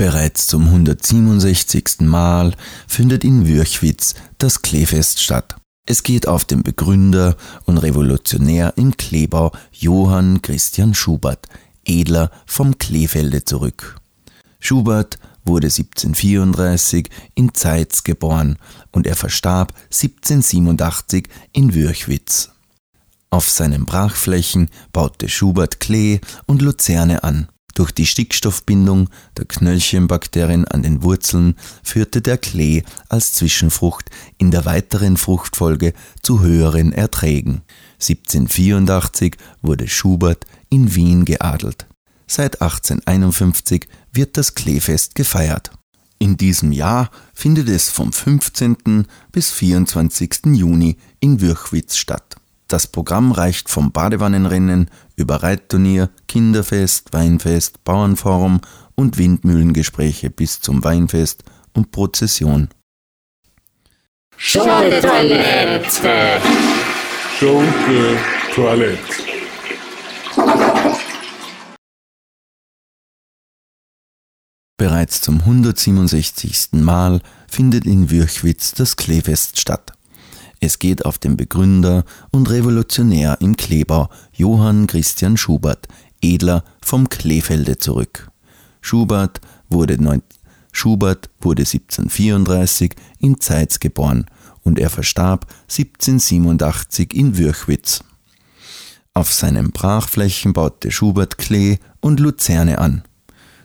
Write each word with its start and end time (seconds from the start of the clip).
Bereits 0.00 0.46
zum 0.46 0.64
167. 0.64 2.00
Mal 2.00 2.54
findet 2.88 3.22
in 3.22 3.46
Würchwitz 3.46 4.14
das 4.38 4.62
Kleefest 4.62 5.20
statt. 5.20 5.56
Es 5.84 6.02
geht 6.02 6.26
auf 6.26 6.46
den 6.46 6.62
Begründer 6.62 7.36
und 7.66 7.76
Revolutionär 7.76 8.72
im 8.76 8.96
Kleebau 8.96 9.52
Johann 9.72 10.40
Christian 10.40 10.94
Schubert, 10.94 11.48
Edler 11.84 12.30
vom 12.46 12.78
Kleefelde 12.78 13.44
zurück. 13.44 14.00
Schubert 14.58 15.18
wurde 15.44 15.66
1734 15.66 17.10
in 17.34 17.52
Zeitz 17.52 18.02
geboren 18.02 18.56
und 18.92 19.06
er 19.06 19.16
verstarb 19.16 19.74
1787 19.92 21.28
in 21.52 21.74
Würchwitz. 21.74 22.52
Auf 23.28 23.50
seinen 23.50 23.84
Brachflächen 23.84 24.70
baute 24.94 25.28
Schubert 25.28 25.78
Klee 25.78 26.20
und 26.46 26.62
Luzerne 26.62 27.22
an. 27.22 27.48
Durch 27.74 27.92
die 27.92 28.06
Stickstoffbindung 28.06 29.08
der 29.36 29.44
Knöllchenbakterien 29.44 30.66
an 30.66 30.82
den 30.82 31.02
Wurzeln 31.02 31.54
führte 31.82 32.20
der 32.20 32.38
Klee 32.38 32.82
als 33.08 33.32
Zwischenfrucht 33.34 34.10
in 34.38 34.50
der 34.50 34.64
weiteren 34.64 35.16
Fruchtfolge 35.16 35.92
zu 36.22 36.40
höheren 36.40 36.92
Erträgen. 36.92 37.62
1784 38.00 39.36
wurde 39.62 39.88
Schubert 39.88 40.46
in 40.68 40.94
Wien 40.94 41.24
geadelt. 41.24 41.86
Seit 42.26 42.62
1851 42.62 43.86
wird 44.12 44.36
das 44.36 44.54
Kleefest 44.54 45.14
gefeiert. 45.14 45.70
In 46.18 46.36
diesem 46.36 46.70
Jahr 46.70 47.10
findet 47.32 47.68
es 47.68 47.88
vom 47.88 48.12
15. 48.12 49.06
bis 49.32 49.50
24. 49.50 50.30
Juni 50.52 50.96
in 51.18 51.40
Würchwitz 51.40 51.96
statt. 51.96 52.36
Das 52.68 52.86
Programm 52.86 53.32
reicht 53.32 53.68
vom 53.68 53.90
Badewannenrennen 53.90 54.90
über 55.20 55.42
Reitturnier, 55.42 56.10
Kinderfest, 56.26 57.12
Weinfest, 57.12 57.84
Bauernforum 57.84 58.60
und 58.94 59.18
Windmühlengespräche 59.18 60.30
bis 60.30 60.60
zum 60.60 60.82
Weinfest 60.82 61.44
und 61.74 61.92
Prozession. 61.92 62.68
Schunke-Toilette. 64.36 66.40
Schunke-Toilette. 67.38 68.98
Bereits 74.78 75.20
zum 75.20 75.40
167. 75.40 76.68
Mal 76.72 77.20
findet 77.46 77.84
in 77.84 78.10
Würchwitz 78.10 78.72
das 78.72 78.96
Kleefest 78.96 79.60
statt. 79.60 79.92
Es 80.60 80.78
geht 80.78 81.06
auf 81.06 81.18
den 81.18 81.38
Begründer 81.38 82.04
und 82.30 82.50
Revolutionär 82.50 83.38
im 83.40 83.56
Kleebau 83.56 84.10
Johann 84.32 84.86
Christian 84.86 85.38
Schubert, 85.38 85.88
Edler 86.20 86.64
vom 86.82 87.08
Kleefelde 87.08 87.78
zurück. 87.78 88.30
Schubert 88.82 89.40
wurde, 89.70 89.96
Schubert 90.70 91.30
wurde 91.40 91.62
1734 91.62 92.94
in 93.18 93.40
Zeitz 93.40 93.80
geboren 93.80 94.26
und 94.62 94.78
er 94.78 94.90
verstarb 94.90 95.46
1787 95.62 97.14
in 97.14 97.38
Würchwitz. 97.38 98.04
Auf 99.14 99.32
seinen 99.32 99.72
Brachflächen 99.72 100.52
baute 100.52 100.90
Schubert 100.90 101.38
Klee 101.38 101.78
und 102.00 102.20
Luzerne 102.20 102.78
an. 102.78 103.02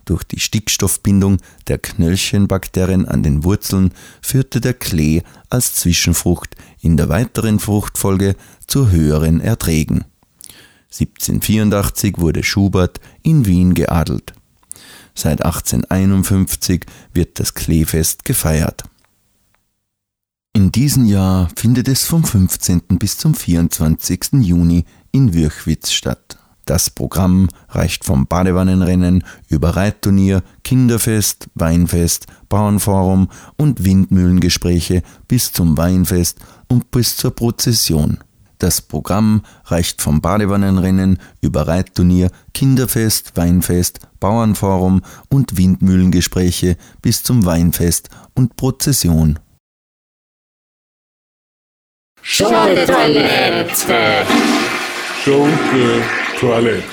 Durch 0.06 0.24
die 0.24 0.40
Stickstoffbindung 0.40 1.38
der 1.68 1.80
Knöllchenbakterien 1.80 3.08
an 3.08 3.24
den 3.24 3.44
Wurzeln 3.44 3.92
führte 4.22 4.62
der 4.62 4.76
Klee 4.76 5.24
als 5.50 5.74
Zwischenfrucht 5.74 6.56
in 6.80 6.96
der 6.96 7.10
weiteren 7.10 7.60
Fruchtfolge 7.60 8.36
zu 8.68 8.92
höheren 8.92 9.42
Erträgen. 9.42 10.06
1784 10.92 12.20
wurde 12.20 12.44
Schubert 12.44 13.02
in 13.24 13.46
Wien 13.48 13.74
geadelt. 13.74 14.34
Seit 15.16 15.44
1851 15.44 16.86
wird 17.14 17.40
das 17.40 17.54
Kleefest 17.54 18.26
gefeiert. 18.26 18.84
In 20.54 20.72
diesem 20.72 21.06
Jahr 21.06 21.50
findet 21.56 21.88
es 21.88 22.06
vom 22.06 22.24
15. 22.24 22.82
bis 23.00 23.18
zum 23.18 23.34
24. 23.34 24.34
Juni 24.40 24.86
in 25.12 25.34
Würchwitz 25.34 25.92
statt. 25.92 26.38
Das 26.66 26.90
Programm 26.90 27.48
reicht 27.70 28.04
vom 28.06 28.26
Badewannenrennen 28.26 29.24
über 29.50 29.76
Reitturnier, 29.76 30.42
Kinderfest, 30.64 31.48
Weinfest, 31.54 32.26
Bauernforum 32.50 33.30
und 33.56 33.86
Windmühlengespräche 33.86 35.04
bis 35.28 35.52
zum 35.52 35.78
Weinfest 35.78 36.40
und 36.68 36.90
bis 36.90 37.18
zur 37.18 37.36
Prozession. 37.36 38.18
Das 38.58 38.82
Programm 38.82 39.44
reicht 39.66 40.02
vom 40.02 40.22
Badewannenrennen 40.22 41.20
über 41.42 41.68
Reitturnier, 41.68 42.32
Kinderfest, 42.54 43.34
Weinfest, 43.36 44.00
Bauernforum 44.20 45.02
und 45.30 45.58
Windmühlengespräche 45.58 46.78
bis 47.02 47.22
zum 47.22 47.46
Weinfest 47.46 48.10
und 48.34 48.56
Prozession. 48.56 49.38
Schunke-Toilette. 52.24 54.26
Schunke-Toilette. 56.36 56.84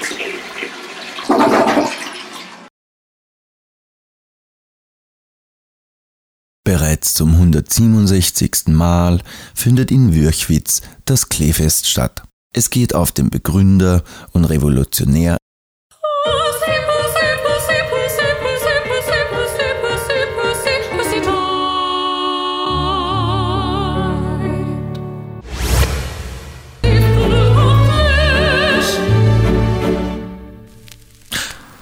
Bereits 6.65 7.15
zum 7.15 7.33
167. 7.33 8.69
Mal 8.69 9.21
findet 9.55 9.91
in 9.91 10.15
Würchwitz 10.15 10.83
das 11.05 11.29
Kleefest 11.29 11.89
statt. 11.89 12.23
Es 12.55 12.71
geht 12.71 12.95
auf 12.95 13.13
den 13.13 13.31
Begründer 13.31 14.05
und 14.33 14.45
Revolutionär 14.45 15.37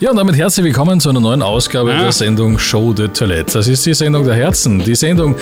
Ja, 0.01 0.09
und 0.09 0.17
damit 0.17 0.35
herzlich 0.35 0.65
willkommen 0.65 0.99
zu 0.99 1.11
einer 1.11 1.21
neuen 1.21 1.43
Ausgabe 1.43 1.91
ja. 1.91 2.01
der 2.01 2.13
Sendung 2.13 2.59
Show 2.59 2.95
de 2.95 3.09
Toilette. 3.09 3.53
Das 3.53 3.69
ist 3.69 3.85
die 3.85 3.93
Sendung 3.93 4.25
der 4.25 4.35
Herzen, 4.35 4.83
die 4.83 4.95
Sendung, 4.95 5.37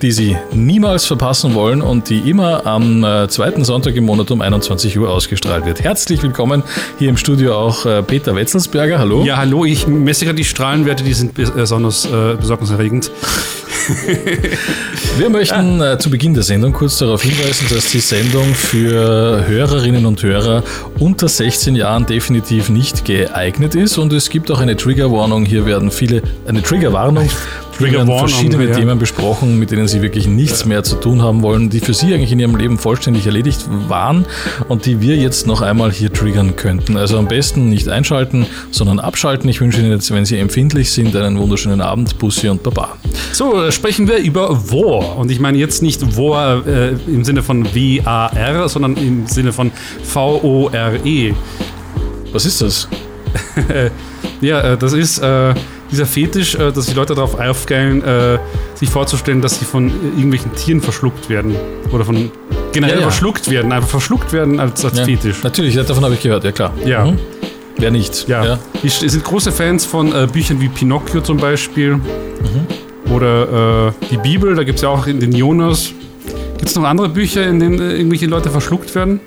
die 0.00 0.12
Sie 0.12 0.36
niemals 0.52 1.04
verpassen 1.06 1.54
wollen 1.54 1.82
und 1.82 2.08
die 2.08 2.30
immer 2.30 2.64
am 2.66 3.02
äh, 3.02 3.26
zweiten 3.26 3.64
Sonntag 3.64 3.96
im 3.96 4.04
Monat 4.04 4.30
um 4.30 4.42
21 4.42 4.96
Uhr 4.96 5.10
ausgestrahlt 5.10 5.66
wird. 5.66 5.82
Herzlich 5.82 6.22
willkommen 6.22 6.62
hier 7.00 7.08
im 7.08 7.16
Studio 7.16 7.56
auch 7.56 7.84
äh, 7.84 8.00
Peter 8.04 8.36
Wetzelsberger. 8.36 9.00
Hallo. 9.00 9.24
Ja, 9.24 9.38
hallo. 9.38 9.64
Ich 9.64 9.88
messe 9.88 10.24
gerade 10.24 10.36
die 10.36 10.44
Strahlenwerte, 10.44 11.02
die 11.02 11.12
sind 11.12 11.34
besonders 11.34 12.04
äh, 12.04 12.36
besorgniserregend. 12.36 13.10
Wir 15.18 15.30
möchten 15.30 15.80
äh, 15.80 15.98
zu 15.98 16.10
Beginn 16.10 16.34
der 16.34 16.42
Sendung 16.42 16.72
kurz 16.72 16.98
darauf 16.98 17.22
hinweisen, 17.22 17.66
dass 17.70 17.90
die 17.90 18.00
Sendung 18.00 18.54
für 18.54 19.46
Hörerinnen 19.46 20.06
und 20.06 20.22
Hörer 20.22 20.62
unter 20.98 21.28
16 21.28 21.76
Jahren 21.76 22.06
definitiv 22.06 22.68
nicht 22.68 23.04
geeignet 23.04 23.74
ist 23.74 23.98
und 23.98 24.12
es 24.12 24.28
gibt 24.30 24.50
auch 24.50 24.60
eine 24.60 24.76
Triggerwarnung. 24.76 25.44
Hier 25.44 25.66
werden 25.66 25.90
viele, 25.90 26.22
eine 26.46 26.62
Triggerwarnung 26.62 27.28
Trigger 27.76 28.06
verschiedene 28.06 28.68
ja. 28.68 28.74
Themen 28.74 28.98
besprochen, 28.98 29.58
mit 29.58 29.70
denen 29.70 29.88
sie 29.88 30.02
wirklich 30.02 30.26
nichts 30.26 30.64
mehr 30.64 30.82
zu 30.82 30.96
tun 30.96 31.22
haben 31.22 31.42
wollen, 31.42 31.70
die 31.70 31.80
für 31.80 31.94
sie 31.94 32.14
eigentlich 32.14 32.32
in 32.32 32.40
ihrem 32.40 32.56
Leben 32.56 32.78
vollständig 32.78 33.26
erledigt 33.26 33.66
waren 33.88 34.24
und 34.68 34.86
die 34.86 35.00
wir 35.00 35.16
jetzt 35.16 35.46
noch 35.46 35.60
einmal 35.60 35.92
hier 35.92 36.12
triggern 36.12 36.56
könnten. 36.56 36.96
Also 36.96 37.18
am 37.18 37.28
besten 37.28 37.68
nicht 37.68 37.88
einschalten, 37.88 38.46
sondern 38.70 38.98
abschalten. 38.98 39.48
Ich 39.50 39.60
wünsche 39.60 39.80
Ihnen 39.80 39.90
jetzt, 39.90 40.10
wenn 40.10 40.24
Sie 40.24 40.38
empfindlich 40.38 40.90
sind, 40.90 41.14
einen 41.14 41.38
wunderschönen 41.38 41.80
Abend, 41.80 42.18
Bussi 42.18 42.48
und 42.48 42.62
Baba. 42.62 42.96
So, 43.32 43.62
äh, 43.62 43.72
sprechen 43.72 44.08
wir 44.08 44.18
über 44.18 44.70
War. 44.70 45.18
Und 45.18 45.30
ich 45.30 45.40
meine 45.40 45.58
jetzt 45.58 45.82
nicht 45.82 46.16
War 46.16 46.66
äh, 46.66 46.94
im 47.06 47.24
Sinne 47.24 47.42
von 47.42 47.74
W-A-R, 47.74 48.68
sondern 48.68 48.96
im 48.96 49.26
Sinne 49.26 49.52
von 49.52 49.70
V-O-R-E. 50.02 51.34
Was 52.32 52.46
ist 52.46 52.62
das? 52.62 52.88
ja, 54.40 54.60
äh, 54.60 54.76
das 54.78 54.92
ist 54.92 55.18
äh, 55.18 55.54
dieser 55.90 56.06
Fetisch, 56.06 56.54
äh, 56.54 56.72
dass 56.72 56.86
die 56.86 56.94
Leute 56.94 57.14
darauf 57.14 57.38
aufgeilen, 57.38 58.02
äh, 58.02 58.38
sich 58.74 58.88
vorzustellen, 58.88 59.40
dass 59.40 59.58
sie 59.58 59.64
von 59.64 59.86
irgendwelchen 59.86 60.54
Tieren 60.54 60.80
verschluckt 60.80 61.28
werden. 61.28 61.54
Oder 61.92 62.04
von 62.04 62.30
generell 62.72 62.96
ja, 62.96 63.00
ja. 63.00 63.10
verschluckt 63.10 63.50
werden. 63.50 63.72
Einfach 63.72 63.88
verschluckt 63.88 64.32
werden 64.32 64.60
als, 64.60 64.84
als 64.84 64.98
ja. 64.98 65.04
Fetisch. 65.04 65.42
Natürlich, 65.42 65.74
davon 65.74 66.04
habe 66.04 66.14
ich 66.14 66.22
gehört, 66.22 66.44
ja 66.44 66.52
klar. 66.52 66.72
Ja. 66.84 67.06
Mhm. 67.06 67.18
Wer 67.78 67.90
nicht? 67.90 68.26
Ja. 68.26 68.58
Die 68.82 68.88
sind 68.88 69.22
große 69.22 69.52
Fans 69.52 69.84
von 69.84 70.12
äh, 70.14 70.26
Büchern 70.26 70.60
wie 70.60 70.68
Pinocchio 70.68 71.20
zum 71.20 71.36
Beispiel. 71.36 71.96
Mhm. 71.96 73.12
Oder 73.12 73.88
äh, 73.88 73.92
die 74.10 74.16
Bibel, 74.16 74.54
da 74.54 74.64
gibt 74.64 74.76
es 74.76 74.82
ja 74.82 74.88
auch 74.88 75.06
in 75.06 75.20
den 75.20 75.32
Jonas. 75.32 75.92
Gibt 76.56 76.70
es 76.70 76.74
noch 76.74 76.84
andere 76.84 77.08
Bücher, 77.08 77.46
in 77.46 77.60
denen 77.60 77.78
äh, 77.80 77.96
irgendwelche 77.96 78.26
Leute 78.26 78.50
verschluckt 78.50 78.94
werden? 78.94 79.20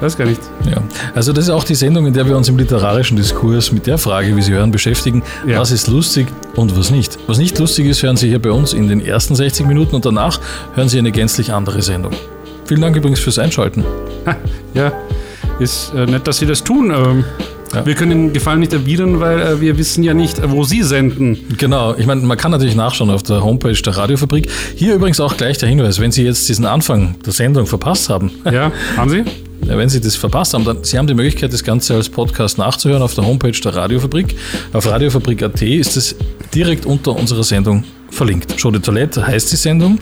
Weiß 0.00 0.16
gar 0.16 0.26
nicht. 0.26 0.40
Ja. 0.64 0.82
Also 1.14 1.32
das 1.32 1.44
ist 1.44 1.50
auch 1.50 1.64
die 1.64 1.74
Sendung, 1.74 2.06
in 2.06 2.12
der 2.14 2.26
wir 2.26 2.36
uns 2.36 2.48
im 2.48 2.56
literarischen 2.56 3.16
Diskurs 3.16 3.72
mit 3.72 3.86
der 3.86 3.98
Frage, 3.98 4.36
wie 4.36 4.42
Sie 4.42 4.52
hören, 4.52 4.70
beschäftigen, 4.70 5.22
ja. 5.46 5.58
was 5.58 5.70
ist 5.70 5.88
lustig 5.88 6.26
und 6.56 6.76
was 6.76 6.90
nicht. 6.90 7.18
Was 7.26 7.38
nicht 7.38 7.58
lustig 7.58 7.86
ist, 7.86 8.02
hören 8.02 8.16
Sie 8.16 8.28
hier 8.28 8.40
bei 8.40 8.50
uns 8.50 8.72
in 8.72 8.88
den 8.88 9.00
ersten 9.04 9.34
60 9.34 9.66
Minuten 9.66 9.96
und 9.96 10.04
danach 10.06 10.40
hören 10.74 10.88
Sie 10.88 10.98
eine 10.98 11.10
gänzlich 11.12 11.52
andere 11.52 11.82
Sendung. 11.82 12.12
Vielen 12.66 12.80
Dank 12.80 12.96
übrigens 12.96 13.18
fürs 13.20 13.38
Einschalten. 13.38 13.84
Ja, 14.74 14.92
ist 15.58 15.92
äh, 15.94 16.06
nett, 16.06 16.26
dass 16.28 16.38
Sie 16.38 16.46
das 16.46 16.62
tun. 16.64 16.90
Ähm, 16.94 17.24
Ja. 17.72 17.86
Wir 17.86 17.94
können 17.94 18.10
den 18.10 18.32
Gefallen 18.32 18.58
nicht 18.58 18.72
erwidern, 18.72 19.20
weil 19.20 19.40
äh, 19.40 19.60
wir 19.60 19.78
wissen 19.78 20.02
ja 20.02 20.12
nicht, 20.12 20.40
äh, 20.40 20.50
wo 20.50 20.64
Sie 20.64 20.82
senden. 20.82 21.38
Genau, 21.56 21.94
ich 21.96 22.04
meine, 22.04 22.20
man 22.22 22.36
kann 22.36 22.50
natürlich 22.50 22.74
nachschauen 22.74 23.10
auf 23.10 23.22
der 23.22 23.44
Homepage 23.44 23.74
der 23.80 23.96
Radiofabrik. 23.96 24.48
Hier 24.74 24.94
übrigens 24.96 25.20
auch 25.20 25.36
gleich 25.36 25.58
der 25.58 25.68
Hinweis, 25.68 26.00
wenn 26.00 26.10
Sie 26.10 26.24
jetzt 26.24 26.48
diesen 26.48 26.66
Anfang 26.66 27.14
der 27.24 27.32
Sendung 27.32 27.66
verpasst 27.66 28.08
haben, 28.08 28.32
Ja, 28.44 28.72
haben 28.96 29.08
Sie? 29.10 29.22
Wenn 29.76 29.88
Sie 29.88 30.00
das 30.00 30.16
verpasst 30.16 30.54
haben, 30.54 30.64
dann 30.64 30.82
Sie 30.82 30.98
haben 30.98 31.06
die 31.06 31.14
Möglichkeit, 31.14 31.52
das 31.52 31.62
Ganze 31.62 31.94
als 31.94 32.08
Podcast 32.08 32.58
nachzuhören 32.58 33.02
auf 33.02 33.14
der 33.14 33.24
Homepage 33.24 33.52
der 33.52 33.74
Radiofabrik. 33.74 34.36
Auf 34.72 34.86
radiofabrik.at 34.86 35.62
ist 35.62 35.96
es 35.96 36.16
direkt 36.54 36.86
unter 36.86 37.14
unserer 37.14 37.44
Sendung 37.44 37.84
verlinkt. 38.10 38.60
Show 38.60 38.70
de 38.70 38.80
Toilette 38.80 39.26
heißt 39.26 39.52
die 39.52 39.56
Sendung. 39.56 39.98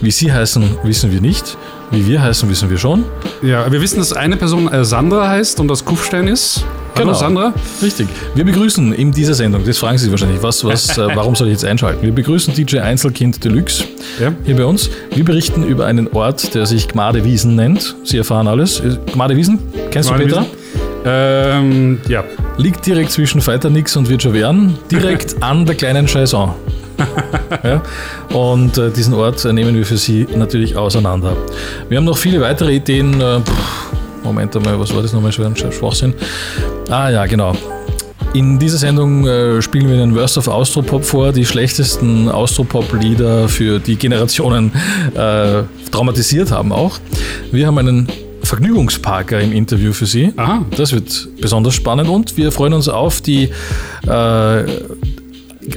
Wie 0.00 0.10
Sie 0.10 0.32
heißen, 0.32 0.64
wissen 0.84 1.12
wir 1.12 1.20
nicht. 1.20 1.56
Wie 1.90 2.06
wir 2.06 2.22
heißen, 2.22 2.48
wissen 2.48 2.70
wir 2.70 2.78
schon. 2.78 3.04
Ja, 3.42 3.70
wir 3.70 3.80
wissen, 3.80 3.98
dass 3.98 4.12
eine 4.12 4.36
Person 4.36 4.68
äh, 4.72 4.84
Sandra 4.84 5.28
heißt 5.28 5.58
und 5.60 5.68
das 5.68 5.84
Kufstein 5.84 6.28
ist. 6.28 6.64
Hallo 6.98 7.08
Genau. 7.08 7.18
Sandra. 7.18 7.54
Richtig. 7.82 8.08
Wir 8.34 8.44
begrüßen 8.44 8.92
in 8.92 9.12
dieser 9.12 9.34
Sendung, 9.34 9.64
das 9.64 9.78
fragen 9.78 9.96
Sie 9.98 10.04
sich 10.04 10.10
wahrscheinlich, 10.10 10.42
was, 10.42 10.64
was, 10.64 10.96
äh, 10.98 11.06
warum 11.14 11.34
soll 11.36 11.46
ich 11.48 11.52
jetzt 11.54 11.64
einschalten? 11.64 12.02
Wir 12.02 12.12
begrüßen 12.12 12.54
DJ 12.54 12.78
Einzelkind 12.80 13.42
Deluxe 13.44 13.84
Ja. 14.20 14.32
hier 14.44 14.56
bei 14.56 14.64
uns. 14.64 14.90
Wir 15.14 15.24
berichten 15.24 15.64
über 15.64 15.86
einen 15.86 16.08
Ort, 16.08 16.54
der 16.54 16.66
sich 16.66 16.88
Gmadewiesen 16.88 17.54
nennt. 17.54 17.94
Sie 18.04 18.18
erfahren 18.18 18.48
alles. 18.48 18.80
Äh, 18.80 18.96
Gmadewiesen, 19.12 19.58
kennst 19.90 20.10
du 20.10 20.14
Peter? 20.14 20.44
Ähm, 21.04 22.00
ja. 22.08 22.24
Liegt 22.56 22.84
direkt 22.84 23.12
zwischen 23.12 23.40
Feiternix 23.40 23.96
und 23.96 24.08
Wirtschaftern, 24.08 24.76
direkt 24.90 25.36
an 25.42 25.64
der 25.64 25.76
kleinen 25.76 26.06
Chaison. 26.06 26.54
ja? 27.62 27.80
Und 28.36 28.76
äh, 28.76 28.90
diesen 28.90 29.14
Ort 29.14 29.44
äh, 29.44 29.52
nehmen 29.52 29.76
wir 29.76 29.86
für 29.86 29.96
Sie 29.96 30.26
natürlich 30.34 30.76
auseinander. 30.76 31.36
Wir 31.88 31.98
haben 31.98 32.04
noch 32.04 32.18
viele 32.18 32.40
weitere 32.40 32.74
Ideen. 32.74 33.20
Äh, 33.20 33.40
pff, 33.40 33.52
Moment 34.28 34.54
einmal, 34.56 34.78
was 34.78 34.94
war 34.94 35.02
das 35.02 35.12
nochmal? 35.12 35.32
Schwer 35.32 35.52
Schwachsinn. 35.56 36.14
Ah 36.90 37.08
ja, 37.10 37.26
genau. 37.26 37.54
In 38.34 38.58
dieser 38.58 38.76
Sendung 38.78 39.26
äh, 39.26 39.62
spielen 39.62 39.88
wir 39.88 39.96
den 39.96 40.14
Worst 40.14 40.36
of 40.36 40.48
Austropop 40.48 41.02
vor, 41.04 41.32
die 41.32 41.46
schlechtesten 41.46 42.28
Austropop-Lieder 42.28 43.48
für 43.48 43.78
die 43.80 43.96
Generationen 43.96 44.70
äh, 45.14 45.62
traumatisiert 45.90 46.50
haben 46.50 46.70
auch. 46.72 46.98
Wir 47.52 47.66
haben 47.66 47.78
einen 47.78 48.06
Vergnügungsparker 48.42 49.40
im 49.40 49.52
Interview 49.52 49.92
für 49.92 50.06
Sie. 50.06 50.32
Aha. 50.36 50.62
Das 50.76 50.92
wird 50.92 51.28
besonders 51.40 51.74
spannend 51.74 52.08
und 52.10 52.36
wir 52.36 52.52
freuen 52.52 52.74
uns 52.74 52.88
auf 52.88 53.20
die 53.22 53.50
äh, 54.06 54.64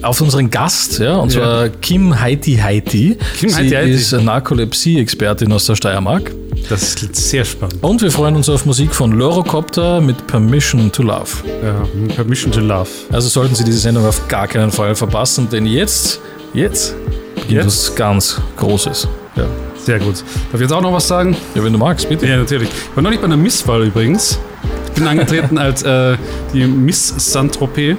auf 0.04 0.22
unseren 0.22 0.50
Gast, 0.50 1.00
ja, 1.00 1.18
und 1.18 1.34
Ja. 1.34 1.42
zwar 1.42 1.70
Kim 1.70 2.20
Heiti 2.20 2.56
Heiti. 2.58 3.18
Kim 3.40 3.50
Sie 3.50 3.56
Heiti 3.56 3.76
Heiti. 3.76 3.92
ist 3.92 4.12
Narkolepsie-Expertin 4.14 5.52
aus 5.52 5.66
der 5.66 5.76
Steiermark. 5.76 6.32
Das 6.70 6.96
klingt 6.96 7.16
sehr 7.16 7.46
spannend. 7.46 7.84
Und 7.84 8.02
wir 8.02 8.12
freuen 8.12 8.36
uns 8.36 8.50
auf 8.50 8.66
Musik 8.66 8.94
von 8.94 9.12
Lorocopter 9.12 10.02
mit 10.02 10.28
Permission 10.28 10.92
to 10.92 11.04
Love. 11.04 11.30
Ja, 11.64 11.86
Permission 12.16 12.52
to 12.52 12.60
Love. 12.60 12.90
Also 13.12 13.30
sollten 13.30 13.56
Sie 13.56 13.64
diese 13.64 13.80
Sendung 13.80 14.06
auf 14.06 14.28
gar 14.28 14.48
keinen 14.48 14.72
Fall 14.72 14.96
verpassen, 14.96 15.50
denn 15.50 15.66
jetzt, 15.66 16.22
jetzt 16.54 16.96
beginnt 17.36 17.66
was 17.66 17.96
ganz 17.96 18.40
Großes. 18.58 19.08
Ja. 19.36 19.46
Sehr 19.84 20.00
gut. 20.00 20.20
Darf 20.20 20.54
ich 20.56 20.62
jetzt 20.62 20.74
auch 20.74 20.82
noch 20.82 20.94
was 20.94 21.08
sagen? 21.08 21.36
ja, 21.56 21.64
wenn 21.64 21.74
du 21.74 21.80
magst, 21.80 22.08
bitte. 22.08 22.28
Ja, 22.28 22.38
natürlich. 22.38 22.70
Ich 22.70 22.96
war 22.96 23.02
neulich 23.02 23.20
bei 23.20 23.26
einer 23.26 23.38
Misswahl 23.38 23.84
übrigens. 23.84 24.40
Ich 24.88 24.92
bin 24.92 25.08
angetreten 25.08 25.58
als 25.58 25.82
äh, 25.84 26.18
die 26.54 26.66
Miss 26.66 27.14
Saint-Tropez. 27.18 27.98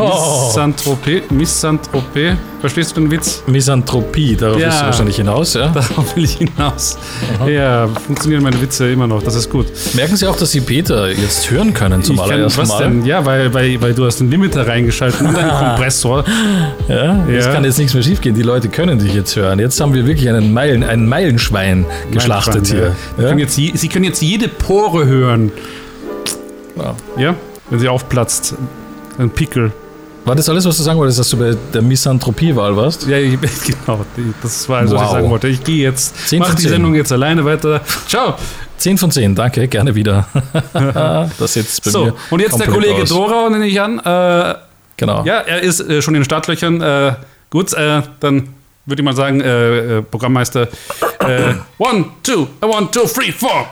Oh. 0.00 0.44
Miss 0.46 0.54
Saint-Tropez. 0.54 1.22
Miss 1.30 1.60
Saint-Tropez. 1.60 2.36
Verstehst 2.60 2.94
du 2.96 3.00
den 3.00 3.10
Witz? 3.10 3.42
Misanthropie, 3.46 4.36
darauf 4.36 4.60
Ja. 4.60 4.68
ist 4.68 4.82
wahrscheinlich 4.82 5.16
hinaus, 5.16 5.54
ja. 5.54 5.68
Darauf 5.68 6.14
will 6.14 6.24
ich 6.24 6.36
hinaus. 6.36 6.98
Ja, 7.46 7.88
funktionieren 7.88 8.42
meine 8.42 8.60
Witze 8.60 8.90
immer 8.90 9.06
noch. 9.06 9.22
Das 9.22 9.34
ist 9.34 9.48
gut. 9.48 9.66
Merken 9.94 10.14
Sie 10.16 10.26
auch, 10.26 10.36
dass 10.36 10.50
Sie 10.50 10.60
Peter 10.60 11.08
jetzt 11.10 11.50
hören 11.50 11.72
können 11.72 12.02
zum 12.02 12.16
Ich 12.16 12.20
allerersten 12.22 12.66
Mal? 12.68 12.82
denn? 12.82 13.04
Ja, 13.06 13.24
weil, 13.24 13.52
weil, 13.54 13.80
weil 13.80 13.94
du 13.94 14.04
hast 14.04 14.18
den 14.20 14.30
Limiter 14.30 14.66
reingeschaltet 14.66 15.20
und 15.22 15.34
einen 15.38 15.50
Kompressor. 15.58 16.24
Ja, 16.88 17.24
es 17.28 17.46
Ja. 17.46 17.52
kann 17.52 17.64
jetzt 17.64 17.78
nichts 17.78 17.94
mehr 17.94 18.02
schiefgehen. 18.02 18.34
Die 18.34 18.42
Leute 18.42 18.68
können 18.68 18.98
dich 18.98 19.14
jetzt 19.14 19.34
hören. 19.36 19.58
Jetzt 19.58 19.80
haben 19.80 19.94
wir 19.94 20.06
wirklich 20.06 20.28
einen 20.28 20.52
Meilen, 20.52 20.84
ein 20.84 21.06
Meilenschwein 21.08 21.86
geschlachtet 22.10 22.68
Ja. 22.68 22.74
hier. 22.74 22.96
Sie, 23.16 23.22
Ja? 23.22 23.28
können 23.28 23.38
jetzt, 23.40 23.56
je- 23.56 23.72
Sie 23.74 23.88
können 23.88 24.04
jetzt 24.04 24.20
jede 24.20 24.48
Pore 24.48 25.06
hören. 25.06 25.50
Ja? 27.16 27.34
Wenn 27.70 27.78
sie 27.78 27.88
aufplatzt. 27.88 28.54
Ein 29.18 29.30
Pickel. 29.30 29.72
War 30.24 30.34
das 30.36 30.48
alles, 30.48 30.64
was 30.66 30.76
du 30.76 30.82
sagen 30.82 30.98
wolltest, 30.98 31.18
dass 31.18 31.30
du 31.30 31.38
bei 31.38 31.56
der 31.72 31.82
Misanthropie-Wahl 31.82 32.76
warst? 32.76 33.06
Ja, 33.06 33.16
ich, 33.16 33.38
genau. 33.66 34.04
Das 34.42 34.68
war 34.68 34.78
alles, 34.78 34.90
was 34.92 35.00
ich 35.00 35.06
Wow. 35.06 35.12
sagen 35.12 35.30
wollte. 35.30 35.48
Ich 35.48 35.64
gehe 35.64 35.82
jetzt. 35.84 36.14
Mach 36.38 36.54
die 36.54 36.62
zehn. 36.62 36.70
Sendung 36.72 36.94
jetzt 36.94 37.10
alleine 37.12 37.44
weiter. 37.44 37.80
Ciao. 38.06 38.34
10 38.76 38.96
von 38.98 39.10
10, 39.10 39.34
danke, 39.34 39.66
gerne 39.68 39.94
wieder. 39.94 40.26
das 41.38 41.54
jetzt 41.54 41.84
bei 41.84 41.90
So, 41.90 42.04
mir. 42.06 42.14
und 42.30 42.40
jetzt 42.40 42.58
der 42.58 42.68
Kollege 42.68 43.02
aus. 43.02 43.08
Dorau, 43.08 43.48
nenne 43.50 43.66
ich 43.66 43.80
an. 43.80 43.98
Äh, 43.98 44.54
Genau. 44.96 45.24
ja, 45.24 45.38
er 45.38 45.62
ist 45.62 45.80
äh, 45.80 46.02
schon 46.02 46.14
in 46.14 46.20
den 46.20 46.24
Startlöchern. 46.26 46.80
Äh, 46.82 47.14
gut, 47.48 47.72
äh, 47.72 48.02
dann 48.20 48.48
würde 48.84 49.00
ich 49.00 49.04
mal 49.04 49.16
sagen, 49.16 49.40
äh, 49.40 49.98
äh, 49.98 50.02
Programmmeister. 50.02 50.68
One, 51.78 52.04
two, 52.22 52.46
one, 52.60 52.88
two, 52.90 53.06
three, 53.06 53.32
four. 53.32 53.66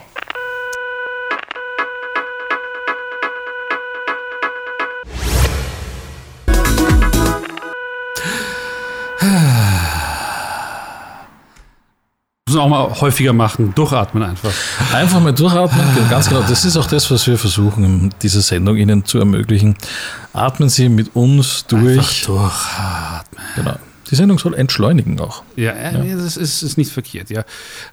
Müssen 12.48 12.60
wir 12.60 12.62
auch 12.62 12.68
mal 12.68 13.00
häufiger 13.00 13.34
machen. 13.34 13.74
Durchatmen 13.74 14.22
einfach. 14.22 14.50
Einfach 14.94 15.20
mal 15.20 15.34
durchatmen. 15.34 15.86
Ganz 16.08 16.30
genau, 16.30 16.40
das 16.48 16.64
ist 16.64 16.78
auch 16.78 16.86
das, 16.86 17.10
was 17.10 17.26
wir 17.26 17.36
versuchen, 17.36 17.84
in 17.84 18.10
dieser 18.22 18.40
Sendung 18.40 18.76
Ihnen 18.76 19.04
zu 19.04 19.18
ermöglichen. 19.18 19.76
Atmen 20.32 20.70
Sie 20.70 20.88
mit 20.88 21.14
uns 21.14 21.66
durch. 21.66 22.24
durchatmen. 22.24 23.44
Genau. 23.54 23.74
Die 24.10 24.14
Sendung 24.14 24.38
soll 24.38 24.54
entschleunigen 24.54 25.20
auch. 25.20 25.42
Ja, 25.56 25.72
äh, 25.72 26.16
das 26.16 26.38
ist, 26.38 26.62
ist 26.62 26.78
nicht 26.78 26.90
verkehrt, 26.90 27.28
ja. 27.28 27.44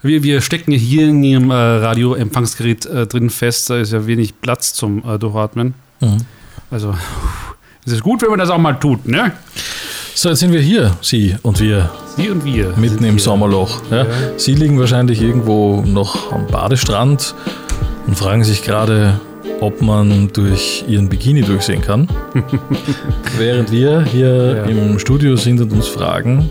Wir, 0.01 0.23
wir 0.23 0.39
stecken 0.39 0.71
ja 0.71 0.77
hier 0.77 1.09
in 1.09 1.21
Ihrem 1.21 1.51
äh, 1.51 1.53
Radioempfangsgerät 1.53 2.85
äh, 2.85 3.07
drin 3.07 3.29
fest, 3.29 3.69
da 3.69 3.77
ist 3.77 3.91
ja 3.91 4.07
wenig 4.07 4.39
Platz 4.39 4.73
zum 4.73 5.03
äh, 5.03 5.19
Durchatmen. 5.19 5.73
Mhm. 5.99 6.19
Also, 6.71 6.95
es 7.85 7.91
ist 7.91 8.03
gut, 8.03 8.21
wenn 8.21 8.29
man 8.29 8.39
das 8.39 8.49
auch 8.49 8.57
mal 8.57 8.73
tut, 8.73 9.05
ne? 9.05 9.33
So, 10.17 10.29
jetzt 10.29 10.39
sind 10.39 10.53
wir 10.53 10.61
hier, 10.61 10.95
Sie 11.01 11.35
und 11.43 11.59
wir, 11.59 11.89
Sie 12.15 12.29
und 12.29 12.45
wir. 12.45 12.73
mitten 12.77 13.03
im 13.03 13.11
hier. 13.15 13.19
Sommerloch. 13.19 13.81
Ja. 13.91 14.05
Sie 14.37 14.53
liegen 14.55 14.79
wahrscheinlich 14.79 15.21
irgendwo 15.21 15.81
noch 15.85 16.31
am 16.31 16.47
Badestrand 16.47 17.35
und 18.07 18.17
fragen 18.17 18.43
sich 18.45 18.63
gerade, 18.63 19.19
ob 19.59 19.81
man 19.81 20.29
durch 20.31 20.85
ihren 20.87 21.09
Bikini 21.09 21.41
durchsehen 21.41 21.81
kann. 21.81 22.07
Während 23.37 23.71
wir 23.71 24.03
hier 24.03 24.55
Ja. 24.57 24.63
im 24.63 24.97
Studio 24.99 25.35
sind 25.35 25.59
und 25.59 25.73
uns 25.73 25.87
fragen, 25.87 26.49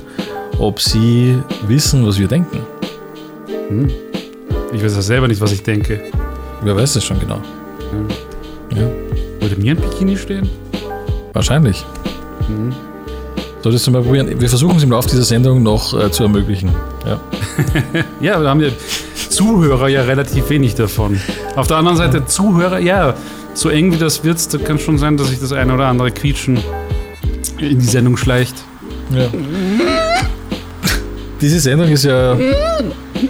ob 0.58 0.78
sie 0.80 1.38
wissen, 1.66 2.06
was 2.06 2.18
wir 2.18 2.28
denken. 2.28 2.60
Ich 4.74 4.84
weiß 4.84 4.94
ja 4.94 5.02
selber 5.02 5.26
nicht, 5.26 5.40
was 5.40 5.52
ich 5.52 5.62
denke. 5.62 6.00
Wer 6.62 6.76
weiß 6.76 6.96
es 6.96 7.04
schon 7.04 7.18
genau? 7.18 7.40
Ja, 8.76 8.82
Würde 9.40 9.56
mir 9.56 9.72
ein 9.72 9.78
Bikini 9.78 10.16
stehen? 10.18 10.48
wahrscheinlich. 11.32 11.84
Solltest 13.64 13.86
du 13.86 13.92
mal 13.92 14.02
probieren. 14.02 14.28
Wir 14.38 14.50
versuchen 14.50 14.76
es 14.76 14.82
im 14.82 14.90
Laufe 14.90 15.08
dieser 15.08 15.22
Sendung 15.22 15.62
noch 15.62 15.98
äh, 15.98 16.10
zu 16.10 16.24
ermöglichen. 16.24 16.68
Ja. 17.06 17.18
Ja, 18.20 18.38
da 18.38 18.50
haben 18.50 18.60
wir 18.60 18.72
Zuhörer 19.30 19.88
ja 19.88 20.02
relativ 20.02 20.50
wenig 20.50 20.74
davon. 20.74 21.18
Auf 21.56 21.66
der 21.66 21.78
anderen 21.78 21.96
Seite 21.96 22.26
Zuhörer, 22.26 22.78
ja, 22.78 23.14
so 23.54 23.70
eng 23.70 23.90
wie 23.90 23.96
das 23.96 24.22
wird, 24.22 24.52
da 24.52 24.58
kann 24.58 24.78
schon 24.78 24.98
sein, 24.98 25.16
dass 25.16 25.28
sich 25.28 25.40
das 25.40 25.52
eine 25.52 25.72
oder 25.72 25.86
andere 25.86 26.10
Quietschen 26.10 26.58
in 27.58 27.78
die 27.78 27.86
Sendung 27.86 28.18
schleicht. 28.18 28.54
Ja. 29.16 29.28
Diese 31.40 31.58
Sendung 31.58 31.88
ist 31.88 32.04
ja 32.04 32.36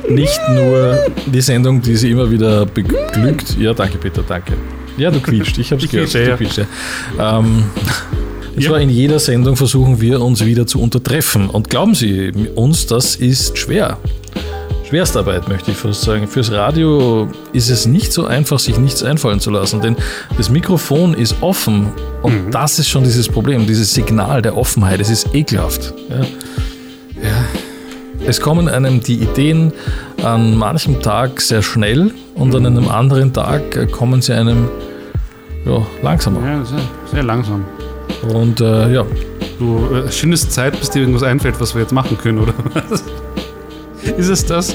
nicht 0.08 0.40
nur 0.52 0.98
die 1.26 1.42
Sendung, 1.42 1.80
die 1.80 1.94
sie 1.94 2.10
immer 2.10 2.28
wieder 2.28 2.66
beglückt. 2.66 3.56
Ja, 3.56 3.72
danke, 3.72 3.98
Peter, 3.98 4.24
danke. 4.26 4.54
Ja, 4.96 5.12
du 5.12 5.20
quietscht, 5.20 5.58
ich 5.58 5.70
hab's 5.70 5.84
Ich 5.84 5.90
gehört. 5.92 6.38
quietsche, 6.38 6.66
ja. 7.18 7.38
Ähm, 7.38 7.64
es 8.56 8.64
Ja. 8.64 8.70
war 8.70 8.80
in 8.80 8.90
jeder 8.90 9.18
Sendung 9.18 9.56
versuchen 9.56 10.00
wir 10.00 10.20
uns 10.20 10.44
wieder 10.44 10.66
zu 10.66 10.80
untertreffen. 10.80 11.50
Und 11.50 11.70
glauben 11.70 11.94
Sie 11.94 12.32
uns, 12.54 12.86
das 12.86 13.16
ist 13.16 13.58
schwer. 13.58 13.98
Schwerstarbeit, 14.88 15.48
möchte 15.48 15.70
ich 15.72 15.76
fast 15.76 16.02
sagen. 16.02 16.28
Fürs 16.28 16.52
Radio 16.52 17.28
ist 17.52 17.70
es 17.70 17.86
nicht 17.86 18.12
so 18.12 18.26
einfach, 18.26 18.58
sich 18.58 18.78
nichts 18.78 19.02
einfallen 19.02 19.40
zu 19.40 19.50
lassen, 19.50 19.80
denn 19.80 19.96
das 20.36 20.50
Mikrofon 20.50 21.14
ist 21.14 21.36
offen 21.40 21.88
und 22.22 22.50
das 22.52 22.78
ist 22.78 22.88
schon 22.88 23.02
dieses 23.02 23.28
Problem, 23.28 23.66
dieses 23.66 23.92
Signal 23.92 24.42
der 24.42 24.56
Offenheit. 24.56 25.00
Es 25.00 25.10
ist 25.10 25.34
ekelhaft. 25.34 25.94
Ja. 26.10 26.24
Es 28.26 28.40
kommen 28.40 28.68
einem 28.68 29.00
die 29.02 29.16
Ideen 29.16 29.72
an 30.22 30.56
manchem 30.56 31.02
Tag 31.02 31.40
sehr 31.40 31.62
schnell 31.62 32.12
und 32.34 32.54
an 32.54 32.64
einem 32.66 32.88
anderen 32.88 33.32
Tag 33.32 33.90
kommen 33.90 34.22
sie 34.22 34.32
einem 34.32 34.68
ja, 35.66 35.84
langsamer. 36.02 36.40
Ja, 36.46 36.64
sehr, 36.64 36.78
sehr 37.10 37.22
langsam. 37.22 37.64
Und 38.32 38.60
äh, 38.60 38.92
ja, 38.92 39.04
Du 39.58 39.86
äh, 39.94 40.10
schindest 40.10 40.52
Zeit, 40.52 40.78
bis 40.78 40.90
dir 40.90 41.00
irgendwas 41.00 41.22
einfällt, 41.22 41.60
was 41.60 41.74
wir 41.74 41.82
jetzt 41.82 41.92
machen 41.92 42.18
können, 42.18 42.40
oder 42.40 42.54
was? 42.72 43.04
Ist 44.16 44.28
es 44.28 44.44
das? 44.44 44.74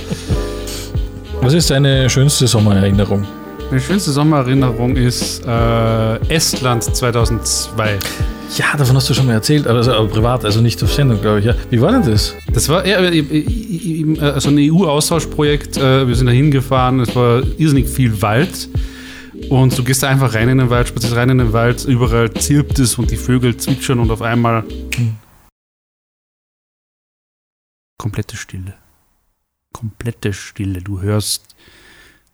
was 1.42 1.54
ist 1.54 1.70
deine 1.70 2.10
schönste 2.10 2.48
Sommererinnerung? 2.48 3.26
Meine 3.70 3.82
schönste 3.82 4.12
Sommererinnerung 4.12 4.96
ist 4.96 5.46
äh, 5.46 6.34
Estland 6.34 6.84
2002. 6.84 8.00
Ja, 8.58 8.66
davon 8.76 8.96
hast 8.96 9.08
du 9.10 9.14
schon 9.14 9.28
mal 9.28 9.34
erzählt, 9.34 9.68
aber, 9.68 9.78
also, 9.78 9.94
aber 9.94 10.08
privat, 10.08 10.44
also 10.44 10.62
nicht 10.62 10.82
auf 10.84 10.92
Sendung, 10.92 11.22
glaube 11.22 11.40
ich. 11.40 11.46
Ja. 11.46 11.54
Wie 11.70 11.80
war 11.80 11.92
denn 11.92 12.10
das? 12.10 12.34
Das 12.52 12.68
war 12.68 12.84
eher 12.84 13.00
äh, 13.00 13.20
äh, 13.20 14.02
äh, 14.02 14.40
so 14.40 14.50
ein 14.50 14.58
EU-Austauschprojekt. 14.58 15.76
Wir 15.80 16.16
sind 16.16 16.26
da 16.26 16.34
hingefahren, 16.34 17.00
es 17.02 17.16
war 17.16 17.44
irrsinnig 17.58 17.88
viel 17.88 18.20
Wald. 18.22 18.70
Und 19.50 19.78
du 19.78 19.84
gehst 19.84 20.04
einfach 20.04 20.34
rein 20.34 20.50
in 20.50 20.58
den 20.58 20.70
Wald, 20.70 20.88
spazierst 20.88 21.16
rein 21.16 21.30
in 21.30 21.38
den 21.38 21.54
Wald, 21.54 21.86
überall 21.86 22.34
zirpt 22.34 22.78
es 22.80 22.98
und 22.98 23.10
die 23.10 23.18
Vögel 23.18 23.56
zwitschern 23.58 24.00
und 24.00 24.12
auf 24.12 24.22
einmal 24.22 24.64
komplette 27.98 28.36
Stille. 28.36 28.74
Komplette 29.72 30.34
Stille. 30.34 30.82
Du 30.82 31.02
hörst 31.02 31.56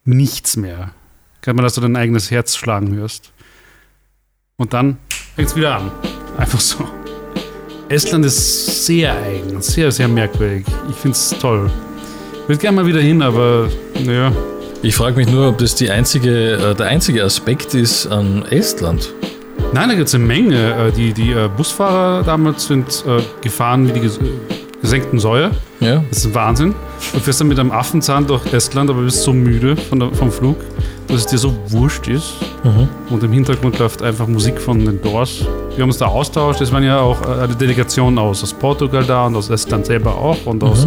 nichts 0.06 0.56
mehr. 0.56 0.94
Kann 1.42 1.56
man, 1.56 1.64
dass 1.64 1.76
du 1.76 1.82
dein 1.82 1.96
eigenes 1.96 2.32
Herz 2.32 2.56
schlagen 2.56 2.96
hörst. 2.96 3.32
Und 4.58 4.74
dann 4.74 4.98
fängt 5.36 5.50
es 5.50 5.56
wieder 5.56 5.76
an. 5.76 5.92
Einfach 6.38 6.60
so. 6.60 6.88
Estland 7.90 8.26
ist 8.26 8.86
sehr 8.86 9.16
eigen, 9.16 9.62
sehr, 9.62 9.92
sehr 9.92 10.08
merkwürdig. 10.08 10.66
Ich 10.90 10.96
finde 10.96 11.16
es 11.16 11.30
toll. 11.30 11.70
Ich 12.34 12.50
würde 12.50 12.62
gerne 12.62 12.76
mal 12.76 12.88
wieder 12.88 13.02
hin, 13.02 13.22
aber 13.22 13.70
naja. 14.04 14.32
Ich 14.86 14.96
frage 14.96 15.16
mich 15.16 15.28
nur, 15.28 15.50
ob 15.50 15.58
das 15.58 15.74
die 15.74 15.90
einzige, 15.90 16.52
äh, 16.58 16.76
der 16.76 16.86
einzige 16.86 17.24
Aspekt 17.24 17.74
ist 17.74 18.06
an 18.06 18.46
Estland. 18.52 19.12
Nein, 19.74 19.90
da 19.90 19.96
gibt 19.96 20.10
es 20.10 20.14
eine 20.14 20.26
Menge. 20.26 20.76
Äh, 20.76 20.92
die, 20.92 21.12
die 21.12 21.32
äh, 21.32 21.50
Busfahrer 21.58 22.22
damals 22.22 22.68
sind 22.68 23.04
gefahren 23.42 23.88
wie 23.88 23.94
die 23.94 24.02
ges 24.02 24.20
gesenkten 24.84 25.18
Säue. 25.18 25.50
Ja. 25.80 26.04
Das 26.08 26.20
ist 26.20 26.28
ein 26.28 26.36
Wahnsinn. 26.36 26.76
Du 27.14 27.20
fährst 27.20 27.42
dann 27.42 27.48
mit 27.48 27.58
einem 27.58 27.72
Affenzahn 27.72 28.28
durch 28.28 28.46
Estland, 28.54 28.92
aber 28.92 29.02
bist 29.02 29.24
so 29.24 29.34
müde 29.34 29.74
der, 29.92 30.12
vom 30.12 30.32
Flug, 30.32 30.58
dass 31.08 31.22
es 31.22 31.26
dir 31.26 31.40
so 31.40 31.56
wurscht 31.70 32.08
ist. 32.08 32.36
Mhm. 32.64 32.88
Und 33.10 33.24
im 33.24 33.32
Hintergrund 33.32 33.80
läuft 33.80 34.04
einfach 34.04 34.28
Musik 34.28 34.62
von 34.62 34.86
den 34.86 35.02
Doors. 35.02 35.48
Wir 35.74 35.82
haben 35.82 35.90
uns 35.90 35.98
da 35.98 36.06
austauscht. 36.06 36.62
Es 36.62 36.72
waren 36.72 36.84
ja 36.84 37.00
auch 37.00 37.20
eine 37.24 37.56
Delegation 37.56 38.20
aus, 38.20 38.44
aus 38.44 38.54
Portugal 38.54 39.04
da 39.04 39.26
und 39.26 39.36
aus 39.36 39.50
Estland 39.50 39.88
selber 39.88 40.14
auch 40.14 40.46
und 40.46 40.64
aus 40.64 40.86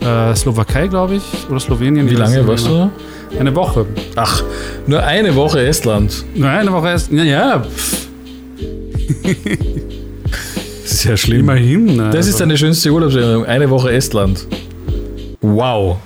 äh, 0.00 0.34
Slowakei, 0.34 0.88
glaube 0.88 1.14
ich, 1.14 1.22
oder 1.48 1.60
Slowenien. 1.60 2.06
Mhm. 2.06 2.10
Wie 2.10 2.14
lange 2.16 2.48
warst 2.48 2.66
du 2.66 2.70
genau. 2.70 2.84
da? 2.86 3.11
Eine 3.38 3.54
Woche. 3.54 3.86
Ach, 4.16 4.42
nur 4.86 5.02
eine 5.02 5.34
Woche 5.34 5.64
Estland. 5.64 6.24
Nur 6.34 6.48
eine 6.48 6.72
Woche 6.72 6.88
erst. 6.88 7.10
Ja, 7.12 7.62
Sehr 10.84 11.16
schlimm. 11.16 11.40
immerhin. 11.40 11.98
Das 11.98 12.26
ist 12.26 12.34
also. 12.34 12.38
deine 12.40 12.58
schönste 12.58 12.90
Urlaubserinnerung. 12.90 13.46
Eine 13.46 13.70
Woche 13.70 13.92
Estland. 13.92 14.46
Wow. 15.40 15.96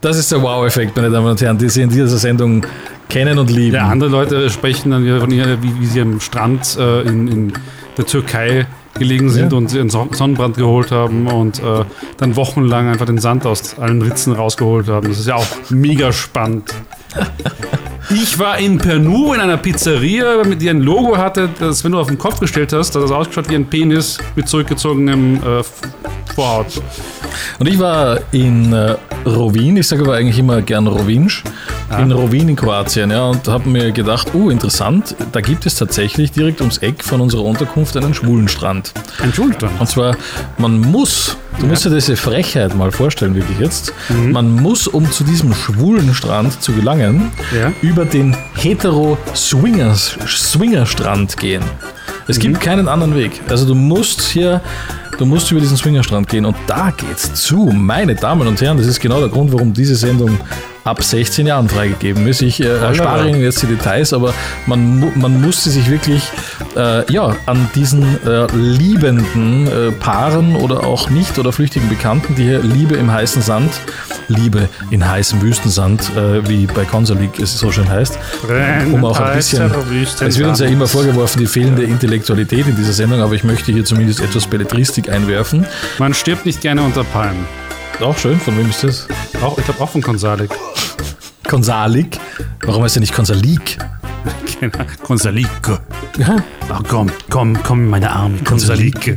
Das 0.00 0.18
ist 0.18 0.30
der 0.32 0.42
Wow-Effekt, 0.42 0.96
meine 0.96 1.10
Damen 1.10 1.28
und 1.28 1.40
Herren, 1.40 1.58
die 1.58 1.68
Sie 1.68 1.82
in 1.82 1.90
dieser 1.90 2.18
Sendung 2.18 2.66
kennen 3.08 3.38
und 3.38 3.50
lieben. 3.50 3.76
Ja, 3.76 3.88
andere 3.88 4.10
Leute 4.10 4.50
sprechen 4.50 4.90
dann 4.90 5.04
wieder 5.04 5.20
von 5.20 5.30
ihr, 5.30 5.62
wie, 5.62 5.80
wie 5.80 5.86
sie 5.86 6.00
am 6.00 6.20
Strand 6.20 6.76
äh, 6.78 7.02
in, 7.02 7.28
in 7.28 7.52
der 7.96 8.04
Türkei 8.06 8.66
gelegen 8.98 9.30
sind 9.30 9.52
Ja. 9.52 9.58
und 9.58 9.68
sie 9.70 9.80
einen 9.80 9.90
Son- 9.90 10.12
Sonnenbrand 10.12 10.56
geholt 10.56 10.90
haben 10.92 11.26
und 11.26 11.58
äh, 11.60 11.84
dann 12.18 12.36
wochenlang 12.36 12.88
einfach 12.88 13.06
den 13.06 13.18
Sand 13.18 13.46
aus 13.46 13.78
allen 13.78 14.02
Ritzen 14.02 14.32
rausgeholt 14.32 14.88
haben. 14.88 15.08
Das 15.08 15.18
ist 15.18 15.26
ja 15.28 15.36
auch 15.36 15.46
mega 15.70 16.12
spannend. 16.12 16.72
Ich 18.08 18.38
war 18.38 18.56
in 18.58 18.78
Peru 18.78 19.32
in 19.34 19.40
einer 19.40 19.56
Pizzeria, 19.56 20.44
mit 20.44 20.62
die 20.62 20.70
ein 20.70 20.80
Logo 20.80 21.16
hatte, 21.18 21.48
das, 21.58 21.82
wenn 21.82 21.90
du 21.90 21.98
auf 21.98 22.06
den 22.06 22.18
Kopf 22.18 22.38
gestellt 22.38 22.72
hast, 22.72 22.94
das 22.94 23.10
ausgeschaut 23.10 23.50
wie 23.50 23.56
ein 23.56 23.66
Penis 23.66 24.18
mit 24.36 24.48
zurückgezogenem 24.48 25.36
äh, 25.42 25.64
Vorhaut. 26.32 26.80
Und 27.58 27.66
ich 27.68 27.80
war 27.80 28.20
in 28.30 28.72
äh, 28.72 28.94
Rovinj, 29.26 29.78
ich 29.80 29.88
sage 29.88 30.02
aber 30.02 30.14
eigentlich 30.14 30.38
immer 30.38 30.62
gern 30.62 30.86
Rovinj, 30.86 31.42
in 31.98 32.12
Rovinj 32.12 32.48
in 32.50 32.56
Kroatien, 32.56 33.10
ja, 33.10 33.24
und 33.26 33.48
habe 33.48 33.68
mir 33.68 33.90
gedacht, 33.90 34.28
oh, 34.34 34.50
interessant, 34.50 35.16
da 35.32 35.40
gibt 35.40 35.66
es 35.66 35.74
tatsächlich 35.74 36.30
direkt 36.30 36.60
ums 36.60 36.78
Eck 36.78 37.02
von 37.02 37.20
unserer 37.20 37.42
Unterkunft 37.44 37.96
einen 37.96 38.14
schwulen 38.14 38.46
Strand. 38.48 38.92
Ein 39.20 39.32
Schultern. 39.34 39.70
Und 39.80 39.88
zwar, 39.88 40.16
man 40.58 40.80
muss, 40.80 41.36
du 41.58 41.66
musst 41.66 41.84
dir 41.84 41.90
diese 41.90 42.14
Frechheit 42.16 42.76
mal 42.76 42.92
vorstellen, 42.92 43.34
wirklich 43.34 43.58
jetzt, 43.58 43.92
Mhm. 44.10 44.30
man 44.32 44.54
muss, 44.54 44.86
um 44.86 45.10
zu 45.10 45.24
diesem 45.24 45.52
schwulen 45.54 46.14
Strand 46.14 46.62
zu 46.62 46.70
gelangen, 46.72 47.32
Ja. 47.56 47.72
über 47.82 48.04
den 48.04 48.36
hetero-Swinger-Strand 48.54 51.36
gehen. 51.36 51.64
Es 52.28 52.36
Mhm. 52.38 52.42
gibt 52.42 52.60
keinen 52.60 52.86
anderen 52.88 53.14
Weg. 53.16 53.40
Also 53.48 53.66
du 53.66 53.74
musst 53.74 54.20
hier, 54.22 54.60
du 55.18 55.26
musst 55.26 55.50
über 55.50 55.60
diesen 55.60 55.76
Swingerstrand 55.76 56.28
gehen 56.28 56.44
und 56.44 56.56
da 56.66 56.90
geht's 56.90 57.34
zu. 57.34 57.66
Meine 57.66 58.14
Damen 58.14 58.46
und 58.46 58.60
Herren, 58.60 58.76
das 58.76 58.86
ist 58.86 59.00
genau 59.00 59.20
der 59.20 59.28
Grund, 59.28 59.52
warum 59.52 59.72
diese 59.72 59.96
Sendung 59.96 60.38
ab 60.86 61.02
16 61.02 61.46
Jahren 61.46 61.68
freigegeben 61.68 62.26
ist. 62.26 62.42
Ich 62.42 62.62
äh, 62.62 62.66
erspare 62.66 63.28
Ihnen 63.28 63.42
jetzt 63.42 63.62
die 63.62 63.66
Details, 63.66 64.12
aber 64.12 64.32
man, 64.66 65.12
man 65.16 65.40
musste 65.40 65.70
sich 65.70 65.90
wirklich 65.90 66.22
äh, 66.76 67.10
ja, 67.12 67.36
an 67.46 67.68
diesen 67.74 68.02
äh, 68.24 68.46
liebenden 68.54 69.66
äh, 69.66 69.92
Paaren 69.92 70.56
oder 70.56 70.84
auch 70.84 71.10
nicht 71.10 71.38
oder 71.38 71.52
flüchtigen 71.52 71.88
Bekannten, 71.88 72.36
die 72.36 72.44
hier 72.44 72.60
Liebe 72.60 72.96
im 72.96 73.10
heißen 73.10 73.42
Sand, 73.42 73.72
Liebe 74.28 74.68
in 74.90 75.06
heißem 75.06 75.42
Wüstensand, 75.42 76.10
äh, 76.16 76.48
wie 76.48 76.66
bei 76.66 76.84
Consalik 76.84 77.38
es 77.40 77.58
so 77.58 77.72
schön 77.72 77.88
heißt, 77.88 78.18
um 78.92 79.04
auch 79.04 79.18
ein 79.18 79.36
bisschen. 79.36 79.70
Es 80.20 80.38
wird 80.38 80.48
uns 80.48 80.60
ja 80.60 80.66
immer 80.66 80.86
vorgeworfen, 80.86 81.40
die 81.40 81.46
fehlende 81.46 81.82
Intellektualität 81.82 82.66
in 82.66 82.76
dieser 82.76 82.92
Sendung, 82.92 83.20
aber 83.20 83.34
ich 83.34 83.44
möchte 83.44 83.72
hier 83.72 83.84
zumindest 83.84 84.20
etwas 84.20 84.46
Belletristik 84.46 85.10
einwerfen. 85.10 85.66
Man 85.98 86.14
stirbt 86.14 86.46
nicht 86.46 86.60
gerne 86.60 86.82
unter 86.82 87.04
Palmen. 87.04 87.46
Auch 88.00 88.16
schön, 88.18 88.38
von 88.38 88.56
wem 88.58 88.68
ist 88.68 88.84
das? 88.84 89.08
Auch, 89.42 89.56
ich 89.56 89.64
glaube 89.64 89.80
auch 89.80 89.88
von 89.88 90.02
Konsalik. 90.02 90.50
Konsalik. 91.48 92.18
Warum 92.64 92.82
heißt 92.82 92.96
er 92.96 93.00
nicht 93.00 93.14
Konsalik? 93.14 93.78
Konsalike. 95.02 95.80
Ach 96.68 96.82
komm, 96.88 97.08
komm, 97.30 97.56
komm 97.62 97.84
in 97.84 97.90
meine 97.90 98.10
Arme. 98.10 98.38
Konsalike. 98.44 99.16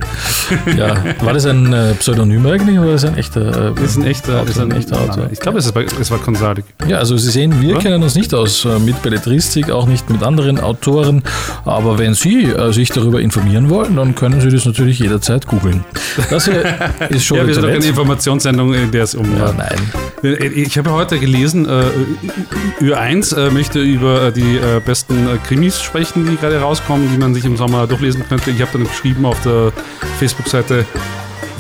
ja. 0.78 0.96
War 1.22 1.34
das 1.34 1.46
ein 1.46 1.74
äh, 1.74 1.94
Pseudonym 1.96 2.46
eigentlich 2.46 2.78
oder 2.80 2.94
ist 2.94 3.04
das 3.04 3.12
ein 3.12 3.18
echter? 3.18 3.70
Äh, 3.70 3.74
Das 3.76 3.92
ist 3.92 3.98
ein 3.98 4.06
echter, 4.06 4.34
Autor, 4.42 4.50
ist 4.50 4.60
ein 4.60 4.72
echter 4.72 5.00
Autor. 5.02 5.30
Ich 5.32 5.40
glaube, 5.40 5.58
es, 5.60 5.72
es 6.00 6.12
war 6.12 6.20
Konsalik. 6.20 6.66
Ja, 6.88 6.98
also 7.00 7.18
Sie 7.18 7.30
sehen, 7.32 7.60
wir 7.62 7.74
Ja. 7.74 7.80
kennen 7.80 8.04
uns 8.04 8.16
nicht 8.16 8.34
aus 8.34 8.66
äh, 8.66 8.78
mit 8.80 9.02
Belletristik, 9.02 9.72
auch 9.72 9.88
nicht 9.88 10.10
mit 10.10 10.22
anderen 10.24 10.60
Autoren. 10.60 11.24
Aber 11.66 11.98
wenn 11.98 12.14
Sie 12.14 12.44
äh, 12.46 12.72
sich 12.72 12.90
darüber 12.90 13.20
informieren 13.20 13.70
wollen, 13.70 13.96
dann 13.96 14.14
können 14.16 14.42
Sie 14.42 14.50
das 14.50 14.66
natürlich 14.66 15.00
jederzeit 15.00 15.48
googeln. 15.48 15.84
Das 16.30 16.46
hier 16.46 16.64
ist 17.10 17.26
schon 17.26 17.38
Ja, 17.38 17.48
wir 17.48 17.54
sind 17.56 17.64
doch 17.66 17.72
keine 17.72 17.86
Informationssendung, 17.86 18.74
in 18.74 18.92
der 18.92 19.04
es 19.04 19.16
um. 19.16 19.26
ja, 19.38 19.54
nein. 19.54 19.78
Ich 20.56 20.78
habe 20.78 20.92
heute 20.92 21.18
gelesen, 21.18 21.66
äh, 21.68 21.84
Ü1 22.82 23.36
äh, 23.36 23.50
möchte 23.52 23.80
über 23.80 24.28
äh, 24.28 24.32
die 24.32 24.58
äh, 24.58 24.80
besten 24.86 25.28
äh, 25.28 25.38
Krimis 25.48 25.82
sprechen, 25.82 26.28
die 26.30 26.36
gerade 26.38 26.60
rauskommen, 26.60 27.10
die 27.12 27.18
man 27.18 27.34
sich 27.34 27.39
im 27.46 27.58
Sommer 27.58 27.88
durchlesen 27.88 28.28
könnte. 28.28 28.52
Ich 28.52 28.62
habe 28.62 28.72
dann 28.74 28.84
geschrieben 28.84 29.26
auf 29.26 29.42
der 29.44 29.72
Facebook-Seite, 30.20 30.86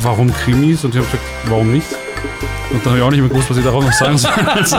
warum 0.01 0.33
Krimis? 0.33 0.83
Und 0.83 0.95
ich 0.95 1.01
habe 1.01 1.05
gesagt, 1.07 1.23
warum 1.47 1.71
nicht? 1.71 1.87
Und 2.71 2.85
dann 2.85 2.91
habe 2.91 2.97
ich 2.97 3.03
auch 3.03 3.09
nicht 3.11 3.19
mehr 3.21 3.29
gewusst, 3.29 3.49
was 3.49 3.57
ich 3.57 3.63
darauf 3.63 3.83
noch 3.83 3.91
sagen 3.93 4.17
soll. 4.17 4.31
Also, 4.47 4.77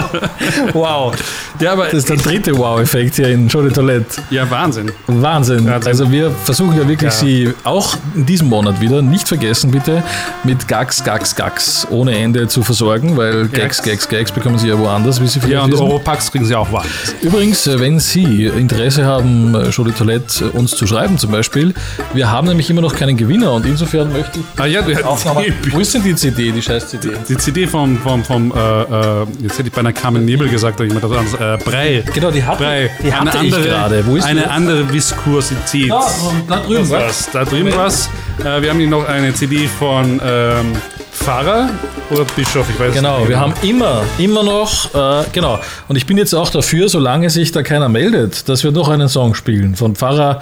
Wow. 0.73 1.15
ja, 1.59 1.73
aber 1.73 1.85
Das 1.87 1.95
ist 1.95 2.09
der 2.09 2.17
dritte 2.17 2.57
Wow-Effekt 2.57 3.17
hier 3.17 3.29
in 3.29 3.49
Show 3.51 3.63
de 3.63 3.73
Toilette. 3.73 4.21
ja, 4.31 4.49
Wahnsinn. 4.51 4.91
Wahnsinn. 5.07 5.67
Wahnsinn. 5.67 5.89
Also 5.89 6.11
wir 6.11 6.31
versuchen 6.45 6.77
ja 6.77 6.87
wirklich, 6.89 7.11
Ja. 7.11 7.17
Sie 7.19 7.53
auch 7.65 7.97
in 8.15 8.27
diesem 8.27 8.49
Monat 8.49 8.81
wieder, 8.81 9.03
nicht 9.03 9.27
vergessen 9.29 9.71
bitte, 9.71 10.03
mit 10.45 10.69
Gags, 10.69 11.03
Gags, 11.03 11.35
Gags 11.35 11.87
ohne 11.91 12.17
Ende 12.17 12.47
zu 12.49 12.63
versorgen, 12.63 13.17
weil 13.17 13.49
Gags, 13.49 13.83
Gags, 13.83 14.09
Gags 14.09 14.31
bekommen 14.33 14.59
Sie 14.59 14.69
ja 14.69 14.79
woanders, 14.79 15.21
wie 15.21 15.27
Sie 15.27 15.41
vielleicht 15.41 15.53
Ja, 15.55 15.63
und 15.63 15.73
wissen. 15.73 15.83
Europax 15.83 16.31
kriegen 16.31 16.45
sie 16.45 16.55
auch 16.55 16.71
woanders. 16.71 17.15
Übrigens, 17.23 17.67
äh, 17.67 17.79
wenn 17.81 17.99
Sie 17.99 18.47
Interesse 18.47 19.05
haben, 19.05 19.55
äh, 19.55 19.73
Show 19.73 19.85
de 19.85 19.93
Toilette 19.93 20.45
äh, 20.45 20.57
uns 20.57 20.73
zu 20.77 20.87
schreiben 20.87 21.19
zum 21.19 21.31
Beispiel, 21.33 21.75
wir 22.15 22.31
haben 22.31 22.47
nämlich 22.49 22.71
immer 22.71 22.83
noch 22.83 22.95
keinen 22.95 23.17
Gewinner 23.17 23.53
und 23.53 23.67
insofern 23.67 24.13
möchte 24.13 24.39
ich 24.39 24.61
Ah 24.61 24.67
ja, 24.67 24.83
du 24.83 24.93
auch 25.07 25.23
nochmal... 25.25 25.47
Wo 25.71 25.79
ist 25.81 25.95
denn 25.95 26.03
die 26.03 26.15
CD, 26.15 26.53
die 26.53 26.63
scheiß 26.63 26.89
CD? 26.89 27.11
Die 27.29 27.37
CD 27.37 27.67
vom, 27.81 27.99
vom, 27.99 28.25
vom 28.25 28.53
äh, 28.53 28.83
äh, 28.83 29.27
jetzt 29.43 29.59
hätte 29.59 29.69
ich 29.69 29.73
beinahe 29.73 29.93
Carmen 29.93 30.25
Nebel 30.25 30.49
gesagt, 30.49 30.77
aber 30.77 30.85
ich 30.87 30.93
meine 30.95 31.07
das 31.09 31.17
anderes, 31.19 31.61
äh, 31.63 31.65
Brei. 31.65 32.05
Genau, 32.15 32.31
die 32.31 32.43
hatte, 32.45 32.63
Brei. 32.63 32.91
die 33.03 33.13
hatte 33.13 33.31
eine 33.31 33.39
andere, 33.41 33.63
gerade. 33.63 34.07
Wo 34.07 34.17
ist 34.17 34.25
eine 34.25 34.41
die? 34.43 34.47
andere 34.47 34.93
Viskosität. 34.93 35.91
Da, 35.91 36.07
da 36.49 36.57
drüben, 36.61 36.81
Das 36.81 36.91
war's. 36.91 37.29
Da 37.33 37.45
drüben 37.45 37.73
was. 37.77 38.09
Äh, 38.41 38.63
wir 38.63 38.71
haben 38.71 38.79
hier 38.79 38.89
noch 38.89 39.09
eine 39.09 39.33
CD 39.35 39.67
von 39.67 40.21
ähm, 40.25 40.73
Pfarrer 41.13 41.71
oder 42.11 42.25
Bischof, 42.37 42.67
ich 42.71 42.79
weiß 42.81 42.95
Genau, 42.95 43.19
nicht. 43.21 43.29
wir 43.29 43.39
haben 43.41 43.53
immer, 43.63 44.03
immer 44.19 44.43
noch, 44.43 44.95
äh, 44.95 45.25
genau. 45.33 45.59
Und 45.89 45.97
ich 45.97 46.07
bin 46.07 46.17
jetzt 46.17 46.35
auch 46.35 46.49
dafür, 46.51 46.89
solange 46.89 47.29
sich 47.31 47.53
da 47.53 47.63
keiner 47.63 47.89
meldet, 47.89 48.49
dass 48.49 48.65
wir 48.65 48.71
noch 48.73 48.89
einen 48.89 49.09
Song 49.09 49.35
spielen 49.35 49.77
von 49.77 49.95
Pfarrer 49.97 50.41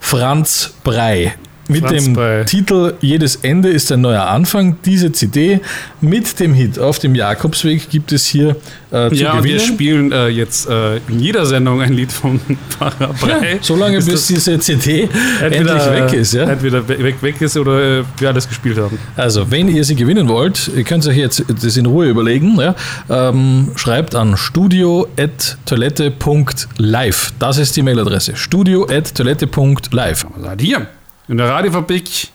Franz 0.00 0.72
Brei. 0.82 1.34
Mit 1.68 1.88
dem 1.90 2.16
Titel 2.46 2.94
Jedes 3.00 3.36
Ende 3.36 3.68
ist 3.70 3.90
ein 3.92 4.00
neuer 4.00 4.26
Anfang. 4.26 4.76
Diese 4.84 5.12
CD 5.12 5.60
mit 6.00 6.38
dem 6.40 6.54
Hit 6.54 6.78
auf 6.78 6.98
dem 6.98 7.14
Jakobsweg 7.14 7.88
gibt 7.90 8.12
es 8.12 8.26
hier 8.26 8.56
äh, 8.90 9.08
zu 9.10 9.14
Ja, 9.16 9.32
und 9.32 9.44
wir 9.44 9.54
gewinnen. 9.54 9.60
spielen 9.60 10.12
äh, 10.12 10.28
jetzt 10.28 10.68
äh, 10.68 10.96
in 11.08 11.20
jeder 11.20 11.46
Sendung 11.46 11.80
ein 11.80 11.92
Lied 11.92 12.12
von 12.12 12.40
Pfarrer 12.70 13.12
Brei. 13.20 13.58
so 13.60 13.76
lange 13.76 13.98
Ist 13.98 14.08
bis 14.10 14.26
diese 14.26 14.58
CD 14.58 15.08
endlich 15.40 15.90
weg 15.90 16.12
ist. 16.12 16.34
Ja? 16.34 16.44
Entweder 16.44 16.86
we- 16.88 17.02
weg, 17.02 17.16
weg 17.22 17.40
ist 17.40 17.56
oder 17.56 18.00
äh, 18.00 18.04
wir 18.18 18.28
alles 18.28 18.48
gespielt 18.48 18.78
haben. 18.78 18.98
Also, 19.16 19.50
wenn 19.50 19.68
ihr 19.68 19.84
sie 19.84 19.94
gewinnen 19.96 20.28
wollt, 20.28 20.70
ihr 20.76 20.84
könnt 20.84 21.06
euch 21.06 21.16
jetzt 21.16 21.44
das 21.62 21.76
in 21.76 21.86
Ruhe 21.86 22.08
überlegen. 22.08 22.58
Ja? 22.60 22.74
Ähm, 23.08 23.70
schreibt 23.76 24.14
an 24.14 24.36
studio.toilette.live. 24.36 27.32
Das 27.38 27.58
ist 27.58 27.76
die 27.76 27.82
Mailadresse. 27.82 28.36
studio.toilette.live. 28.36 30.26
Halt 30.44 30.60
hier, 30.60 30.86
in 31.28 31.36
der 31.38 31.48
Radiofabrik 31.48 32.28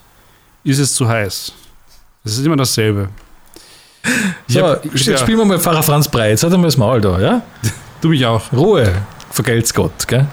ist 0.63 0.79
es 0.79 0.93
zu 0.93 1.07
heiß. 1.07 1.53
Es 2.23 2.37
ist 2.37 2.45
immer 2.45 2.55
dasselbe. 2.57 3.09
So, 4.47 4.63
hab- 4.67 4.85
jetzt 4.85 5.05
ja, 5.05 5.17
spielen 5.17 5.37
wir 5.39 5.45
mal 5.45 5.59
Pfarrer 5.59 5.83
Franz 5.83 6.07
Breit. 6.07 6.31
Jetzt 6.31 6.43
hat 6.43 6.51
er 6.51 6.57
mal 6.57 6.65
das 6.67 6.77
Maul 6.77 7.01
da. 7.01 7.19
Ja? 7.19 7.41
Du 8.01 8.07
mich 8.07 8.25
auch. 8.25 8.53
Ruhe, 8.53 8.93
vergelt's 9.29 9.73
Gott. 9.73 10.07
Gell? 10.07 10.25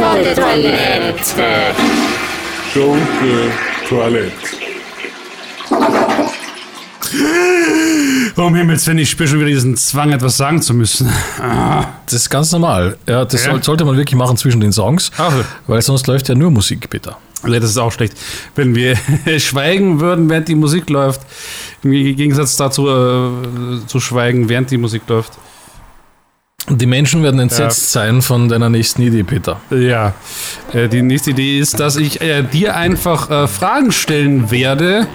Heute 0.00 1.14
Schunke 2.72 3.50
Toilette. 3.88 4.32
Um 8.36 8.54
Himmels 8.54 8.86
Willen, 8.86 8.98
ich 8.98 9.10
spüre 9.10 9.28
schon 9.28 9.38
wieder 9.38 9.48
diesen 9.50 9.76
Zwang, 9.76 10.10
etwas 10.10 10.36
sagen 10.36 10.60
zu 10.60 10.74
müssen. 10.74 11.08
Das 11.38 12.12
ist 12.12 12.28
ganz 12.30 12.50
normal. 12.50 12.96
Ja, 13.08 13.24
das 13.24 13.44
Ja. 13.44 13.52
soll, 13.52 13.62
sollte 13.62 13.84
man 13.84 13.96
wirklich 13.96 14.16
machen 14.16 14.36
zwischen 14.36 14.60
den 14.60 14.72
Songs, 14.72 15.12
Ach. 15.16 15.32
weil 15.68 15.80
sonst 15.82 16.06
läuft 16.08 16.28
ja 16.28 16.34
nur 16.34 16.50
Musik, 16.50 16.90
bitte. 16.90 17.14
Ja, 17.46 17.60
das 17.60 17.70
ist 17.70 17.78
auch 17.78 17.92
schlecht. 17.92 18.14
Wenn 18.56 18.74
wir 18.74 18.96
schweigen 19.38 20.00
würden, 20.00 20.28
während 20.28 20.48
die 20.48 20.54
Musik 20.56 20.90
läuft, 20.90 21.20
im 21.84 21.92
Gegensatz 21.92 22.56
dazu 22.56 22.88
äh, 22.88 23.86
zu 23.86 24.00
schweigen, 24.00 24.48
während 24.48 24.70
die 24.70 24.78
Musik 24.78 25.02
läuft. 25.08 25.34
Die 26.68 26.86
Menschen 26.86 27.22
werden 27.22 27.40
entsetzt 27.40 27.92
sein 27.92 28.22
von 28.22 28.48
deiner 28.48 28.70
nächsten 28.70 29.02
Idee, 29.02 29.22
Peter. 29.22 29.60
Ja, 29.70 30.14
äh, 30.72 30.88
die 30.88 31.02
nächste 31.02 31.30
Idee 31.30 31.58
ist, 31.58 31.78
dass 31.78 31.96
ich 31.96 32.22
äh, 32.22 32.42
dir 32.42 32.74
einfach 32.74 33.30
äh, 33.30 33.46
Fragen 33.48 33.92
stellen 33.92 34.50
werde 34.50 35.06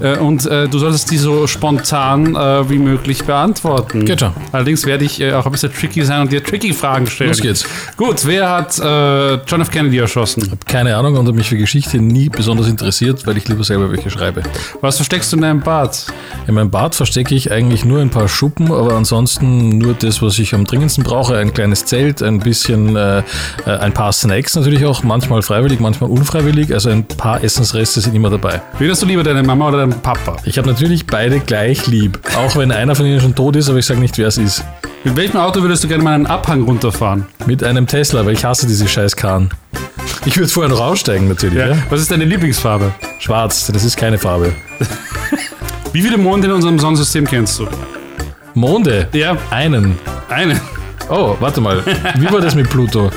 äh, 0.00 0.18
und 0.18 0.46
äh, 0.46 0.68
du 0.68 0.78
solltest 0.78 1.10
die 1.10 1.18
so 1.18 1.46
spontan 1.46 2.34
äh, 2.34 2.68
wie 2.68 2.78
möglich 2.78 3.24
beantworten. 3.24 4.04
Geht 4.04 4.20
schon. 4.20 4.32
Allerdings 4.52 4.86
werde 4.86 5.04
ich 5.04 5.20
äh, 5.20 5.32
auch 5.32 5.46
ein 5.46 5.52
bisschen 5.52 5.72
tricky 5.72 6.04
sein 6.04 6.22
und 6.22 6.32
dir 6.32 6.42
tricky 6.42 6.72
Fragen 6.72 7.06
stellen. 7.06 7.30
Los 7.30 7.40
geht's. 7.40 7.66
Gut, 7.96 8.26
wer 8.26 8.50
hat 8.50 8.78
äh, 8.78 9.34
John 9.46 9.60
F. 9.60 9.70
Kennedy 9.70 9.98
erschossen? 9.98 10.58
Keine 10.66 10.96
Ahnung 10.96 11.16
und 11.16 11.26
habe 11.26 11.36
mich 11.36 11.48
für 11.48 11.56
Geschichte 11.56 11.98
nie 11.98 12.28
besonders 12.28 12.68
interessiert, 12.68 13.26
weil 13.26 13.36
ich 13.36 13.48
lieber 13.48 13.64
selber 13.64 13.90
welche 13.90 14.10
schreibe. 14.10 14.42
Was 14.80 14.96
versteckst 14.96 15.32
du 15.32 15.36
in 15.36 15.42
deinem 15.42 15.60
Bad? 15.60 16.06
In 16.46 16.54
meinem 16.54 16.70
Bad 16.70 16.94
verstecke 16.94 17.34
ich 17.34 17.50
eigentlich 17.50 17.84
nur 17.84 18.00
ein 18.00 18.10
paar 18.10 18.28
Schuppen, 18.28 18.72
aber 18.72 18.94
ansonsten 18.94 19.78
nur 19.78 19.94
das, 19.94 20.22
was 20.22 20.38
ich 20.38 20.54
am 20.54 20.64
dringendsten 20.64 21.04
brauche. 21.04 21.36
Ein 21.36 21.52
kleines 21.52 21.84
Zelt, 21.84 22.22
ein 22.22 22.40
bisschen, 22.40 22.96
ein 22.96 23.92
paar 23.94 24.12
Snacks 24.12 24.54
natürlich 24.54 24.84
auch, 24.84 25.02
manchmal 25.02 25.42
freiwillig, 25.42 25.80
manchmal 25.80 26.10
unfreiwillig. 26.10 26.72
Also 26.72 26.90
ein 26.90 27.04
paar 27.04 27.42
Essensreste 27.42 28.00
sind 28.00 28.14
immer 28.14 28.30
dabei. 28.30 28.62
Würdest 28.78 29.02
du 29.02 29.06
lieber 29.06 29.22
deine 29.22 29.42
Mama 29.42 29.68
oder 29.68 29.75
deinen 29.76 30.00
Papa? 30.00 30.36
Ich 30.44 30.58
habe 30.58 30.68
natürlich 30.68 31.06
beide 31.06 31.40
gleich 31.40 31.86
lieb, 31.86 32.18
auch 32.36 32.56
wenn 32.56 32.70
einer 32.72 32.94
von 32.94 33.06
ihnen 33.06 33.20
schon 33.20 33.34
tot 33.34 33.56
ist, 33.56 33.68
aber 33.68 33.78
ich 33.78 33.86
sage 33.86 34.00
nicht, 34.00 34.16
wer 34.18 34.28
es 34.28 34.38
ist. 34.38 34.64
Mit 35.04 35.16
welchem 35.16 35.36
Auto 35.38 35.62
würdest 35.62 35.84
du 35.84 35.88
gerne 35.88 36.02
mal 36.02 36.14
einen 36.14 36.26
Abhang 36.26 36.62
runterfahren? 36.62 37.26
Mit 37.46 37.62
einem 37.62 37.86
Tesla, 37.86 38.24
weil 38.26 38.32
ich 38.34 38.44
hasse 38.44 38.66
diese 38.66 38.88
scheiß 38.88 39.14
Karren. 39.16 39.50
Ich 40.24 40.36
würde 40.36 40.48
vorher 40.48 40.70
noch 40.72 40.80
aussteigen 40.80 41.28
natürlich. 41.28 41.58
Ja. 41.58 41.76
Was 41.90 42.00
ist 42.00 42.10
deine 42.10 42.24
Lieblingsfarbe? 42.24 42.92
Schwarz, 43.20 43.66
das 43.72 43.84
ist 43.84 43.96
keine 43.96 44.18
Farbe. 44.18 44.52
Wie 45.92 46.02
viele 46.02 46.18
Monde 46.18 46.48
in 46.48 46.52
unserem 46.54 46.78
Sonnensystem 46.78 47.26
kennst 47.26 47.58
du? 47.60 47.68
Monde, 48.54 49.06
Ja, 49.12 49.36
einen. 49.50 49.96
eine. 50.28 50.60
Oh, 51.08 51.36
warte 51.38 51.60
mal. 51.60 51.82
Wie 52.18 52.30
war 52.32 52.40
das 52.40 52.54
mit 52.54 52.68
Pluto? 52.68 53.10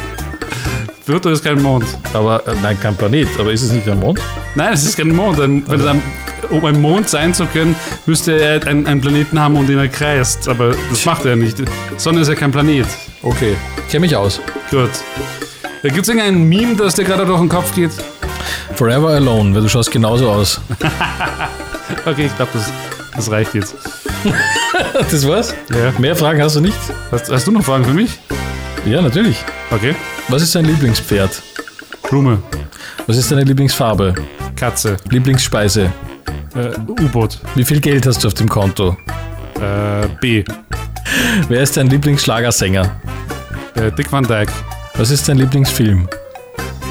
Pluto 1.06 1.30
ist 1.30 1.44
kein 1.44 1.60
Mond. 1.62 1.86
Aber, 2.14 2.46
äh, 2.48 2.52
nein, 2.62 2.78
kein 2.80 2.96
Planet. 2.96 3.28
Aber 3.40 3.52
ist 3.52 3.64
es 3.64 3.72
nicht 3.72 3.88
ein 3.90 4.00
Mond? 4.00 4.20
Nein, 4.54 4.74
es 4.74 4.84
ist 4.84 4.96
kein 4.96 5.10
Mond. 5.10 5.40
Ein, 5.40 5.64
wenn 5.68 5.80
er 5.80 5.86
dann, 5.88 6.02
um 6.50 6.64
ein 6.66 6.82
Mond 6.82 7.10
sein 7.10 7.34
zu 7.34 7.46
können, 7.46 7.76
müsste 8.06 8.34
er 8.34 8.66
einen, 8.68 8.88
einen 8.88 9.02
Planeten 9.02 9.40
haben, 9.40 9.56
um 9.56 9.66
den 9.68 9.78
er 9.78 9.88
kreist. 9.88 10.48
Aber 10.48 10.74
das 10.90 11.06
macht 11.06 11.26
er 11.26 11.36
nicht. 11.36 11.58
Sonne 11.98 12.22
ist 12.22 12.28
ja 12.28 12.36
kein 12.36 12.52
Planet. 12.52 12.88
Okay, 13.22 13.56
kenne 13.90 14.02
mich 14.02 14.16
aus. 14.16 14.40
Gut. 14.72 14.90
Da 15.82 15.90
gibt 15.90 16.02
es 16.02 16.10
irgendein 16.10 16.44
Meme, 16.44 16.76
das 16.76 16.96
dir 16.96 17.04
gerade 17.06 17.26
durch 17.26 17.40
den 17.40 17.50
Kopf 17.50 17.74
geht? 17.74 17.92
Forever 18.76 19.10
Alone, 19.10 19.54
weil 19.56 19.62
du 19.62 19.70
schaust 19.70 19.92
genauso 19.92 20.30
aus. 20.30 20.62
Okay, 22.06 22.28
ich 22.28 22.36
glaube, 22.36 22.52
das, 22.54 22.72
das 23.16 23.32
reicht 23.32 23.56
jetzt. 23.56 23.76
Das 25.12 25.28
war's? 25.28 25.56
Ja. 25.70 25.92
Mehr 25.98 26.16
Fragen 26.16 26.42
hast 26.42 26.56
du 26.56 26.62
nicht? 26.62 26.78
Hast, 27.12 27.32
hast 27.32 27.48
du 27.48 27.52
noch 27.52 27.64
Fragen 27.64 27.84
für 27.84 27.94
mich? 27.94 28.20
Ja, 28.86 29.02
natürlich. 29.02 29.44
Okay. 29.72 29.96
Was 30.28 30.42
ist 30.44 30.54
dein 30.56 30.66
Lieblingspferd? 30.66 31.42
Blume, 32.10 32.42
Was 33.08 33.18
ist 33.18 33.32
deine 33.32 33.44
Lieblingsfarbe? 33.44 34.14
Katze, 34.56 34.98
Lieblingsspeise? 35.10 35.92
Äh, 36.56 36.70
U-Boot, 36.88 37.40
Wie 37.56 37.64
viel 37.66 37.80
Geld 37.80 38.06
hast 38.06 38.24
du 38.24 38.28
auf 38.28 38.34
dem 38.34 38.50
Konto? 38.50 38.98
äh, 39.60 40.08
B, 40.22 40.44
Wer 41.50 41.62
ist 41.62 41.78
dein 41.78 41.88
Lieblingsschlagersänger? 41.88 42.92
äh, 43.76 43.92
Dick 43.92 44.12
Van 44.12 44.24
Dyke, 44.24 44.52
Was 44.96 45.10
ist 45.12 45.28
dein 45.28 45.38
Lieblingsfilm? 45.38 46.08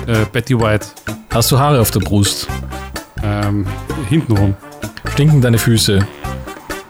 äh, 0.06 0.24
Betty 0.32 0.58
White, 0.58 0.86
Hast 1.32 1.50
du 1.52 1.58
Haare 1.58 1.80
auf 1.80 1.90
der 1.90 2.00
Brust? 2.00 2.46
ähm, 3.22 3.66
hintenrum, 4.08 4.54
Stinken 5.12 5.40
deine 5.40 5.58
Füße? 5.58 6.00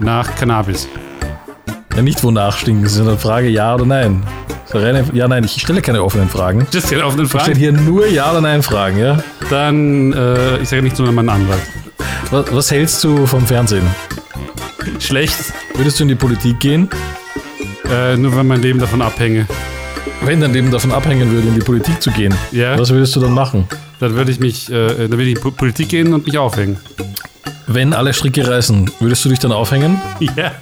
nach 0.00 0.33
Cannabis. 0.37 0.87
Ja, 1.96 2.02
nicht 2.02 2.22
wonach 2.22 2.57
stinken, 2.57 2.85
das 2.85 2.92
ist 2.92 3.00
eine 3.00 3.16
Frage 3.18 3.48
ja 3.48 3.74
oder 3.74 3.85
nein. 3.85 4.22
So 4.66 4.78
reine, 4.78 5.04
ja, 5.12 5.26
nein, 5.26 5.42
ich 5.42 5.61
stelle 5.61 5.83
keine 5.83 6.04
offenen 6.04 6.28
Fragen. 6.28 6.64
Das 6.70 6.85
ist 6.85 7.02
auf 7.02 7.16
den 7.16 7.24
Ich 7.24 7.31
stelle 7.31 7.44
Fragen. 7.46 7.59
hier 7.59 7.72
nur 7.72 8.07
ja 8.07 8.31
oder 8.31 8.40
nein 8.42 8.62
Fragen, 8.62 8.98
ja? 8.98 9.18
Dann, 9.50 10.12
äh, 10.12 10.59
ich 10.59 10.68
sage 10.68 10.83
nicht 10.83 10.94
zu 10.94 11.02
meinem 11.02 11.28
Anwalt. 11.28 11.62
Was, 12.30 12.52
was 12.54 12.70
hältst 12.70 13.02
du 13.04 13.26
vom 13.26 13.46
Fernsehen? 13.46 13.86
Schlecht, 15.00 15.36
Würdest 15.74 15.98
du 15.98 16.04
in 16.04 16.08
die 16.08 16.14
Politik 16.14 16.60
gehen? 16.60 16.88
äh, 17.90 18.16
nur 18.16 18.36
wenn 18.36 18.46
mein 18.46 18.60
Leben 18.60 18.78
davon 18.78 19.00
abhänge. 19.00 19.46
Wenn 20.22 20.40
dein 20.40 20.52
Leben 20.52 20.70
davon 20.70 20.92
abhängen 20.92 21.30
würde, 21.30 21.48
in 21.48 21.54
die 21.54 21.60
Politik 21.60 22.02
zu 22.02 22.10
gehen, 22.10 22.34
Ja. 22.52 22.78
was 22.78 22.90
würdest 22.90 23.14
du 23.16 23.20
dann 23.20 23.32
machen? 23.32 23.66
Dann 24.00 24.14
würde 24.14 24.30
ich 24.32 24.40
mich, 24.40 24.68
äh, 24.70 24.88
dann 24.88 25.10
würde 25.10 25.22
ich 25.24 25.28
in 25.30 25.34
die 25.36 25.40
Po- 25.40 25.50
Politik 25.52 25.88
gehen 25.88 26.12
und 26.12 26.26
mich 26.26 26.36
aufhängen. 26.38 26.76
Wenn 27.66 27.92
alle 27.92 28.12
Stricke 28.12 28.46
reißen, 28.46 28.90
würdest 29.00 29.24
du 29.24 29.28
dich 29.28 29.38
dann 29.38 29.52
aufhängen? 29.52 30.00
Ja. 30.36 30.52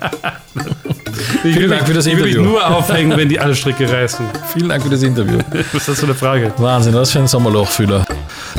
Vielen 1.42 1.70
Dank 1.70 1.86
für 1.86 1.94
das 1.94 2.06
Ich 2.06 2.12
würde 2.12 2.24
mich 2.24 2.34
Interview. 2.36 2.50
nur 2.52 2.66
aufhängen, 2.66 3.16
wenn 3.16 3.28
die 3.28 3.38
alle 3.40 3.54
Stricke 3.54 3.90
reißen. 3.90 4.26
Vielen 4.52 4.68
Dank 4.68 4.82
für 4.82 4.90
das 4.90 5.02
Interview. 5.02 5.38
Was 5.72 5.82
ist 5.82 5.88
das 5.88 5.98
für 6.00 6.06
eine 6.06 6.14
Frage? 6.14 6.52
Wahnsinn, 6.58 6.94
was 6.94 7.10
für 7.10 7.18
ein 7.20 7.26
Sommerlochfüller. 7.26 8.04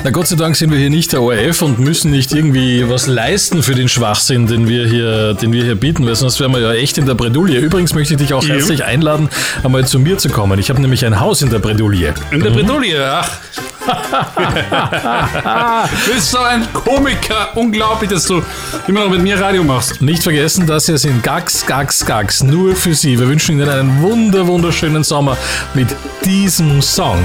Na 0.04 0.10
Gott 0.12 0.28
sei 0.28 0.36
Dank 0.36 0.56
sind 0.56 0.72
wir 0.72 0.78
hier 0.78 0.90
nicht 0.90 1.12
der 1.14 1.22
ORF 1.22 1.62
und 1.62 1.80
müssen 1.80 2.12
nicht 2.12 2.32
irgendwie 2.34 2.88
was 2.88 3.08
leisten 3.08 3.64
für 3.64 3.74
den 3.76 3.90
Schwachsinn, 3.90 4.46
den 4.48 4.68
wir 4.68 4.86
hier, 4.88 5.34
den 5.34 5.52
wir 5.52 5.64
hier 5.64 5.76
bieten, 5.76 6.06
weil 6.06 6.16
sonst 6.16 6.40
wären 6.40 6.52
wir 6.54 6.60
ja 6.60 6.74
echt 6.74 6.98
in 6.98 7.06
der 7.06 7.16
Bredouille. 7.16 7.60
Übrigens 7.60 7.94
möchte 7.94 8.14
ich 8.14 8.20
dich 8.20 8.34
auch 8.34 8.48
herzlich 8.48 8.84
einladen, 8.84 9.30
einmal 9.64 9.86
zu 9.88 10.00
mir 10.00 10.18
zu 10.18 10.30
kommen. 10.30 10.60
Ich 10.60 10.70
habe 10.70 10.82
nämlich 10.82 11.06
ein 11.06 11.20
Haus 11.20 11.42
in 11.42 11.50
der 11.50 11.60
Bredouille. 11.60 12.14
In 12.32 12.42
der 12.42 12.52
Bredouille, 12.52 12.96
ach. 13.12 13.30
Du 16.06 16.14
bist 16.14 16.32
so 16.32 16.40
ein 16.40 16.68
Komiker. 16.74 17.56
Unglaublich, 17.56 18.10
dass 18.10 18.26
du 18.26 18.44
immer 18.88 19.06
noch 19.06 19.10
mit 19.10 19.22
mir 19.22 19.40
Radio 19.40 19.64
machst. 19.64 20.02
Nicht 20.02 20.24
vergessen, 20.24 20.68
das 20.68 20.86
hier 20.88 20.98
sind 20.98 21.24
Gags, 21.24 21.66
Gags, 21.66 22.06
Gags, 22.06 22.44
nur 22.44 22.76
für 22.76 22.94
Sie. 22.94 23.18
Wir 23.18 23.28
wünschen 23.28 23.58
Ihnen 23.58 23.70
einen 23.70 24.02
wunder, 24.02 24.46
wunderschönen 24.48 25.04
Sommer 25.04 25.38
mit 25.74 25.88
diesem 26.26 26.82
Song. 26.82 27.20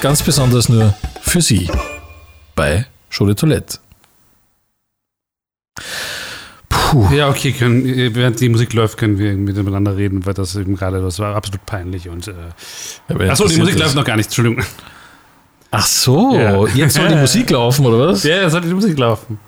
Ganz 0.00 0.22
besonders 0.22 0.68
nur 0.68 0.94
für 1.20 1.40
Sie. 1.40 1.70
Bei 2.56 2.86
Show 3.08 3.26
de 3.26 3.34
Toilette. 3.34 3.78
Puh. 6.68 7.08
Ja, 7.12 7.28
okay, 7.28 7.52
können, 7.52 7.86
äh, 7.86 8.14
während 8.14 8.40
die 8.40 8.48
Musik 8.48 8.72
läuft, 8.72 8.96
können 8.98 9.18
wir 9.18 9.32
miteinander 9.34 9.96
reden, 9.96 10.26
weil 10.26 10.34
das 10.34 10.56
eben 10.56 10.76
gerade, 10.76 11.00
das 11.00 11.18
war 11.20 11.36
absolut 11.36 11.64
peinlich. 11.64 12.08
Und, 12.08 12.28
äh, 12.28 13.28
achso, 13.28 13.46
die 13.46 13.58
Musik 13.58 13.78
läuft 13.78 13.94
noch 13.94 14.04
gar 14.04 14.16
nicht, 14.16 14.26
Entschuldigung. 14.26 14.64
Ach 15.70 15.86
so, 15.86 16.34
Ja. 16.34 16.66
jetzt 16.68 16.94
soll 16.94 17.08
die 17.08 17.14
Musik 17.26 17.50
laufen, 17.50 17.86
oder 17.86 18.08
was? 18.08 18.24
Ja, 18.24 18.42
jetzt 18.42 18.52
sollte 18.52 18.68
die 18.68 18.74
Musik 18.74 18.98
laufen. 18.98 19.38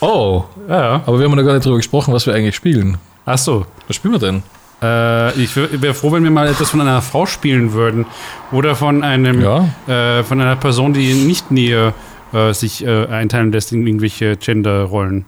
Oh, 0.00 0.44
Ja, 0.68 1.02
aber 1.06 1.18
wir 1.18 1.26
haben 1.28 1.34
noch 1.36 1.44
gar 1.44 1.54
nicht 1.54 1.64
drüber 1.64 1.76
gesprochen, 1.78 2.12
was 2.12 2.26
wir 2.26 2.34
eigentlich 2.34 2.54
spielen. 2.54 2.98
Ach 3.26 3.38
so. 3.38 3.66
Was 3.86 3.96
spielen 3.96 4.12
wir 4.14 4.18
denn? 4.18 4.42
Äh, 4.82 5.32
ich 5.40 5.56
wäre 5.56 5.94
froh, 5.94 6.12
wenn 6.12 6.22
wir 6.24 6.30
mal 6.30 6.46
etwas 6.46 6.70
von 6.70 6.80
einer 6.80 7.00
Frau 7.00 7.24
spielen 7.26 7.72
würden. 7.72 8.04
Oder 8.52 8.74
von 8.76 9.02
einem 9.02 9.40
Ja. 9.40 9.68
äh, 9.86 10.22
von 10.24 10.40
einer 10.40 10.56
Person, 10.56 10.92
die 10.92 11.14
nicht 11.14 11.50
näher 11.50 11.94
äh, 12.32 12.52
sich 12.52 12.84
äh, 12.84 13.06
einteilen 13.06 13.50
lässt 13.52 13.72
in 13.72 13.86
irgendwelche 13.86 14.36
Genderrollen. 14.36 15.24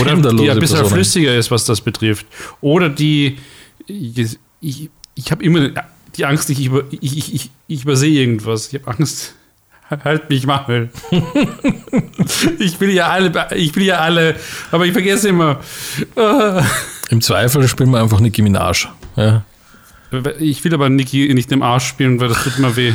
Oder 0.00 0.14
die 0.14 0.50
ein 0.50 0.58
bisschen 0.60 0.76
Personen. 0.76 0.86
flüssiger 0.94 1.34
ist, 1.34 1.50
was 1.50 1.64
das 1.64 1.80
betrifft. 1.80 2.24
Oder 2.60 2.88
die 2.88 3.38
ich, 3.86 4.38
ich, 4.60 4.90
ich 5.16 5.30
habe 5.32 5.42
immer 5.42 5.70
die 6.16 6.24
Angst, 6.24 6.48
ich, 6.50 6.64
über, 6.64 6.84
ich, 6.92 7.16
ich, 7.16 7.34
ich, 7.34 7.50
ich 7.66 7.82
übersehe 7.82 8.20
irgendwas. 8.20 8.72
Ich 8.72 8.80
habe 8.80 8.96
Angst. 8.96 9.34
Halt 10.04 10.30
mich 10.30 10.46
mal. 10.46 10.88
ich 12.58 12.80
will 12.80 12.90
ja 12.90 13.08
alle, 13.08 13.48
ich 13.56 13.74
will 13.74 13.84
ja 13.84 13.98
alle, 13.98 14.36
aber 14.70 14.86
ich 14.86 14.92
vergesse 14.92 15.28
immer. 15.28 15.58
Im 17.10 17.20
Zweifel 17.20 17.66
spielen 17.66 17.90
wir 17.90 18.00
einfach 18.00 18.20
Nicki 18.20 18.42
Minaj. 18.42 18.86
Ja. 19.16 19.42
Ich 20.38 20.64
will 20.64 20.74
aber 20.74 20.88
Niki 20.88 21.32
nicht 21.34 21.52
im 21.52 21.62
Arsch 21.62 21.86
spielen, 21.86 22.18
weil 22.20 22.28
das 22.28 22.42
tut 22.42 22.58
immer 22.58 22.74
weh. 22.74 22.92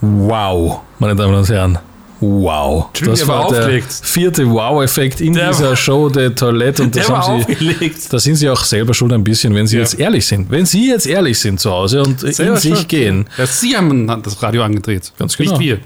Wow, 0.00 0.80
meine 0.98 1.14
Damen 1.14 1.34
und 1.34 1.48
Herren. 1.48 1.78
Wow. 2.20 2.90
Das 3.02 3.26
war 3.26 3.50
war 3.50 3.66
der 3.68 3.82
vierte 3.82 4.48
Wow-Effekt 4.48 5.20
in 5.22 5.32
Der 5.32 5.48
dieser 5.50 5.74
Show 5.74 6.08
der 6.10 6.34
Toilette. 6.34 6.82
Und 6.82 6.94
das 6.94 7.08
haben 7.08 7.40
Sie, 7.40 7.50
aufgelegt. 7.52 8.12
da 8.12 8.18
sind 8.18 8.36
Sie 8.36 8.48
auch 8.50 8.62
selber 8.62 8.92
schuld 8.92 9.12
ein 9.14 9.24
bisschen, 9.24 9.54
wenn 9.54 9.66
Sie 9.66 9.76
Ja. 9.76 9.82
jetzt 9.82 9.98
ehrlich 9.98 10.26
sind. 10.26 10.50
Wenn 10.50 10.66
Sie 10.66 10.88
jetzt 10.90 11.06
ehrlich 11.06 11.38
sind 11.40 11.58
zu 11.60 11.70
Hause 11.70 12.02
und 12.02 12.22
in 12.22 12.32
Selber 12.32 12.56
sich 12.58 12.74
schuld. 12.74 12.88
gehen. 12.88 13.26
Ja, 13.38 13.46
Sie 13.46 13.74
haben 13.76 14.06
das 14.22 14.42
Radio 14.42 14.62
angedreht. 14.62 15.12
Ganz 15.18 15.36
genau. 15.36 15.52
Nicht 15.52 15.60
wir. 15.60 15.78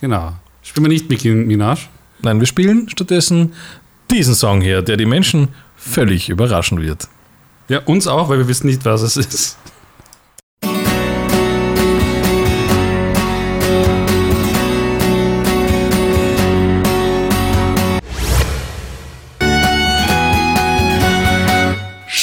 Genau. 0.00 0.32
Spielen 0.62 0.84
wir 0.84 0.88
nicht 0.90 1.08
Nicki 1.08 1.30
Minaj? 1.30 1.78
Nein, 2.22 2.40
wir 2.40 2.46
spielen 2.46 2.88
stattdessen 2.88 3.52
diesen 4.10 4.34
Song 4.34 4.60
hier, 4.60 4.82
der 4.82 4.96
die 4.96 5.06
Menschen 5.06 5.48
völlig 5.76 6.28
überraschen 6.28 6.80
wird. 6.82 7.08
Ja, 7.68 7.80
uns 7.86 8.06
auch, 8.06 8.28
weil 8.28 8.38
wir 8.38 8.48
wissen 8.48 8.66
nicht, 8.66 8.84
was 8.84 9.00
es 9.02 9.16
ist. 9.16 9.56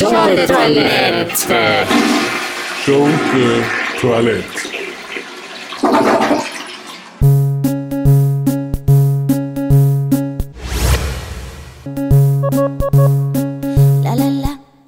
Schunke 0.02 0.48
Toilette. 0.48 1.86
Schunke 2.84 3.64
Toilette. 4.00 4.46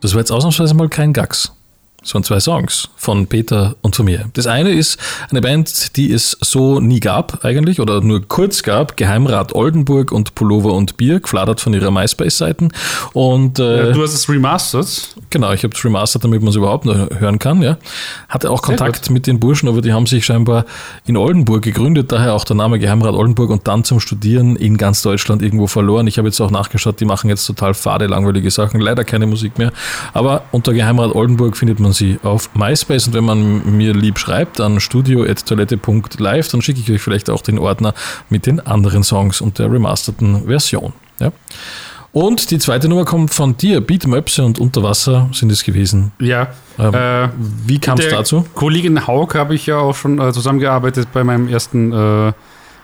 Das 0.01 0.13
war 0.13 0.19
jetzt 0.19 0.31
ausnahmsweise 0.31 0.73
mal 0.73 0.89
kein 0.89 1.13
Gags. 1.13 1.53
Es 2.03 2.13
waren 2.13 2.23
zwei 2.23 2.39
Songs 2.41 2.89
von 2.97 3.27
Peter 3.27 3.75
und 3.81 3.95
von 3.95 4.05
mir. 4.05 4.25
Das 4.33 4.45
eine 4.45 4.71
ist 4.71 4.99
eine 5.29 5.39
Band, 5.39 5.95
die 5.95 6.11
es 6.11 6.37
so 6.41 6.81
nie 6.81 6.99
gab 6.99 7.45
eigentlich 7.45 7.79
oder 7.79 8.01
nur 8.01 8.27
kurz 8.27 8.61
gab. 8.61 8.97
Geheimrat 8.97 9.55
Oldenburg 9.55 10.11
und 10.11 10.35
Pullover 10.35 10.73
und 10.73 10.97
Bier, 10.97 11.21
gefladert 11.21 11.61
von 11.61 11.73
ihrer 11.73 11.91
MySpace-Seiten. 11.91 12.73
Und 13.13 13.57
äh, 13.59 13.93
Du 13.93 14.03
hast 14.03 14.13
es 14.13 14.27
remastered. 14.27 15.15
Genau, 15.29 15.53
ich 15.53 15.63
habe 15.63 15.73
es 15.73 15.85
remastert, 15.85 16.25
damit 16.25 16.41
man 16.41 16.49
es 16.49 16.55
überhaupt 16.57 16.85
noch 16.85 17.09
hören 17.19 17.39
kann. 17.39 17.61
Ja. 17.61 17.77
Hatte 18.27 18.51
auch 18.51 18.61
Kontakt 18.61 19.09
mit 19.09 19.25
den 19.25 19.39
Burschen, 19.39 19.69
aber 19.69 19.81
die 19.81 19.93
haben 19.93 20.05
sich 20.05 20.25
scheinbar 20.25 20.65
in 21.05 21.15
Oldenburg 21.15 21.63
gegründet, 21.63 22.11
daher 22.11 22.33
auch 22.33 22.43
der 22.43 22.57
Name 22.57 22.79
Geheimrat 22.79 23.13
Oldenburg 23.13 23.49
und 23.49 23.65
dann 23.67 23.85
zum 23.85 24.01
Studieren 24.01 24.57
in 24.57 24.77
ganz 24.77 25.01
Deutschland 25.03 25.41
irgendwo 25.41 25.67
verloren. 25.67 26.07
Ich 26.07 26.17
habe 26.17 26.27
jetzt 26.27 26.41
auch 26.41 26.51
nachgeschaut, 26.51 26.99
die 26.99 27.05
machen 27.05 27.29
jetzt 27.29 27.45
total 27.45 27.73
fade, 27.73 28.07
langweilige 28.07 28.51
Sachen, 28.51 28.81
leider 28.81 29.05
keine 29.05 29.25
Musik 29.25 29.57
mehr. 29.57 29.71
Aber 30.13 30.43
unter 30.51 30.73
Geheimrat 30.73 31.15
Oldenburg 31.15 31.55
findet 31.55 31.79
man 31.79 31.92
sie 31.93 32.19
auf 32.23 32.53
MySpace 32.55 33.07
und 33.07 33.13
wenn 33.13 33.23
man 33.23 33.77
mir 33.77 33.93
lieb 33.93 34.19
schreibt 34.19 34.59
an 34.59 34.79
studio.toilette.live, 34.79 36.47
dann 36.47 36.61
schicke 36.61 36.79
ich 36.79 36.91
euch 36.91 37.01
vielleicht 37.01 37.29
auch 37.29 37.41
den 37.41 37.59
Ordner 37.59 37.93
mit 38.29 38.45
den 38.45 38.59
anderen 38.59 39.03
Songs 39.03 39.41
und 39.41 39.59
der 39.59 39.71
remasterten 39.71 40.45
Version. 40.45 40.93
Ja. 41.19 41.31
Und 42.13 42.51
die 42.51 42.59
zweite 42.59 42.87
Nummer 42.87 43.05
kommt 43.05 43.33
von 43.33 43.57
dir. 43.57 43.81
Beat 43.81 44.05
Möpse 44.05 44.43
und 44.45 44.59
Unterwasser 44.59 45.29
sind 45.33 45.51
es 45.51 45.63
gewesen. 45.63 46.11
Ja. 46.19 46.49
Ähm, 46.77 46.93
äh, 46.93 47.29
Wie 47.65 47.79
kam 47.79 47.97
es 47.97 48.07
dazu? 48.07 48.45
Kollegin 48.53 49.07
Haug 49.07 49.33
habe 49.33 49.55
ich 49.55 49.65
ja 49.65 49.79
auch 49.79 49.95
schon 49.95 50.19
äh, 50.19 50.31
zusammengearbeitet 50.31 51.07
bei 51.11 51.23
meinem 51.23 51.47
ersten 51.47 51.91
äh, 51.91 52.33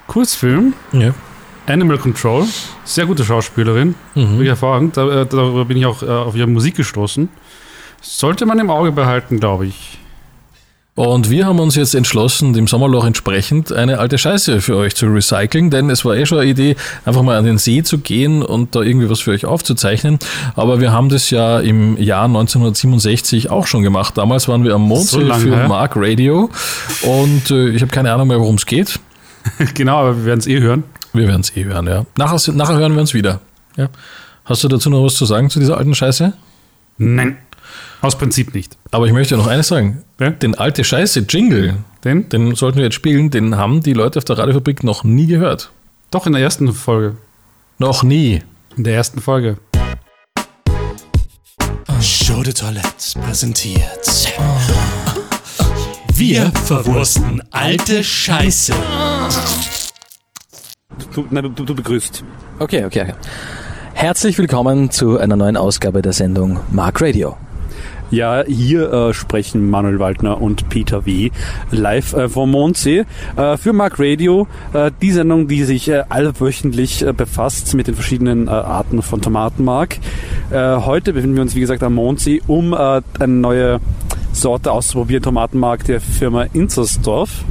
Kurzfilm. 0.08 0.74
Ja. 0.93 1.13
Animal 1.67 2.00
Control. 2.00 2.45
Sehr 2.84 3.06
gute 3.06 3.24
Schauspielerin. 3.24 3.93
Mhm. 4.15 4.32
Wirklich 4.32 4.48
hervorragend. 4.50 4.98
Da, 4.98 5.22
äh, 5.22 5.26
darüber 5.28 5.65
bin 5.65 5.78
ich 5.78 5.86
auch 5.86 6.02
äh, 6.02 6.08
auf 6.08 6.36
ihre 6.36 6.48
Musik 6.48 6.76
gestoßen. 6.76 7.30
Sollte 8.02 8.46
man 8.46 8.60
im 8.60 8.70
Auge 8.70 8.92
behalten, 8.92 9.40
glaube 9.40 9.68
ich. 9.68 10.00
Und 11.00 11.30
wir 11.30 11.46
haben 11.46 11.60
uns 11.60 11.76
jetzt 11.76 11.96
entschlossen, 11.96 12.52
dem 12.52 12.68
Sommerloch 12.68 13.06
entsprechend 13.06 13.72
eine 13.72 14.00
alte 14.00 14.18
Scheiße 14.18 14.60
für 14.60 14.76
euch 14.76 14.96
zu 14.96 15.06
recyceln, 15.06 15.70
denn 15.70 15.90
es 15.90 16.04
war 16.04 16.14
eh 16.18 16.26
schon 16.26 16.40
eine 16.40 16.50
Idee, 16.50 16.76
einfach 17.06 17.22
mal 17.22 17.38
an 17.38 17.46
den 17.46 17.58
See 17.58 17.84
zu 17.84 18.00
gehen 18.00 18.44
und 18.44 18.76
da 18.76 18.82
irgendwie 18.82 19.10
was 19.10 19.22
für 19.22 19.32
euch 19.32 19.46
aufzuzeichnen. 19.46 20.20
Aber 20.58 20.82
wir 20.82 20.92
haben 20.92 21.08
das 21.08 21.30
ja 21.30 21.62
im 21.62 21.96
Jahr 21.96 22.26
1967 22.26 23.50
auch 23.50 23.66
schon 23.66 23.82
gemacht. 23.82 24.18
Damals 24.18 24.50
waren 24.50 24.66
wir 24.66 24.76
am 24.76 24.82
Mondsee 24.82 25.26
So 25.26 25.34
für 25.36 25.56
her? 25.56 25.70
Mark 25.70 25.94
Radio 25.96 26.50
und 27.04 27.50
äh, 27.50 27.70
ich 27.70 27.82
habe 27.82 27.92
keine 27.94 28.12
Ahnung 28.12 28.28
mehr, 28.28 28.42
worum 28.42 28.56
es 28.56 28.66
geht. 28.66 29.00
genau, 29.76 30.00
aber 30.00 30.18
wir 30.18 30.26
werden 30.26 30.40
es 30.42 30.48
eh 30.48 30.60
hören. 30.60 30.84
Wir 31.14 31.30
werden 31.30 31.42
es 31.42 31.56
eh 31.56 31.64
hören, 31.64 31.88
ja. 31.88 32.06
Nachher, 32.18 32.52
nachher 32.52 32.78
hören 32.78 32.94
wir 32.96 33.00
uns 33.00 33.14
wieder. 33.14 33.40
Ja. 33.78 33.88
Hast 34.44 34.66
du 34.66 34.68
dazu 34.68 34.90
noch 34.90 35.06
was 35.06 35.16
zu 35.16 35.24
sagen 35.24 35.50
zu 35.50 35.60
dieser 35.60 35.78
alten 35.78 35.96
Scheiße? 35.96 36.34
Nein. 36.98 37.38
Aus 38.02 38.18
Prinzip 38.18 38.54
nicht. 38.54 38.78
Aber 38.92 39.08
ich 39.08 39.14
möchte 39.14 39.36
noch 39.36 39.48
eines 39.48 39.68
sagen. 39.68 40.04
Ja? 40.20 40.30
Den 40.30 40.56
alte 40.56 40.84
Scheiße 40.84 41.26
Jingle, 41.28 41.78
Denn? 42.06 42.30
den 42.30 42.56
sollten 42.56 42.78
wir 42.78 42.86
jetzt 42.86 42.96
spielen, 42.96 43.30
den 43.30 43.58
haben 43.58 43.84
die 43.84 43.94
Leute 43.94 44.20
auf 44.20 44.26
der 44.26 44.38
Radiofabrik 44.38 44.84
noch 44.84 45.04
nie 45.04 45.28
gehört. 45.28 45.72
Doch 46.10 46.26
in 46.26 46.32
der 46.32 46.42
ersten 46.42 46.72
Folge. 46.72 47.18
Noch 47.78 48.04
nie. 48.04 48.42
In 48.78 48.86
der 48.86 48.96
ersten 48.96 49.20
Folge. 49.20 49.58
Show 52.02 52.42
de 52.42 52.54
Toilette 52.54 53.20
präsentiert. 53.26 54.34
Wir 56.14 56.52
verwursten 56.64 57.44
alte 57.52 58.02
Scheiße. 58.02 58.74
Du, 61.14 61.26
nein, 61.30 61.54
du, 61.54 61.66
du 61.66 61.76
begrüßt. 61.76 62.24
Okay, 62.60 62.86
okay, 62.86 63.02
okay. 63.02 63.14
Herzlich 63.94 64.38
willkommen 64.38 64.90
zu 64.90 65.18
einer 65.18 65.36
neuen 65.36 65.58
Ausgabe 65.58 66.02
der 66.02 66.14
Sendung 66.14 66.60
Mark 66.72 67.02
Radio. 67.02 67.38
Ja, 68.12 68.43
hier 68.48 68.91
äh, 68.91 69.13
sprechen 69.13 69.69
Manuel 69.69 70.00
Waldner 70.00 70.41
und 70.41 70.67
Peter 70.69 71.06
W. 71.06 71.30
live 71.69 72.13
äh, 72.13 72.28
vom 72.28 72.50
Mondsee 72.52 73.06
äh, 73.36 73.58
für 73.58 73.72
Mark 73.72 74.00
Radio. 74.00 74.48
Äh, 74.74 74.89
die 75.00 75.12
Sendung, 75.12 75.48
die 75.48 75.63
sich 75.63 75.89
äh, 75.89 76.04
allwöchentlich 76.10 77.06
äh, 77.06 77.13
befasst 77.13 77.76
mit 77.76 77.88
den 77.88 77.93
verschiedenen 77.93 78.48
äh, 78.48 78.52
Arten 78.52 79.04
von 79.04 79.22
Tomatenmark. 79.22 79.98
Äh, 80.50 80.78
heute 80.78 81.13
befinden 81.13 81.36
wir 81.36 81.43
uns, 81.43 81.54
wie 81.54 81.60
gesagt, 81.60 81.84
am 81.84 81.93
Mondsee, 81.93 82.41
um 82.48 82.74
äh, 82.74 83.02
eine 83.19 83.34
neue 83.34 83.80
Sorte 84.32 84.72
auszuprobieren, 84.72 85.22
Tomatenmark 85.22 85.84
der 85.84 86.02
Firma 86.02 86.43
Inzersdorf. 86.54 87.43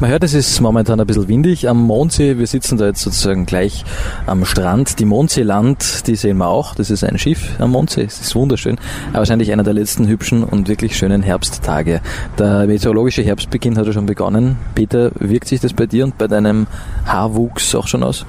Man 0.00 0.10
hört, 0.10 0.24
es 0.24 0.34
ist 0.34 0.60
momentan 0.60 0.98
ein 0.98 1.06
bisschen 1.06 1.28
windig 1.28 1.68
am 1.68 1.80
Mondsee. 1.80 2.36
Wir 2.36 2.48
sitzen 2.48 2.76
da 2.76 2.86
jetzt 2.86 3.02
sozusagen 3.02 3.46
gleich 3.46 3.84
am 4.26 4.44
Strand. 4.44 4.98
Die 4.98 5.04
Mondseeland, 5.04 6.08
die 6.08 6.16
sehen 6.16 6.38
wir 6.38 6.48
auch. 6.48 6.74
Das 6.74 6.90
ist 6.90 7.04
ein 7.04 7.16
Schiff 7.16 7.60
am 7.60 7.70
Mondsee. 7.70 8.02
Es 8.02 8.20
ist 8.20 8.34
wunderschön. 8.34 8.76
Aber 9.10 9.18
wahrscheinlich 9.18 9.52
einer 9.52 9.62
der 9.62 9.72
letzten 9.72 10.08
hübschen 10.08 10.42
und 10.42 10.66
wirklich 10.66 10.96
schönen 10.96 11.22
Herbsttage. 11.22 12.00
Der 12.38 12.66
meteorologische 12.66 13.22
Herbstbeginn 13.22 13.78
hat 13.78 13.86
ja 13.86 13.92
schon 13.92 14.06
begonnen. 14.06 14.56
Peter, 14.74 15.12
wirkt 15.14 15.46
sich 15.46 15.60
das 15.60 15.72
bei 15.72 15.86
dir 15.86 16.04
und 16.04 16.18
bei 16.18 16.26
deinem 16.26 16.66
Haarwuchs 17.06 17.72
auch 17.76 17.86
schon 17.86 18.02
aus? 18.02 18.26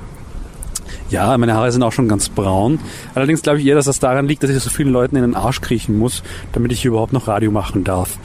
Ja, 1.10 1.36
meine 1.36 1.56
Haare 1.56 1.72
sind 1.72 1.82
auch 1.82 1.92
schon 1.92 2.08
ganz 2.08 2.30
braun. 2.30 2.80
Allerdings 3.16 3.42
glaube 3.42 3.60
ich 3.60 3.66
eher, 3.66 3.76
dass 3.76 3.86
das 3.86 4.00
daran 4.00 4.28
liegt, 4.28 4.44
dass 4.44 4.52
ich 4.52 4.60
so 4.60 4.70
vielen 4.70 4.90
Leuten 4.90 5.16
in 5.16 5.24
den 5.24 5.36
Arsch 5.36 5.62
kriechen 5.62 5.98
muss, 5.98 6.22
damit 6.54 6.72
ich 6.72 6.86
überhaupt 6.86 7.12
noch 7.12 7.28
Radio 7.28 7.50
machen 7.50 7.84
darf. 7.84 8.20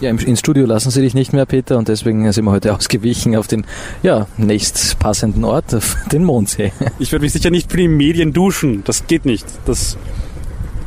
Ja, 0.00 0.10
im, 0.10 0.18
ins 0.18 0.40
Studio 0.40 0.66
lassen 0.66 0.90
sie 0.90 1.00
dich 1.00 1.14
nicht 1.14 1.32
mehr, 1.32 1.46
Peter, 1.46 1.78
und 1.78 1.88
deswegen 1.88 2.30
sind 2.32 2.44
wir 2.44 2.50
heute 2.50 2.74
ausgewichen 2.74 3.36
auf 3.36 3.46
den 3.46 3.64
ja, 4.02 4.26
nächst 4.36 4.98
passenden 4.98 5.44
Ort, 5.44 5.74
auf 5.74 5.96
den 6.12 6.24
Mondsee. 6.24 6.72
Ich 6.98 7.12
werde 7.12 7.22
mich 7.22 7.32
sicher 7.32 7.50
nicht 7.50 7.70
für 7.70 7.76
die 7.76 7.88
Medien 7.88 8.32
duschen. 8.32 8.82
Das 8.84 9.06
geht 9.06 9.24
nicht. 9.24 9.46
Das, 9.66 9.96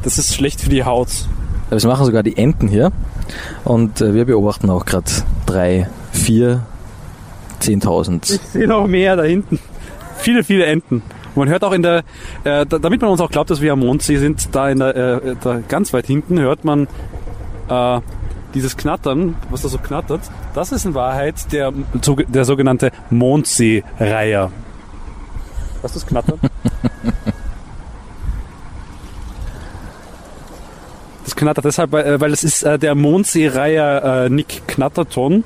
das 0.04 0.18
ist 0.18 0.36
schlecht 0.36 0.62
für 0.62 0.70
die 0.70 0.84
Haut. 0.84 1.10
Aber 1.68 1.76
Das 1.76 1.86
machen 1.86 2.06
sogar 2.06 2.24
die 2.24 2.38
Enten 2.38 2.68
hier. 2.68 2.92
Und 3.64 4.02
äh, 4.02 4.14
wir 4.14 4.26
beobachten 4.26 4.70
auch 4.70 4.86
gerade 4.86 5.10
drei, 5.46 5.90
vier, 6.12 6.66
zehntausend. 7.60 8.30
Ich 8.30 8.42
sehe 8.42 8.68
noch 8.68 8.88
mehr 8.88 9.16
da 9.16 9.24
hinten. 9.24 9.60
Viele, 10.18 10.44
viele 10.44 10.66
Enten. 10.66 11.02
Und 11.36 11.36
man 11.36 11.50
hört 11.50 11.64
auch 11.64 11.74
in 11.74 11.84
der, 11.84 12.00
äh, 12.44 12.66
da, 12.66 12.80
damit 12.80 13.02
man 13.02 13.12
uns 13.12 13.22
auch 13.22 13.30
glaubt, 13.30 13.50
dass 13.50 13.62
wir 13.62 13.74
am 13.74 13.80
Mondsee 13.80 14.18
sind, 14.18 14.50
da, 14.54 14.70
in 14.70 14.80
der, 14.80 14.96
äh, 14.96 15.36
da 15.42 15.60
ganz 15.68 15.94
weit 15.94 16.08
hinten 16.08 16.40
hört 16.40 16.66
man 16.66 16.88
äh, 17.70 18.00
dieses 18.54 18.78
Knattern, 18.78 19.36
was 19.50 19.62
da 19.62 19.70
so 19.70 19.78
knattert. 19.78 20.22
Das 20.54 20.72
ist 20.72 20.86
in 20.86 20.94
Wahrheit 20.94 21.52
der, 21.52 21.74
der 22.28 22.46
sogenannte 22.46 22.92
Mondseereiher. 23.10 24.52
Was 25.82 25.96
ist 25.96 26.04
das 26.04 26.08
Knattern? 26.08 26.40
Das 31.26 31.36
knattert 31.36 31.66
deshalb, 31.66 31.92
weil 31.92 32.22
weil 32.22 32.32
es 32.32 32.46
ist 32.46 32.64
äh, 32.64 32.80
der 32.80 32.96
Mondsee-Reiher 32.96 34.26
äh, 34.26 34.30
Nick 34.30 34.66
Knatterton. 34.66 35.44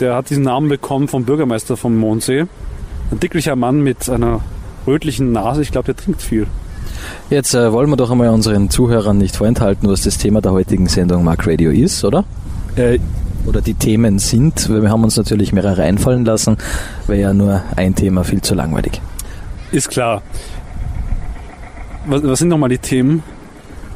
Der 0.00 0.16
hat 0.16 0.30
diesen 0.30 0.44
Namen 0.44 0.70
bekommen 0.70 1.06
vom 1.06 1.26
Bürgermeister 1.26 1.76
vom 1.76 1.98
Mondsee. 1.98 2.46
Ein 3.10 3.20
dicklicher 3.20 3.54
Mann 3.54 3.82
mit 3.82 4.08
einer 4.08 4.40
rötlichen 4.86 5.30
Nase. 5.30 5.60
Ich 5.60 5.70
glaube, 5.70 5.84
der 5.84 5.96
trinkt 5.96 6.22
viel. 6.22 6.46
Jetzt 7.30 7.54
äh, 7.54 7.72
wollen 7.72 7.88
wir 7.90 7.96
doch 7.96 8.10
einmal 8.10 8.28
unseren 8.28 8.70
Zuhörern 8.70 9.18
nicht 9.18 9.36
vorenthalten, 9.36 9.88
was 9.88 10.02
das 10.02 10.18
Thema 10.18 10.40
der 10.40 10.52
heutigen 10.52 10.86
Sendung 10.88 11.24
Mark 11.24 11.46
Radio 11.46 11.70
ist, 11.70 12.04
oder? 12.04 12.24
Äh, 12.76 12.98
Oder 13.46 13.60
die 13.60 13.74
Themen 13.74 14.18
sind, 14.20 14.70
weil 14.70 14.82
wir 14.82 14.90
haben 14.90 15.02
uns 15.02 15.16
natürlich 15.16 15.52
mehrere 15.52 15.82
einfallen 15.82 16.24
lassen, 16.24 16.56
wäre 17.08 17.20
ja 17.20 17.34
nur 17.34 17.62
ein 17.76 17.94
Thema 17.94 18.22
viel 18.24 18.40
zu 18.40 18.54
langweilig. 18.54 19.00
ist 19.72 19.88
klar. 19.88 20.22
Was, 22.06 22.22
was 22.22 22.38
sind 22.38 22.48
nochmal 22.48 22.68
die 22.68 22.78
Themen? 22.78 23.22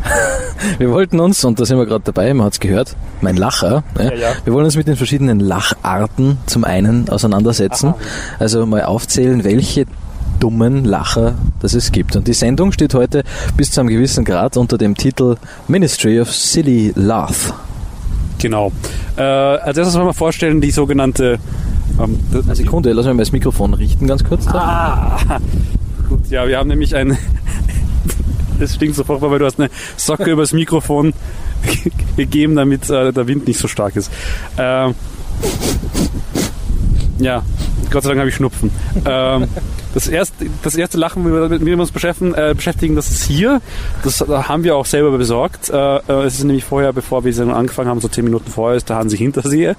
Wir 0.78 0.90
wollten 0.90 1.20
uns, 1.20 1.44
und 1.44 1.60
da 1.60 1.64
sind 1.64 1.78
wir 1.78 1.86
gerade 1.86 2.04
dabei, 2.04 2.32
man 2.32 2.46
hat 2.46 2.54
es 2.54 2.60
gehört, 2.60 2.96
mein 3.20 3.36
Lacher, 3.36 3.82
ne? 3.96 4.12
ja. 4.18 4.28
wir 4.44 4.52
wollen 4.52 4.64
uns 4.64 4.76
mit 4.76 4.86
den 4.86 4.96
verschiedenen 4.96 5.38
Lacharten 5.40 6.38
zum 6.46 6.64
einen 6.64 7.08
auseinandersetzen, 7.08 7.94
also 8.38 8.64
mal 8.66 8.84
aufzählen, 8.84 9.44
welche 9.44 9.86
dummen 10.38 10.84
Lacher 10.84 11.34
das 11.60 11.74
es 11.74 11.92
gibt. 11.92 12.16
Und 12.16 12.28
die 12.28 12.32
Sendung 12.32 12.72
steht 12.72 12.94
heute 12.94 13.24
bis 13.56 13.70
zu 13.70 13.80
einem 13.80 13.88
gewissen 13.88 14.24
Grad 14.24 14.56
unter 14.56 14.78
dem 14.78 14.94
Titel 14.94 15.36
Ministry 15.68 16.20
of 16.20 16.32
Silly 16.32 16.92
Laugh. 16.94 17.52
Genau. 18.38 18.72
Äh, 19.16 19.22
als 19.22 19.78
erstes 19.78 19.96
wollen 19.96 20.06
wir 20.06 20.14
vorstellen, 20.14 20.60
die 20.60 20.70
sogenannte. 20.70 21.38
Ähm, 21.98 22.18
Eine 22.32 22.54
Sekunde, 22.54 22.92
lass 22.92 23.06
mich 23.06 23.14
mal 23.14 23.22
das 23.22 23.32
Mikrofon 23.32 23.74
richten, 23.74 24.06
ganz 24.06 24.22
kurz. 24.24 24.44
Da. 24.44 25.18
Ah, 25.28 25.38
gut, 26.08 26.28
ja, 26.28 26.46
wir 26.46 26.58
haben 26.58 26.68
nämlich 26.68 26.94
ein. 26.94 27.16
Das 28.58 28.74
stinkt 28.74 28.96
so 28.96 29.04
furchtbar, 29.04 29.30
weil 29.30 29.38
du 29.38 29.44
hast 29.44 29.60
eine 29.60 29.68
Socke 29.98 30.30
übers 30.30 30.54
Mikrofon 30.54 31.12
gegeben, 32.16 32.56
damit 32.56 32.88
äh, 32.88 33.12
der 33.12 33.26
Wind 33.26 33.46
nicht 33.46 33.58
so 33.58 33.68
stark 33.68 33.96
ist. 33.96 34.10
Ähm, 34.56 34.94
ja, 37.18 37.42
Gott 37.90 38.02
sei 38.02 38.08
Dank 38.08 38.20
habe 38.20 38.30
ich 38.30 38.34
Schnupfen. 38.34 38.70
Ähm, 39.04 39.46
das, 39.96 40.08
erste, 40.08 40.44
das 40.62 40.74
erste 40.74 40.98
Lachen, 40.98 41.24
wie 41.24 41.32
wir, 41.32 41.48
mit 41.48 41.62
dem 41.62 41.66
wir 41.66 41.78
uns 41.78 41.90
beschäftigen, 41.90 42.34
äh, 42.34 42.52
beschäftigen, 42.54 42.96
das 42.96 43.10
ist 43.10 43.24
hier. 43.24 43.62
Das 44.04 44.20
äh, 44.20 44.26
haben 44.26 44.62
wir 44.62 44.76
auch 44.76 44.84
selber 44.84 45.16
besorgt. 45.16 45.70
Äh, 45.70 45.96
äh, 45.96 46.24
es 46.24 46.34
ist 46.34 46.44
nämlich 46.44 46.64
vorher, 46.64 46.92
bevor 46.92 47.24
wir 47.24 47.34
angefangen 47.48 47.88
haben, 47.88 48.00
so 48.00 48.08
zehn 48.08 48.24
Minuten 48.24 48.50
vorher, 48.50 48.76
ist 48.76 48.90
der 48.90 48.96
Hansi 48.96 49.16
Hintersehe 49.16 49.74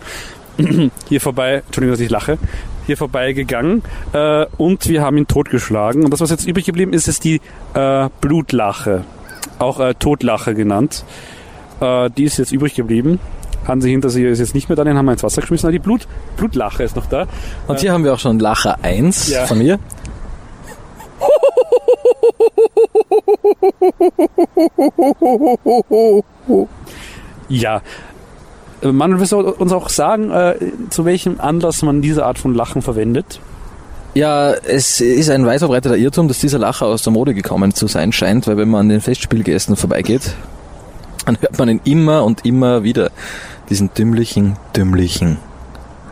hier 1.07 1.21
vorbei, 1.21 1.61
Entschuldigung, 1.67 1.93
dass 1.93 1.99
ich 1.99 2.09
lache, 2.09 2.39
hier 2.87 2.97
vorbeigegangen 2.97 3.83
äh, 4.13 4.47
und 4.57 4.89
wir 4.89 5.03
haben 5.03 5.17
ihn 5.17 5.27
totgeschlagen. 5.27 6.03
Und 6.03 6.11
das, 6.11 6.19
was 6.19 6.31
jetzt 6.31 6.47
übrig 6.47 6.65
geblieben 6.65 6.93
ist, 6.93 7.07
ist 7.07 7.23
die 7.23 7.39
äh, 7.75 8.09
Blutlache, 8.19 9.03
auch 9.59 9.79
äh, 9.79 9.93
Totlache 9.93 10.55
genannt. 10.55 11.05
Äh, 11.79 12.09
die 12.17 12.23
ist 12.23 12.37
jetzt 12.37 12.51
übrig 12.51 12.73
geblieben. 12.73 13.19
Hansi 13.67 13.89
Hinterseher 13.91 14.31
ist 14.31 14.39
jetzt 14.39 14.55
nicht 14.55 14.69
mehr 14.69 14.75
da, 14.75 14.83
den 14.83 14.97
haben 14.97 15.05
wir 15.05 15.11
ins 15.11 15.23
Wasser 15.23 15.41
geschmissen. 15.41 15.67
Aber 15.67 15.73
die 15.73 15.79
Blut, 15.79 16.07
Blutlache 16.37 16.83
ist 16.83 16.95
noch 16.95 17.05
da. 17.05 17.27
Und 17.67 17.81
hier 17.81 17.91
haben 17.91 18.03
wir 18.03 18.13
auch 18.13 18.19
schon 18.19 18.39
Lacher 18.39 18.77
1 18.81 19.29
Ja. 19.29 19.45
von 19.45 19.57
mir. 19.59 19.77
Ja. 27.49 27.81
Äh, 28.81 28.91
Manuel, 28.91 29.19
willst 29.19 29.31
du 29.31 29.39
uns 29.39 29.71
auch 29.71 29.89
sagen, 29.89 30.31
äh, 30.31 30.55
zu 30.89 31.05
welchem 31.05 31.39
Anlass 31.39 31.81
man 31.81 32.01
diese 32.01 32.25
Art 32.25 32.37
von 32.37 32.53
Lachen 32.53 32.81
verwendet? 32.81 33.39
Ja, 34.13 34.51
es 34.53 34.99
ist 34.99 35.29
ein 35.29 35.45
weit 35.45 35.59
verbreiteter 35.59 35.95
Irrtum, 35.95 36.27
dass 36.27 36.39
dieser 36.39 36.57
Lacher 36.57 36.87
aus 36.87 37.03
der 37.03 37.13
Mode 37.13 37.33
gekommen 37.33 37.73
zu 37.73 37.87
sein 37.87 38.11
scheint, 38.11 38.47
weil 38.47 38.57
wenn 38.57 38.69
man 38.69 38.81
an 38.81 38.89
den 38.89 39.01
Festspielgästen 39.01 39.75
vorbeigeht, 39.75 40.33
dann 41.25 41.39
hört 41.39 41.59
man 41.59 41.69
ihn 41.69 41.81
immer 41.83 42.23
und 42.23 42.45
immer 42.45 42.83
wieder. 42.83 43.11
Diesen 43.69 43.93
dümmlichen, 43.93 44.57
dümmlichen 44.75 45.37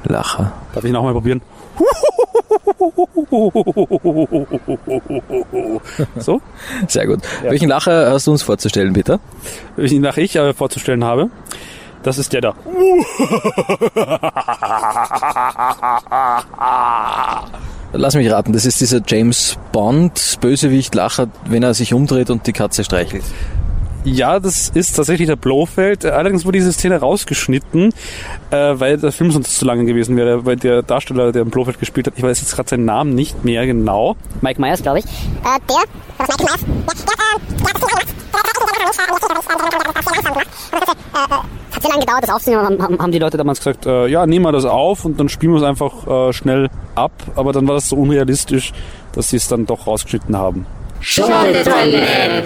Lacher. 0.04 0.52
Darf 0.74 0.84
ich 0.84 0.91
nochmal 0.91 1.13
probieren? 1.13 1.41
So, 6.18 6.41
Sehr 6.88 7.08
gut. 7.08 7.20
Welchen 7.44 7.70
Lacher 7.70 8.12
hast 8.12 8.28
du 8.28 8.32
uns 8.32 8.44
vorzustellen, 8.44 8.94
Peter? 8.94 9.20
welchen 9.76 10.02
nach 10.02 10.18
ich 10.18 10.36
äh, 10.36 10.54
vorzustellen 10.54 11.04
habe. 11.04 11.30
Das 12.04 12.18
ist 12.18 12.34
der 12.34 12.41
da. 12.41 12.54
Lass 17.94 18.15
mich 18.15 18.32
raten, 18.32 18.54
das 18.54 18.65
ist 18.65 18.82
dieser 18.82 19.02
James 19.08 19.58
Bond 19.72 20.38
Bösewicht-Lacher, 20.41 21.28
wenn 21.46 21.63
er 21.63 21.74
sich 21.74 21.94
umdreht 21.94 22.30
und 22.30 22.46
die 22.46 22.54
Katze 22.54 22.84
streichelt. 22.84 23.24
Ja, 24.06 24.39
das 24.39 24.70
ist 24.70 24.96
tatsächlich 24.96 25.28
der 25.28 25.36
Blofeld. 25.36 26.06
Allerdings 26.06 26.46
wurde 26.46 26.60
diese 26.60 26.72
Szene 26.72 27.00
rausgeschnitten, 27.00 27.91
äh, 28.52 28.56
weil 28.76 28.98
der 28.98 29.12
Film 29.12 29.32
sonst 29.32 29.58
zu 29.58 29.65
lange 29.65 29.86
gewesen 29.86 30.15
wäre, 30.15 30.46
weil 30.46 30.58
der 30.58 30.84
Darsteller, 30.84 31.32
der 31.32 31.41
im 31.41 31.50
Blofeld 31.50 31.80
gespielt 31.80 32.06
hat, 32.06 32.13
ich 32.15 32.22
weiß 32.24 32.39
jetzt 32.39 32.56
gerade 32.56 32.70
seinen 32.70 32.86
Namen 32.86 33.15
nicht 33.15 33.44
mehr 33.44 33.65
genau. 33.65 34.15
Mike 34.41 34.62
Myers, 34.62 34.84
glaube 34.84 35.00
ich. 35.00 35.06
Äh, 35.06 35.60
der? 35.68 35.84
Was 36.20 36.28
Michael 36.28 36.46
Myers? 36.46 36.60
Hat 41.72 41.82
sehr 41.82 41.89
lange 41.89 42.02
gedauert, 42.02 42.24
das 42.24 42.30
aufzunehmen. 42.30 42.80
Haben, 42.80 43.00
haben, 43.00 43.12
die 43.12 43.20
Leute 43.20 43.38
damals 43.38 43.58
gesagt, 43.58 43.88
äh, 43.88 44.06
ja, 44.06 44.28
nehmen 44.28 44.46
wir 44.46 44.52
das 44.52 44.65
auf 44.65 45.04
und 45.06 45.20
dann 45.20 45.30
spielen 45.30 45.54
wir 45.54 45.58
es 45.58 45.63
einfach 45.63 46.30
äh, 46.30 46.32
schnell 46.32 46.70
ab. 46.94 47.12
Aber 47.36 47.54
dann 47.54 47.68
war 47.68 47.74
das 47.74 47.89
so 47.89 47.96
unrealistisch, 47.96 48.72
dass 49.13 49.30
sie 49.30 49.38
es 49.38 49.48
dann 49.48 49.65
doch 49.65 49.88
rausgeschnitten 49.88 50.38
haben. 50.38 50.68
Schunke-Toilette. 51.02 52.44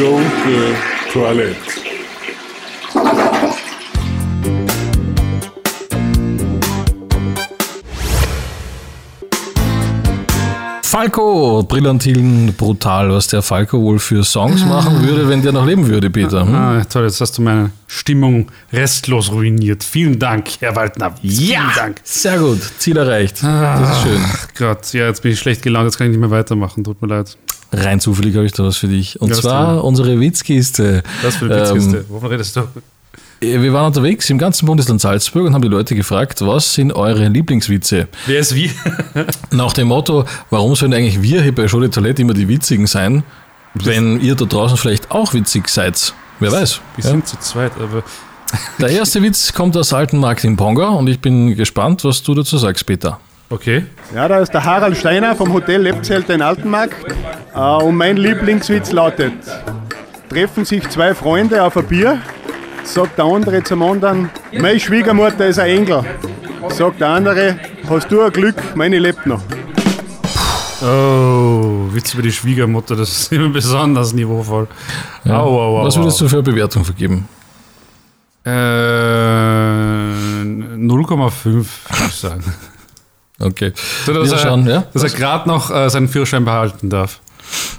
Schunke 0.00 0.74
Toilette. 1.12 1.56
Falco, 10.82 11.62
Brillantin, 11.64 12.54
brutal, 12.56 13.10
was 13.10 13.26
der 13.26 13.42
Falco 13.42 13.78
wohl 13.82 13.98
für 13.98 14.24
Songs 14.24 14.64
machen 14.64 15.06
würde, 15.06 15.28
wenn 15.28 15.42
der 15.42 15.52
noch 15.52 15.66
leben 15.66 15.86
würde, 15.86 16.08
Peter. 16.08 16.46
Hm? 16.46 16.54
Ah, 16.54 16.84
toll, 16.84 17.04
jetzt 17.04 17.20
hast 17.20 17.36
du 17.36 17.42
meine 17.42 17.72
Stimmung 17.86 18.50
restlos 18.72 19.30
ruiniert. 19.30 19.84
Vielen 19.84 20.18
Dank, 20.18 20.48
Herr 20.60 20.74
Waldner. 20.76 21.14
Vielen 21.20 21.60
Dank. 21.76 22.00
Sehr 22.04 22.38
gut, 22.38 22.62
Ziel 22.78 22.96
erreicht. 22.96 23.42
Das 23.42 23.98
ist 23.98 24.02
schön. 24.02 24.20
Ach 24.24 24.48
Gott, 24.56 24.94
ja, 24.94 25.08
jetzt 25.08 25.22
bin 25.22 25.32
ich 25.32 25.38
schlecht 25.38 25.60
gelaunt, 25.60 25.84
jetzt 25.84 25.98
kann 25.98 26.06
ich 26.06 26.12
nicht 26.12 26.20
mehr 26.20 26.30
weitermachen, 26.30 26.84
tut 26.84 27.02
mir 27.02 27.08
leid. 27.08 27.36
Rein 27.72 28.00
zufällig 28.00 28.34
habe 28.36 28.46
ich 28.46 28.52
da 28.52 28.64
was 28.64 28.76
für 28.76 28.88
dich. 28.88 29.20
Und 29.20 29.28
Ja, 29.30 29.36
was 29.36 29.42
zwar 29.42 29.84
unsere 29.84 30.18
Witzkiste. 30.20 31.02
Das 31.22 31.36
für 31.36 31.46
Ähm, 31.46 31.60
Witzkiste. 31.60 32.04
Wovon 32.08 32.28
redest 32.30 32.56
du? 32.56 32.62
Wir 33.42 33.72
waren 33.72 33.86
unterwegs 33.86 34.28
im 34.28 34.36
ganzen 34.36 34.66
Bundesland 34.66 35.00
Salzburg 35.00 35.46
und 35.46 35.54
haben 35.54 35.62
die 35.62 35.68
Leute 35.68 35.94
gefragt, 35.94 36.42
was 36.42 36.74
sind 36.74 36.92
eure 36.92 37.26
Lieblingswitze? 37.28 38.06
Wer 38.26 38.40
ist 38.40 38.54
wie? 38.54 38.70
Nach 39.50 39.72
dem 39.72 39.88
Motto, 39.88 40.26
warum 40.50 40.74
sollen 40.74 40.92
eigentlich 40.92 41.22
wir 41.22 41.42
hier 41.42 41.54
bei 41.54 41.64
de 41.66 41.88
Toilette 41.88 42.20
immer 42.20 42.34
die 42.34 42.48
Witzigen 42.48 42.86
sein, 42.86 43.22
wenn 43.72 44.20
ihr 44.20 44.34
da 44.34 44.44
draußen 44.44 44.76
vielleicht 44.76 45.10
auch 45.10 45.32
witzig 45.32 45.68
seid? 45.68 46.12
Wer 46.38 46.52
weiß. 46.52 46.80
Wir 46.96 47.04
Ja? 47.04 47.10
sind 47.12 47.26
zu 47.28 47.38
zweit, 47.38 47.72
aber 47.80 48.02
Der 48.78 48.90
erste 48.90 49.22
Witz 49.22 49.52
kommt 49.54 49.74
aus 49.76 49.92
alten 49.94 50.18
Markt 50.18 50.44
in 50.44 50.56
Ponga 50.56 50.88
und 50.88 51.06
ich 51.06 51.20
bin 51.20 51.54
gespannt, 51.56 52.04
was 52.04 52.22
du 52.22 52.34
dazu 52.34 52.58
sagst, 52.58 52.84
Peter. 52.84 53.20
Okay. 53.50 53.84
Ja, 54.14 54.26
da 54.26 54.40
ist 54.40 54.52
der 54.52 54.64
Harald 54.64 54.96
Steiner 54.96 55.36
vom 55.36 55.52
Hotel 55.52 55.82
Lebzelter 55.82 56.34
in 56.34 56.42
Altenmarkt. 56.42 56.96
Äh, 57.54 57.58
und 57.58 57.96
mein 57.96 58.16
Lieblingswitz 58.16 58.92
lautet: 58.92 59.32
Treffen 60.28 60.64
sich 60.64 60.88
zwei 60.88 61.14
Freunde 61.14 61.62
auf 61.62 61.76
ein 61.76 61.86
Bier, 61.86 62.18
sagt 62.84 63.18
der 63.18 63.26
andere 63.26 63.62
zum 63.62 63.82
anderen: 63.82 64.30
Meine 64.52 64.80
Schwiegermutter 64.80 65.46
ist 65.46 65.58
ein 65.58 65.70
Engel. 65.70 66.02
Sagt 66.70 67.00
der 67.00 67.08
andere: 67.08 67.58
Hast 67.88 68.10
du 68.10 68.22
ein 68.22 68.32
Glück, 68.32 68.56
meine 68.74 68.98
lebt 68.98 69.26
noch. 69.26 69.42
Oh, 70.82 71.88
Witz 71.92 72.14
über 72.14 72.22
die 72.22 72.32
Schwiegermutter, 72.32 72.96
das 72.96 73.10
ist 73.10 73.32
immer 73.32 73.50
besonders 73.50 74.14
niveauvoll. 74.14 74.66
Au, 75.26 75.30
au, 75.30 75.80
au, 75.80 75.84
was 75.84 75.98
würdest 75.98 76.18
du 76.22 76.28
für 76.28 76.36
eine 76.36 76.42
Bewertung 76.42 76.84
vergeben? 76.84 77.28
Äh, 78.46 78.50
0,5 78.50 81.44
würde 81.44 81.66
ich 82.08 82.14
sagen. 82.14 82.42
Okay. 83.40 83.72
So, 84.04 84.12
dass 84.12 84.30
Wir 84.30 84.36
er, 84.36 84.38
schauen, 84.38 84.66
ja? 84.66 84.84
dass 84.92 85.02
er 85.02 85.10
gerade 85.10 85.48
noch 85.48 85.70
äh, 85.70 85.88
seinen 85.88 86.08
Führerschein 86.08 86.44
behalten 86.44 86.90
darf. 86.90 87.20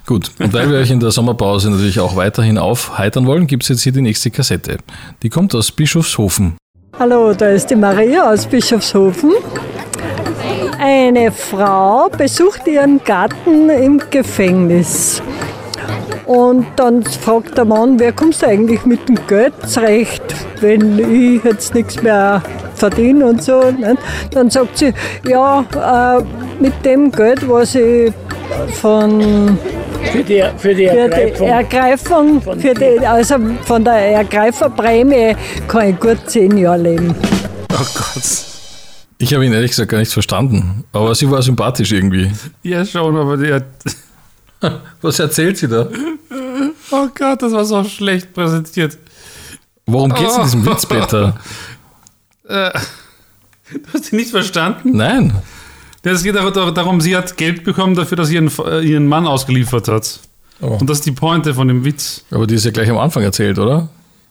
Gut, 0.05 0.31
und 0.39 0.53
weil 0.53 0.69
wir 0.69 0.79
euch 0.79 0.91
in 0.91 0.99
der 0.99 1.11
Sommerpause 1.11 1.69
natürlich 1.69 1.99
auch 1.99 2.15
weiterhin 2.15 2.57
aufheitern 2.57 3.25
wollen, 3.25 3.47
gibt 3.47 3.63
es 3.63 3.69
jetzt 3.69 3.83
hier 3.83 3.93
die 3.93 4.01
nächste 4.01 4.31
Kassette. 4.31 4.77
Die 5.23 5.29
kommt 5.29 5.55
aus 5.55 5.71
Bischofshofen. 5.71 6.57
Hallo, 6.99 7.33
da 7.33 7.47
ist 7.47 7.67
die 7.67 7.75
Maria 7.75 8.31
aus 8.31 8.45
Bischofshofen. 8.47 9.31
Eine 10.79 11.31
Frau 11.31 12.09
besucht 12.09 12.67
ihren 12.67 13.01
Gatten 13.03 13.69
im 13.69 14.01
Gefängnis. 14.09 15.21
Und 16.31 16.65
dann 16.77 17.03
fragt 17.03 17.57
der 17.57 17.65
Mann, 17.65 17.99
wer 17.99 18.13
kommst 18.13 18.41
du 18.41 18.47
eigentlich 18.47 18.85
mit 18.85 19.05
dem 19.09 19.17
Geld 19.27 19.53
zurecht, 19.67 20.23
wenn 20.61 20.97
ich 20.97 21.43
jetzt 21.43 21.75
nichts 21.75 22.01
mehr 22.01 22.41
verdiene 22.73 23.25
und 23.25 23.43
so. 23.43 23.69
Nicht? 23.69 23.97
Dann 24.29 24.49
sagt 24.49 24.77
sie, 24.77 24.93
ja, 25.27 25.65
äh, 25.75 26.23
mit 26.63 26.85
dem 26.85 27.11
Geld, 27.11 27.49
was 27.49 27.75
ich 27.75 28.13
von 28.79 29.57
Für 30.09 30.23
die, 30.23 30.41
für 30.55 30.73
die 30.73 30.87
Für 30.87 30.93
die 30.93 30.97
Ergreifung. 30.97 31.47
Ergreifung, 31.47 32.41
für 32.41 32.73
die, 32.75 33.05
also 33.05 33.35
von 33.65 33.83
der 33.83 33.93
Ergreiferprämie 33.93 35.35
kann 35.67 35.89
ich 35.89 35.99
gut 35.99 36.19
zehn 36.27 36.57
Jahre 36.57 36.81
leben. 36.81 37.13
Oh 37.73 37.85
Gott. 37.93 38.23
Ich 39.17 39.33
habe 39.33 39.45
ihn 39.45 39.51
ehrlich 39.51 39.71
gesagt 39.71 39.91
gar 39.91 39.97
nicht 39.97 40.13
verstanden, 40.13 40.85
aber 40.93 41.13
sie 41.13 41.29
war 41.29 41.41
sympathisch 41.41 41.91
irgendwie. 41.91 42.31
Ja, 42.63 42.85
schon, 42.85 43.17
aber 43.17 43.35
die 43.35 43.51
hat. 43.51 43.65
Was 45.01 45.19
erzählt 45.19 45.57
sie 45.57 45.67
da? 45.67 45.87
Oh 46.91 47.07
Gott, 47.15 47.41
das 47.41 47.51
war 47.53 47.65
so 47.65 47.83
schlecht 47.83 48.33
präsentiert. 48.33 48.97
Worum 49.85 50.13
geht's 50.13 50.35
in 50.37 50.43
diesem 50.43 50.65
Witz, 50.65 50.85
Peter? 50.85 51.35
Äh, 52.49 52.71
du 53.71 53.79
hast 53.93 54.11
ihn 54.11 54.17
nicht 54.17 54.31
verstanden? 54.31 54.97
Nein. 54.97 55.33
Es 56.03 56.21
geht 56.23 56.35
dar- 56.35 56.51
dar- 56.51 56.73
darum, 56.73 56.99
sie 56.99 57.15
hat 57.15 57.37
Geld 57.37 57.63
bekommen 57.63 57.95
dafür, 57.95 58.17
dass 58.17 58.27
sie 58.27 58.35
ihren, 58.35 58.51
äh, 58.65 58.81
ihren 58.81 59.07
Mann 59.07 59.25
ausgeliefert 59.25 59.87
hat. 59.87 60.19
Oh. 60.59 60.75
Und 60.79 60.89
das 60.89 60.97
ist 60.97 61.05
die 61.05 61.11
Pointe 61.13 61.53
von 61.53 61.69
dem 61.69 61.85
Witz. 61.85 62.25
Aber 62.29 62.45
die 62.47 62.55
ist 62.55 62.65
ja 62.65 62.71
gleich 62.71 62.89
am 62.89 62.97
Anfang 62.97 63.23
erzählt, 63.23 63.57
oder? 63.57 63.87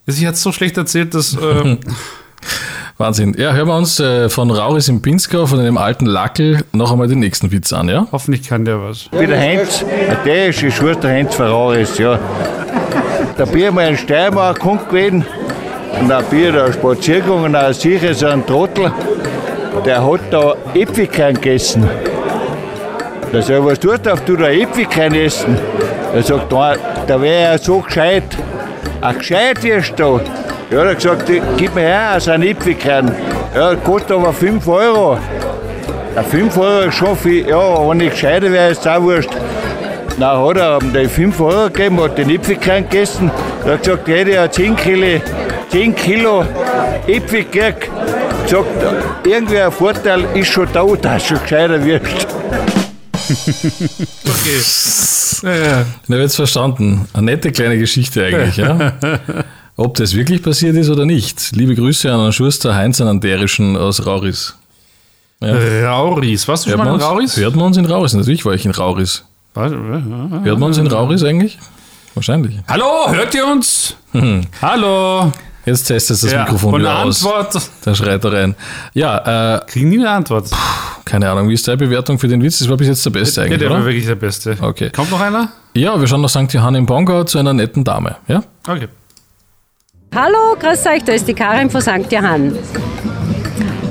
Sie 0.06 0.26
hat 0.28 0.34
es 0.34 0.42
so 0.42 0.52
schlecht 0.52 0.76
erzählt, 0.76 1.14
dass. 1.14 1.34
Äh, 1.34 1.78
Wahnsinn. 3.00 3.34
Ja, 3.38 3.54
hören 3.54 3.68
wir 3.68 3.76
uns 3.78 3.98
äh, 3.98 4.28
von 4.28 4.50
Rauris 4.50 4.88
im 4.88 5.00
Pinskau, 5.00 5.46
von 5.46 5.58
einem 5.58 5.78
alten 5.78 6.04
Lackel, 6.04 6.62
noch 6.72 6.92
einmal 6.92 7.08
den 7.08 7.20
nächsten 7.20 7.50
Witz 7.50 7.72
an, 7.72 7.88
ja? 7.88 8.06
Hoffentlich 8.12 8.46
kann 8.46 8.66
der 8.66 8.78
was. 8.82 9.04
Ich 9.04 9.18
bin 9.18 9.30
der 9.30 9.40
Heinz, 9.40 9.82
der 10.26 10.48
ist 10.48 10.60
die 10.60 10.70
Schwester 10.70 11.08
Heinz 11.08 11.34
Ferraris, 11.34 11.96
ja. 11.96 12.18
Da 13.38 13.46
bin 13.46 13.62
ich 13.62 13.70
mal 13.70 13.88
in 13.88 13.96
Steiermark 13.96 14.60
gewesen 14.60 15.24
und 15.98 16.08
da 16.10 16.20
bin 16.20 16.48
ich 16.48 16.52
da 16.52 16.70
spazieren 16.70 17.22
gegangen 17.22 17.44
und 17.46 17.52
da 17.54 17.72
sehe 17.72 17.96
ich 17.96 18.18
so 18.18 18.26
einen 18.26 18.44
Trottel, 18.44 18.92
der 19.86 20.04
hat 20.04 20.20
da 20.30 20.54
Äpfelkern 20.74 21.34
gegessen. 21.34 21.88
Da 23.32 23.40
sag 23.40 23.60
ich, 23.60 23.64
was 23.64 23.80
tut 23.80 24.04
darf 24.04 24.22
du 24.26 24.36
da 24.36 24.50
Äpfelkern 24.50 25.14
essen? 25.14 25.56
Er 26.12 26.22
sagt, 26.22 26.52
da, 26.52 26.74
da 27.06 27.22
wäre 27.22 27.52
er 27.52 27.58
so 27.58 27.78
gescheit. 27.78 28.24
Ach, 29.00 29.16
gescheit 29.16 29.62
wirst 29.62 29.98
du? 29.98 30.20
Ja, 30.70 30.84
er 30.84 30.90
hat 30.90 30.96
gesagt, 30.96 31.30
gib 31.56 31.74
mir 31.74 31.80
her, 31.80 32.20
so 32.20 32.30
einen 32.30 32.44
Äpfelkern. 32.44 33.12
Ja, 33.54 33.74
kostet 33.74 34.12
aber 34.12 34.32
5 34.32 34.68
Euro. 34.68 35.18
Ja, 36.14 36.22
5 36.22 36.56
Euro 36.56 36.86
ist 36.86 36.94
schon 36.94 37.16
viel. 37.16 37.48
Ja, 37.48 37.88
wenn 37.88 38.00
ich 38.00 38.12
gescheiter 38.12 38.52
wäre, 38.52 38.70
ist 38.70 38.80
es 38.80 38.86
auch 38.86 39.02
wurscht. 39.02 39.30
Dann 40.18 40.46
hat 40.46 40.56
er 40.56 40.78
ihm 40.80 40.92
die 40.92 41.08
5 41.08 41.40
Euro 41.40 41.64
gegeben, 41.70 42.00
hat 42.00 42.16
den 42.18 42.30
Äpfelkern 42.30 42.88
gegessen. 42.88 43.32
Er 43.64 43.72
hat 43.72 43.82
gesagt, 43.82 44.08
er 44.08 44.18
hätte 44.18 44.30
ja 44.30 44.48
10 44.48 44.76
Kilo, 44.76 45.20
10 45.70 45.94
Kilo 45.96 46.44
Äpfel 47.08 47.44
gekriegt. 47.44 47.90
Gesagt, 48.44 48.66
irgendwie 49.24 49.58
ein 49.60 49.72
Vorteil 49.72 50.24
ist 50.34 50.52
schon 50.52 50.68
da, 50.72 50.84
dass 50.84 51.26
du 51.26 51.38
gescheiter 51.38 51.84
wirst. 51.84 52.28
Okay. 54.24 54.60
Ja, 55.42 55.66
ja. 55.66 55.86
Na, 56.06 56.16
jetzt 56.16 56.36
verstanden. 56.36 57.08
Eine 57.12 57.26
nette 57.26 57.50
kleine 57.50 57.76
Geschichte 57.78 58.24
eigentlich, 58.24 58.56
ja? 58.56 58.92
Ob 59.80 59.94
das 59.94 60.14
wirklich 60.14 60.42
passiert 60.42 60.76
ist 60.76 60.90
oder 60.90 61.06
nicht. 61.06 61.52
Liebe 61.56 61.74
Grüße 61.74 62.12
an 62.12 62.20
Herrn 62.20 62.32
Schuster, 62.34 62.74
Heinz 62.74 63.00
an 63.00 63.06
den 63.06 63.20
Derischen 63.22 63.78
aus 63.78 64.04
Rauris. 64.04 64.54
Ja. 65.40 65.90
Rauris. 65.90 66.46
Warst 66.48 66.66
du 66.66 66.70
schon 66.70 66.78
Hört 66.80 66.84
mal 66.86 66.92
man 66.92 67.00
in 67.00 67.06
uns- 67.06 67.10
Rauris? 67.10 67.36
Hört 67.38 67.56
man 67.56 67.64
uns 67.64 67.76
in 67.78 67.86
Rauris? 67.86 68.12
Natürlich 68.12 68.44
war 68.44 68.52
ich 68.52 68.66
in 68.66 68.72
Rauris. 68.72 69.24
Hört 69.54 69.72
man 70.58 70.62
uns 70.64 70.76
in 70.76 70.86
Rauris 70.86 71.24
eigentlich? 71.24 71.58
Wahrscheinlich. 72.14 72.56
Hallo, 72.68 73.10
hört 73.10 73.34
ihr 73.34 73.46
uns? 73.46 73.96
Hm. 74.12 74.42
Hallo. 74.60 75.32
Jetzt 75.64 75.84
testet 75.84 76.22
das 76.22 76.30
Ja, 76.30 76.42
Mikrofon 76.44 76.78
wieder 76.78 76.98
aus. 77.02 77.24
Antwort? 77.24 77.70
Da 77.82 77.94
schreit 77.94 78.22
er 78.22 78.32
rein. 78.34 78.54
Ja, 78.92 79.56
äh, 79.56 79.60
Kriegen 79.66 79.88
nie 79.88 79.98
eine 80.00 80.10
Antwort. 80.10 80.50
keine 81.06 81.30
Ahnung, 81.30 81.48
wie 81.48 81.54
ist 81.54 81.66
deine 81.66 81.78
Bewertung 81.78 82.18
für 82.18 82.28
den 82.28 82.42
Witz? 82.42 82.58
Das 82.58 82.68
war 82.68 82.76
bis 82.76 82.88
jetzt 82.88 83.06
der 83.06 83.10
beste 83.10 83.40
Ja, 83.40 83.46
eigentlich, 83.46 83.60
der 83.60 83.70
war 83.70 83.76
oder? 83.78 83.86
wirklich 83.86 84.04
der 84.04 84.14
Beste. 84.16 84.58
Okay. 84.60 84.90
Kommt 84.90 85.10
noch 85.10 85.20
einer? 85.20 85.48
Ja, 85.74 85.98
wir 85.98 86.06
schauen 86.06 86.20
nach 86.20 86.28
St. 86.28 86.52
Johann 86.52 86.74
im 86.74 86.84
Bongau 86.84 87.24
zu 87.24 87.38
einer 87.38 87.54
netten 87.54 87.82
Dame. 87.84 88.16
Ja? 88.28 88.42
Okay. 88.68 88.88
Hallo, 90.12 90.56
grüß 90.58 90.86
euch, 90.86 91.04
da 91.04 91.12
ist 91.12 91.28
die 91.28 91.34
Karin 91.34 91.70
von 91.70 91.80
St. 91.80 92.10
Johann. 92.10 92.58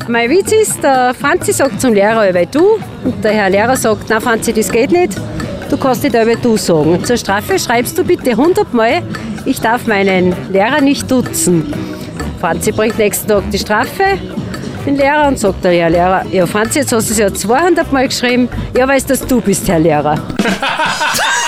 Mein 0.10 0.29
Witz 0.29 0.51
ist, 0.51 0.84
der 0.84 1.13
Franzi 1.13 1.53
sagt 1.53 1.79
zum 1.79 1.93
Lehrer 1.93 2.29
über 2.29 2.45
du 2.45 2.77
und 3.05 3.23
der 3.23 3.32
Herr 3.32 3.49
Lehrer 3.49 3.77
sagt, 3.77 4.08
na 4.10 4.19
Franzi, 4.19 4.51
das 4.51 4.69
geht 4.69 4.91
nicht, 4.91 5.13
du 5.69 5.77
kannst 5.77 6.03
nicht 6.03 6.13
über 6.13 6.36
du 6.36 6.58
sagen. 6.58 7.01
Zur 7.05 7.15
Strafe 7.15 7.58
schreibst 7.58 7.97
du 7.97 8.03
bitte 8.03 8.32
100 8.32 8.73
Mal, 8.73 9.01
ich 9.45 9.62
darf 9.62 9.88
meinen 9.88 10.36
Lehrer 10.51 10.82
nicht 10.82 11.10
duzen. 11.10 11.73
Franzi 12.41 12.73
bringt 12.73 12.97
nächsten 12.97 13.29
Tag 13.29 13.43
die 13.53 13.60
Strafe, 13.60 14.19
den 14.86 14.97
Lehrer, 14.97 15.25
und 15.25 15.39
sagt 15.39 15.63
der 15.63 15.71
Herr 15.71 15.89
Lehrer, 15.89 16.25
ja 16.32 16.45
Franzi, 16.45 16.79
jetzt 16.79 16.91
hast 16.91 17.08
du 17.08 17.13
es 17.13 17.19
ja 17.19 17.34
200 17.34 17.93
Mal 17.93 18.10
geschrieben, 18.10 18.49
ja 18.77 18.86
weiß, 18.86 19.05
dass 19.05 19.25
du 19.25 19.39
bist, 19.39 19.69
Herr 19.69 19.79
Lehrer. 19.79 20.21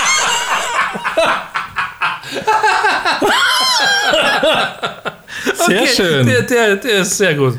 Sehr 5.66 5.82
Okay, 5.82 5.88
schön. 5.94 6.26
Der, 6.26 6.42
der, 6.42 6.76
der 6.76 7.00
ist 7.00 7.16
sehr 7.16 7.34
gut. 7.34 7.54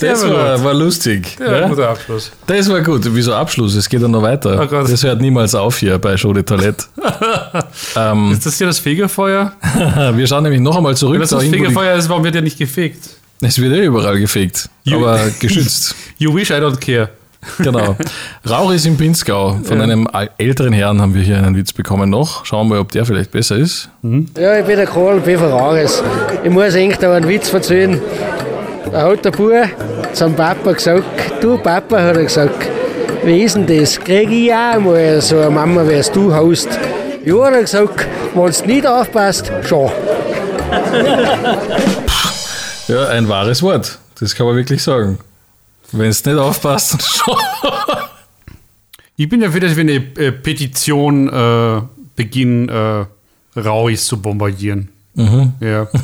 Der 0.00 0.12
Das 0.12 0.22
war 0.22 0.32
war, 0.32 0.64
war 0.64 0.74
lustig. 0.74 1.36
Der 1.38 1.46
war 1.46 1.54
ein 1.56 1.62
ja? 1.62 1.68
guter 1.68 1.88
Abschluss. 1.88 2.30
Das 2.46 2.68
war 2.70 2.80
gut. 2.82 3.02
Wieso 3.04 3.34
Abschluss? 3.34 3.74
Es 3.74 3.88
geht 3.88 4.00
ja 4.00 4.06
noch 4.06 4.22
weiter. 4.22 4.60
Oh 4.60 4.86
das 4.86 5.02
hört 5.02 5.20
niemals 5.20 5.54
auf 5.54 5.78
hier 5.78 5.98
bei 5.98 6.16
Show 6.16 6.32
de 6.32 6.44
Toilette. 6.44 6.84
ähm, 7.96 8.32
Ist 8.32 8.46
das 8.46 8.58
hier 8.58 8.68
das 8.68 8.78
Fegefeuer? 8.78 9.52
wir 10.14 10.26
schauen 10.26 10.44
nämlich 10.44 10.60
noch 10.60 10.76
einmal 10.76 10.96
zurück. 10.96 11.14
Wenn 11.14 11.22
das 11.22 11.30
das 11.30 11.44
Fegefeuer 11.44 11.96
ist, 11.96 12.08
warum 12.08 12.22
wird 12.22 12.34
der 12.34 12.42
nicht 12.42 12.58
gefegt? 12.58 13.08
Es 13.40 13.58
wird 13.60 13.74
ja 13.74 13.82
überall 13.82 14.18
gefegt, 14.18 14.68
aber 14.90 15.20
geschützt. 15.40 15.94
You 16.18 16.34
wish 16.34 16.50
I 16.50 16.54
don't 16.54 16.78
care. 16.78 17.10
Genau. 17.58 17.96
Rauris 18.48 18.84
im 18.86 18.96
Pinzgau. 18.96 19.58
Von 19.64 19.78
Ja. 19.78 19.82
einem 19.84 20.08
älteren 20.38 20.72
Herrn 20.72 21.00
haben 21.00 21.14
wir 21.14 21.22
hier 21.22 21.38
einen 21.38 21.56
Witz 21.56 21.72
bekommen 21.72 22.10
noch. 22.10 22.44
Schauen 22.44 22.68
wir 22.68 22.74
mal, 22.76 22.80
ob 22.80 22.92
der 22.92 23.04
vielleicht 23.04 23.30
besser 23.30 23.56
ist. 23.56 23.88
Ja, 24.38 24.58
ich 24.58 24.64
bin 24.66 24.76
der 24.76 24.86
Karl 24.86 25.20
B. 25.20 25.36
Ferraris. 25.36 26.02
Ich 26.44 26.50
muss 26.50 26.74
eigentlich 26.74 26.98
da 26.98 27.14
einen 27.14 27.28
Witz 27.28 27.52
erzählen. 27.52 28.00
Da 28.92 29.02
hat 29.10 29.24
der 29.24 29.30
Bub 29.32 29.52
zum 30.12 30.34
Papa 30.34 30.72
gesagt, 30.72 31.04
du 31.40 31.58
Papa, 31.58 32.00
hat 32.00 32.16
er 32.16 32.24
gesagt, 32.24 32.68
wie 33.24 33.42
ist 33.42 33.56
denn 33.56 33.66
das? 33.66 33.98
Krieg 34.00 34.30
ich 34.30 34.52
auch 34.52 34.78
mal 34.80 35.20
so 35.20 35.38
eine 35.38 35.50
Mama, 35.50 35.86
wie 35.86 35.94
es 35.94 36.10
du 36.10 36.32
hast? 36.32 36.68
Ja, 37.24 37.44
hat 37.44 37.52
er 37.54 37.60
gesagt, 37.62 38.06
wenn 38.34 38.50
du 38.52 38.66
nicht 38.66 38.86
aufpasst, 38.86 39.52
schon. 39.66 39.90
Ja, 42.88 43.08
ein 43.08 43.28
wahres 43.28 43.62
Wort. 43.62 43.98
Das 44.20 44.34
kann 44.34 44.46
man 44.46 44.56
wirklich 44.56 44.82
sagen. 44.82 45.18
Wenn 45.92 46.08
es 46.10 46.24
nicht 46.24 46.36
aufpasst, 46.36 46.94
dann 46.94 47.00
schon. 47.00 47.36
Ich 49.16 49.28
bin 49.28 49.40
ja 49.42 49.50
für, 49.50 49.60
dass 49.60 49.74
wir 49.74 49.80
eine 49.82 49.94
äh, 49.94 50.32
Petition 50.32 51.28
äh, 51.28 51.80
beginnen, 52.14 52.68
äh, 52.68 53.04
Rauis 53.58 54.06
zu 54.06 54.20
bombardieren. 54.20 54.88
Mhm. 55.14 55.52
Ja. 55.60 55.86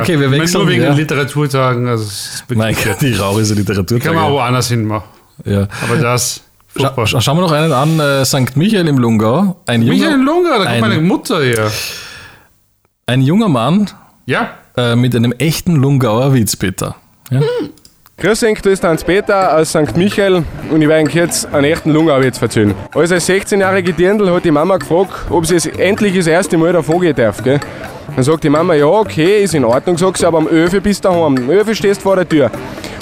Okay, 0.00 0.18
wir 0.18 0.26
Ich 0.26 0.30
meine, 0.30 0.42
wechseln, 0.42 0.62
Nur 0.62 0.70
wegen 0.70 0.82
ja. 0.82 0.90
den 0.90 0.96
Literaturtagen. 0.96 1.86
Also 1.88 2.06
Gott, 2.48 3.00
die 3.00 3.14
Rauris 3.14 3.54
Literatur. 3.54 3.98
Kann 4.00 4.14
man 4.14 4.24
auch 4.24 4.30
woanders 4.32 4.68
hin 4.68 4.84
machen. 4.84 5.04
Ja. 5.44 5.68
Aber 5.82 5.96
das. 5.96 6.40
Scha 6.76 7.06
scha 7.06 7.20
schauen 7.20 7.36
wir 7.38 7.42
noch 7.42 7.52
einen 7.52 7.72
an, 7.72 8.00
äh, 8.00 8.24
St. 8.24 8.56
Michael 8.56 8.86
im 8.88 8.98
Lungau. 8.98 9.60
Ein 9.66 9.80
Michael 9.80 10.12
junger, 10.12 10.24
Lunga, 10.24 10.50
da 10.50 10.56
kommt 10.56 10.68
ein, 10.68 10.80
meine 10.80 11.00
Mutter 11.00 11.42
her. 11.42 11.70
ein 13.06 13.22
junger 13.22 13.48
Mann 13.48 13.88
Ja. 14.26 14.50
äh, 14.76 14.94
mit 14.96 15.14
einem 15.16 15.32
echten 15.32 15.76
Lungauer 15.76 16.34
Witz, 16.34 16.56
Peter. 16.56 16.96
Ja? 17.30 17.40
Grüß 18.18 18.44
euch, 18.44 18.62
da 18.62 18.70
ist 18.70 18.82
der 18.82 18.88
Hans-Peter 18.88 19.58
aus 19.58 19.68
St. 19.68 19.94
Michael 19.94 20.42
und 20.70 20.80
ich 20.80 20.88
werde 20.88 21.06
euch 21.06 21.14
jetzt 21.14 21.52
einen 21.52 21.64
echten 21.64 21.92
Lungauwitz 21.92 22.40
erzählen. 22.40 22.74
Als 22.94 23.12
als 23.12 23.28
16-jährige 23.28 23.92
Dirndl 23.92 24.34
hat 24.34 24.42
die 24.42 24.50
Mama 24.50 24.78
gefragt, 24.78 25.12
ob 25.28 25.44
sie 25.44 25.56
es 25.56 25.66
endlich 25.66 26.16
das 26.16 26.26
erste 26.26 26.56
Mal 26.56 26.72
davon 26.72 27.02
gehen 27.02 27.14
darf. 27.14 27.44
Gell? 27.44 27.60
Dann 28.14 28.24
sagt 28.24 28.42
die 28.44 28.48
Mama, 28.48 28.72
ja, 28.72 28.86
okay, 28.86 29.44
ist 29.44 29.54
in 29.54 29.66
Ordnung, 29.66 29.98
sagt 29.98 30.16
sie, 30.16 30.26
aber 30.26 30.38
am 30.38 30.46
Öfe 30.46 30.80
bist 30.80 31.04
du 31.04 31.10
daheim. 31.10 31.36
Am 31.36 31.50
Öfe 31.50 31.74
stehst 31.74 32.00
vor 32.00 32.16
der 32.16 32.26
Tür. 32.26 32.50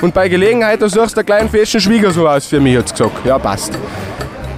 Und 0.02 0.12
bei 0.12 0.28
Gelegenheit, 0.28 0.82
da 0.82 0.88
suchst 0.88 1.14
du 1.14 1.20
einen 1.20 1.26
kleinen 1.26 1.48
festen 1.48 1.80
Schwiegersohn 1.80 2.26
aus 2.26 2.46
für 2.46 2.58
mich, 2.58 2.76
hat 2.76 2.88
sie 2.88 2.94
gesagt. 2.96 3.24
Ja, 3.24 3.38
passt. 3.38 3.72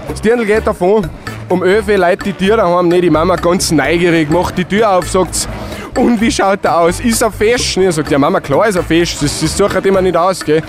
Das 0.08 0.22
Dirndl 0.22 0.46
geht 0.46 0.66
davon, 0.66 1.06
11 1.50 1.86
Uhr 1.86 1.98
leitet 1.98 2.26
die 2.28 2.32
Tür 2.32 2.56
daheim, 2.56 2.88
nicht 2.88 3.04
die 3.04 3.10
Mama 3.10 3.36
ganz 3.36 3.70
neugierig, 3.72 4.30
macht 4.30 4.56
die 4.56 4.64
Tür 4.64 4.90
auf, 4.90 5.06
sagt 5.10 5.48
und 5.96 6.20
wie 6.20 6.30
schaut 6.30 6.64
er 6.64 6.78
aus? 6.78 7.00
Ist 7.00 7.22
er 7.22 7.30
fest? 7.30 7.76
Ich 7.76 7.94
sagt, 7.94 8.10
ja 8.10 8.18
Mama, 8.18 8.40
klar 8.40 8.66
ist 8.66 8.76
er 8.76 8.82
fest, 8.82 9.22
das, 9.22 9.40
das 9.40 9.56
sucht 9.56 9.84
immer 9.86 10.02
nicht 10.02 10.16
aus, 10.16 10.44
gell? 10.44 10.62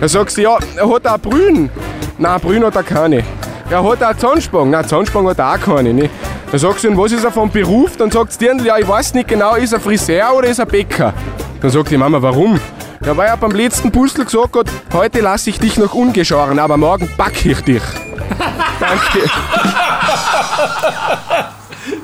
Dann 0.00 0.08
sagt 0.08 0.30
sie, 0.30 0.42
ja, 0.42 0.58
er 0.76 0.88
hat 0.90 1.06
auch 1.06 1.18
Brühen. 1.18 1.70
Nein, 2.18 2.40
Brühen 2.40 2.64
hat 2.64 2.76
er 2.76 2.82
keine. 2.82 3.24
Er 3.70 3.82
hat 3.82 4.02
auch 4.02 4.16
Zahnspangen. 4.16 4.70
Nein, 4.70 4.86
Zahnspangen 4.86 5.30
hat 5.30 5.38
er 5.38 5.54
auch 5.54 5.60
keine. 5.60 5.92
Ne? 5.92 6.10
Dann 6.50 6.60
sagt 6.60 6.80
sie, 6.80 6.88
und 6.88 6.98
was 6.98 7.12
ist 7.12 7.24
er 7.24 7.32
vom 7.32 7.50
Beruf? 7.50 7.96
Dann 7.96 8.10
sagt 8.10 8.32
sie, 8.32 8.46
ja, 8.46 8.78
ich 8.78 8.86
weiß 8.86 9.14
nicht 9.14 9.28
genau, 9.28 9.54
ist 9.54 9.72
er 9.72 9.80
Friseur 9.80 10.34
oder 10.36 10.48
ist 10.48 10.58
er 10.58 10.66
Bäcker? 10.66 11.12
Dann 11.60 11.70
sagt 11.70 11.90
die 11.90 11.96
Mama, 11.96 12.20
warum? 12.20 12.60
Ja, 13.04 13.16
weil 13.16 13.28
er 13.28 13.36
beim 13.36 13.52
letzten 13.52 13.90
Puzzle 13.90 14.24
gesagt 14.24 14.56
hat, 14.56 14.66
heute 14.92 15.20
lasse 15.20 15.50
ich 15.50 15.58
dich 15.58 15.76
noch 15.78 15.94
ungeschoren, 15.94 16.58
aber 16.58 16.76
morgen 16.76 17.08
packe 17.16 17.50
ich 17.50 17.60
dich. 17.62 17.82
Danke. 18.80 19.30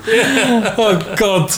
Oh 0.77 0.95
Gott. 1.17 1.51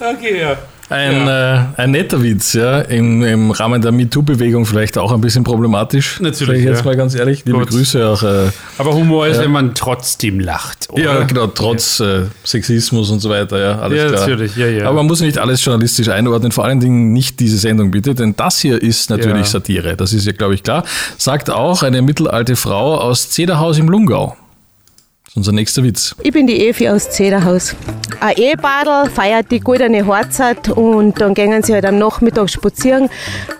Okay, 0.00 0.40
ja. 0.40 0.56
Ein, 0.88 1.26
äh, 1.26 1.80
ein 1.82 1.90
netter 1.90 2.22
Witz, 2.22 2.52
ja. 2.52 2.78
Im, 2.80 3.20
Im 3.24 3.50
Rahmen 3.50 3.82
der 3.82 3.90
MeToo-Bewegung 3.90 4.66
vielleicht 4.66 4.96
auch 4.98 5.10
ein 5.10 5.20
bisschen 5.20 5.42
problematisch. 5.42 6.20
Natürlich, 6.20 6.46
Sag 6.48 6.56
ich 6.58 6.64
jetzt 6.64 6.78
ja. 6.78 6.84
mal 6.84 6.96
ganz 6.96 7.16
ehrlich. 7.16 7.44
Liebe 7.44 7.58
Gut. 7.58 7.70
Grüße 7.70 8.06
auch. 8.08 8.22
Äh, 8.22 8.50
Aber 8.78 8.94
Humor 8.94 9.26
ist, 9.26 9.38
Ja. 9.38 9.42
wenn 9.42 9.50
man 9.50 9.74
trotzdem 9.74 10.38
lacht. 10.38 10.88
Oder? 10.90 11.02
ja, 11.02 11.22
genau, 11.24 11.48
trotz 11.48 11.98
äh, 11.98 12.26
Sexismus 12.44 13.10
und 13.10 13.18
so 13.18 13.30
weiter, 13.30 13.58
ja, 13.58 13.78
alles 13.80 13.98
Ja, 14.00 14.08
klar. 14.10 14.20
natürlich, 14.20 14.56
ja, 14.56 14.66
ja. 14.68 14.84
Aber 14.86 14.98
man 14.98 15.06
muss 15.06 15.20
nicht 15.20 15.38
alles 15.38 15.64
journalistisch 15.64 16.08
einordnen, 16.08 16.52
vor 16.52 16.64
allen 16.64 16.78
Dingen 16.78 17.12
nicht 17.12 17.40
diese 17.40 17.58
Sendung 17.58 17.90
bitte, 17.90 18.14
denn 18.14 18.36
das 18.36 18.60
hier 18.60 18.80
ist 18.80 19.10
natürlich 19.10 19.38
Ja. 19.38 19.44
Satire, 19.44 19.96
das 19.96 20.12
ist 20.12 20.24
ja, 20.24 20.32
glaube 20.32 20.54
ich, 20.54 20.62
klar. 20.62 20.84
Sagt 21.18 21.50
auch 21.50 21.82
eine 21.82 22.00
mittelalte 22.00 22.54
Frau 22.54 22.96
aus 22.96 23.30
Zederhaus 23.30 23.76
im 23.78 23.88
Lungau. 23.88 24.36
Das 25.36 25.40
unser 25.40 25.52
nächster 25.52 25.82
Witz. 25.82 26.16
Ich 26.22 26.32
bin 26.32 26.46
die 26.46 26.66
Evi 26.66 26.88
aus 26.88 27.10
Zederhaus. 27.10 27.76
Ein 28.20 28.36
Ehepaarl 28.36 29.10
feiert 29.10 29.50
die 29.50 29.60
goldene 29.60 30.06
Hochzeit 30.06 30.70
und 30.70 31.20
dann 31.20 31.34
gehen 31.34 31.62
sie 31.62 31.74
halt 31.74 31.84
am 31.84 31.98
Nachmittag 31.98 32.48
spazieren. 32.48 33.10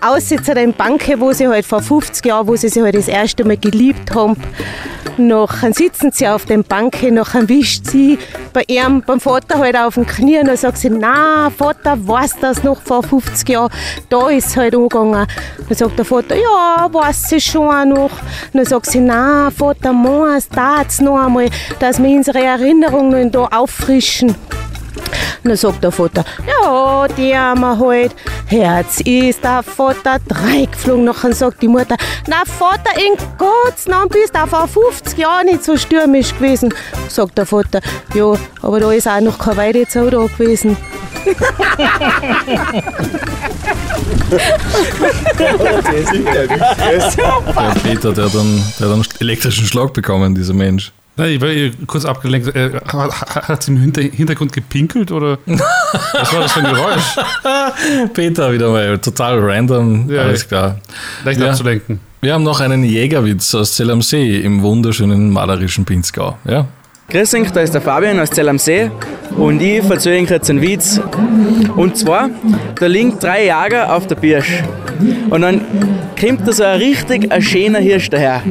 Aussitzen 0.01 0.57
in 0.57 0.73
Banke, 0.73 1.21
wo 1.21 1.35
sie 1.35 1.47
halt 1.47 1.67
vor 1.67 1.83
50 1.83 2.25
Jahren, 2.25 2.47
wo 2.47 2.57
sie 2.57 2.71
sich 2.71 2.83
halt 2.83 2.95
das 2.95 3.09
erste 3.09 3.45
Mal 3.45 3.59
geliebt 3.59 4.15
haben. 4.15 4.37
Nachher 5.19 5.73
sitzen 5.73 6.13
sie 6.13 6.29
auf 6.29 6.45
dem 6.45 6.63
Banke, 6.63 7.11
nachher 7.11 7.49
wischt 7.49 7.87
sie 7.87 8.19
bei 8.53 8.65
ihrem, 8.69 9.01
beim 9.01 9.19
Vater 9.19 9.59
halt 9.59 9.75
auf 9.75 9.95
den 9.95 10.07
Knien 10.07 10.43
und 10.43 10.49
dann 10.49 10.57
sagt 10.59 10.77
sie, 10.77 10.91
na 10.91 11.49
Vater, 11.49 11.97
weißt 12.07 12.37
das 12.43 12.63
noch 12.63 12.83
vor 12.83 13.03
50 13.03 13.49
Jahren? 13.49 13.73
Da 14.11 14.29
ist 14.29 14.57
halt 14.57 14.75
angegangen. 14.75 15.27
Dann 15.69 15.77
sagt 15.77 15.99
der 15.99 16.05
Vater, 16.05 16.37
ja, 16.37 16.87
weiß 16.93 17.31
sie 17.31 17.41
schon 17.41 17.89
noch. 17.89 18.11
Dann 18.53 18.67
sagt 18.67 18.87
sie, 18.87 19.01
na 19.01 19.51
Vater, 19.51 19.93
meinst 19.93 20.53
tat's 20.53 21.01
noch 21.01 21.19
einmal, 21.19 21.49
dass 21.79 22.03
wir 22.03 22.11
unsere 22.11 22.43
Erinnerungen 22.43 23.31
da 23.31 23.47
auffrischen. 23.47 24.31
Und 24.31 25.51
dann 25.51 25.57
sagt 25.57 25.85
der 25.85 25.93
Vater, 25.93 26.25
ja, 26.47 27.07
die 27.09 27.37
haben 27.37 27.61
wir 27.61 27.79
halt. 27.79 28.15
Herz 28.47 29.01
ist 29.01 29.45
der 29.45 29.63
Vater 29.63 30.19
drei 30.27 30.67
geflogen. 30.71 31.05
Nachher 31.05 31.35
sagt 31.35 31.63
die 31.63 31.69
Mutter, 31.69 31.97
na 32.27 32.43
Vater, 32.45 32.91
in 32.97 33.17
Gottes 33.39 33.87
Namen 33.87 34.09
bist 34.09 34.35
du 34.35 34.47
vor 34.47 34.67
50 34.67 35.19
Jahren 35.19 35.47
nicht 35.47 35.65
so 35.65 35.77
stürmisch 35.77 36.35
gewesen. 36.35 36.75
Sagt 37.09 37.39
der 37.39 37.47
Vater, 37.47 37.81
ja, 38.15 38.35
aber 38.63 38.81
da 38.81 38.93
ist 38.93 39.09
auch 39.09 39.21
noch 39.21 39.39
keine 39.39 39.59
Weidezau 39.59 40.11
da 40.11 40.27
gewesen. 40.27 40.77
Der 47.57 47.81
Peter, 47.83 48.13
der 48.13 48.25
hat 48.25 48.35
dann, 48.35 48.63
der 48.79 48.89
hat 48.89 48.95
einen 48.95 49.05
elektrischen 49.21 49.67
Schlag 49.67 49.93
bekommen, 49.93 50.35
dieser 50.35 50.55
Mensch. 50.55 50.93
Nein, 51.19 51.31
ich 51.31 51.41
war 51.41 51.49
kurz 51.87 52.05
abgelenkt. 52.05 52.55
Äh, 52.55 52.73
hat 52.93 53.49
hat 53.49 53.63
sie 53.63 53.73
im 53.73 53.79
Hinter 53.79 54.03
Hintergrund 54.03 54.53
gepinkelt 54.53 55.11
oder 55.13 55.39
was 55.47 56.33
war 56.33 56.41
das 56.41 56.53
für 56.53 56.61
ein 56.61 56.75
Geräusch? 56.75 57.17
Peter 58.13 58.53
wieder 58.53 58.71
mal, 58.71 58.99
total 58.99 59.39
random, 59.41 60.11
Ja, 60.11 60.23
alles 60.23 60.47
klar. 60.47 60.79
Leicht 61.25 61.41
Ja. 61.41 61.51
abzulenken. 61.51 62.01
Wir 62.21 62.35
haben 62.35 62.45
noch 62.45 62.61
einen 62.61 62.83
Jägerwitz 62.85 63.55
aus 63.55 63.75
Zell 63.75 63.91
am 63.91 64.03
See 64.03 64.41
im 64.41 64.63
wunderschönen 64.63 65.31
malerischen 65.31 65.85
Pinzgau. 65.85 66.37
Ja? 66.45 66.67
Grüß 67.09 67.35
euch, 67.35 67.51
da 67.53 67.61
ist 67.61 67.73
der 67.73 67.81
Fabian 67.81 68.19
aus 68.19 68.31
Zell 68.31 68.49
am 68.49 68.59
See 68.59 68.91
und 69.37 69.63
ich 69.63 69.89
erzähle 69.89 70.19
Ihnen 70.19 70.27
jetzt 70.27 70.51
einen 70.51 70.61
Witz. 70.61 71.01
Und 71.77 71.97
zwar, 71.97 72.31
da 72.75 72.87
liegen 72.87 73.17
drei 73.21 73.45
Jäger 73.45 73.95
auf 73.95 74.09
der 74.09 74.17
Birsch 74.17 74.65
und 75.31 75.43
dann 75.43 75.61
kommt 76.19 76.49
da 76.49 76.53
so 76.53 76.65
ein 76.65 76.79
richtig 76.79 77.31
ein 77.31 77.41
schöner 77.41 77.79
Hirsch 77.79 78.11
daher, 78.11 78.43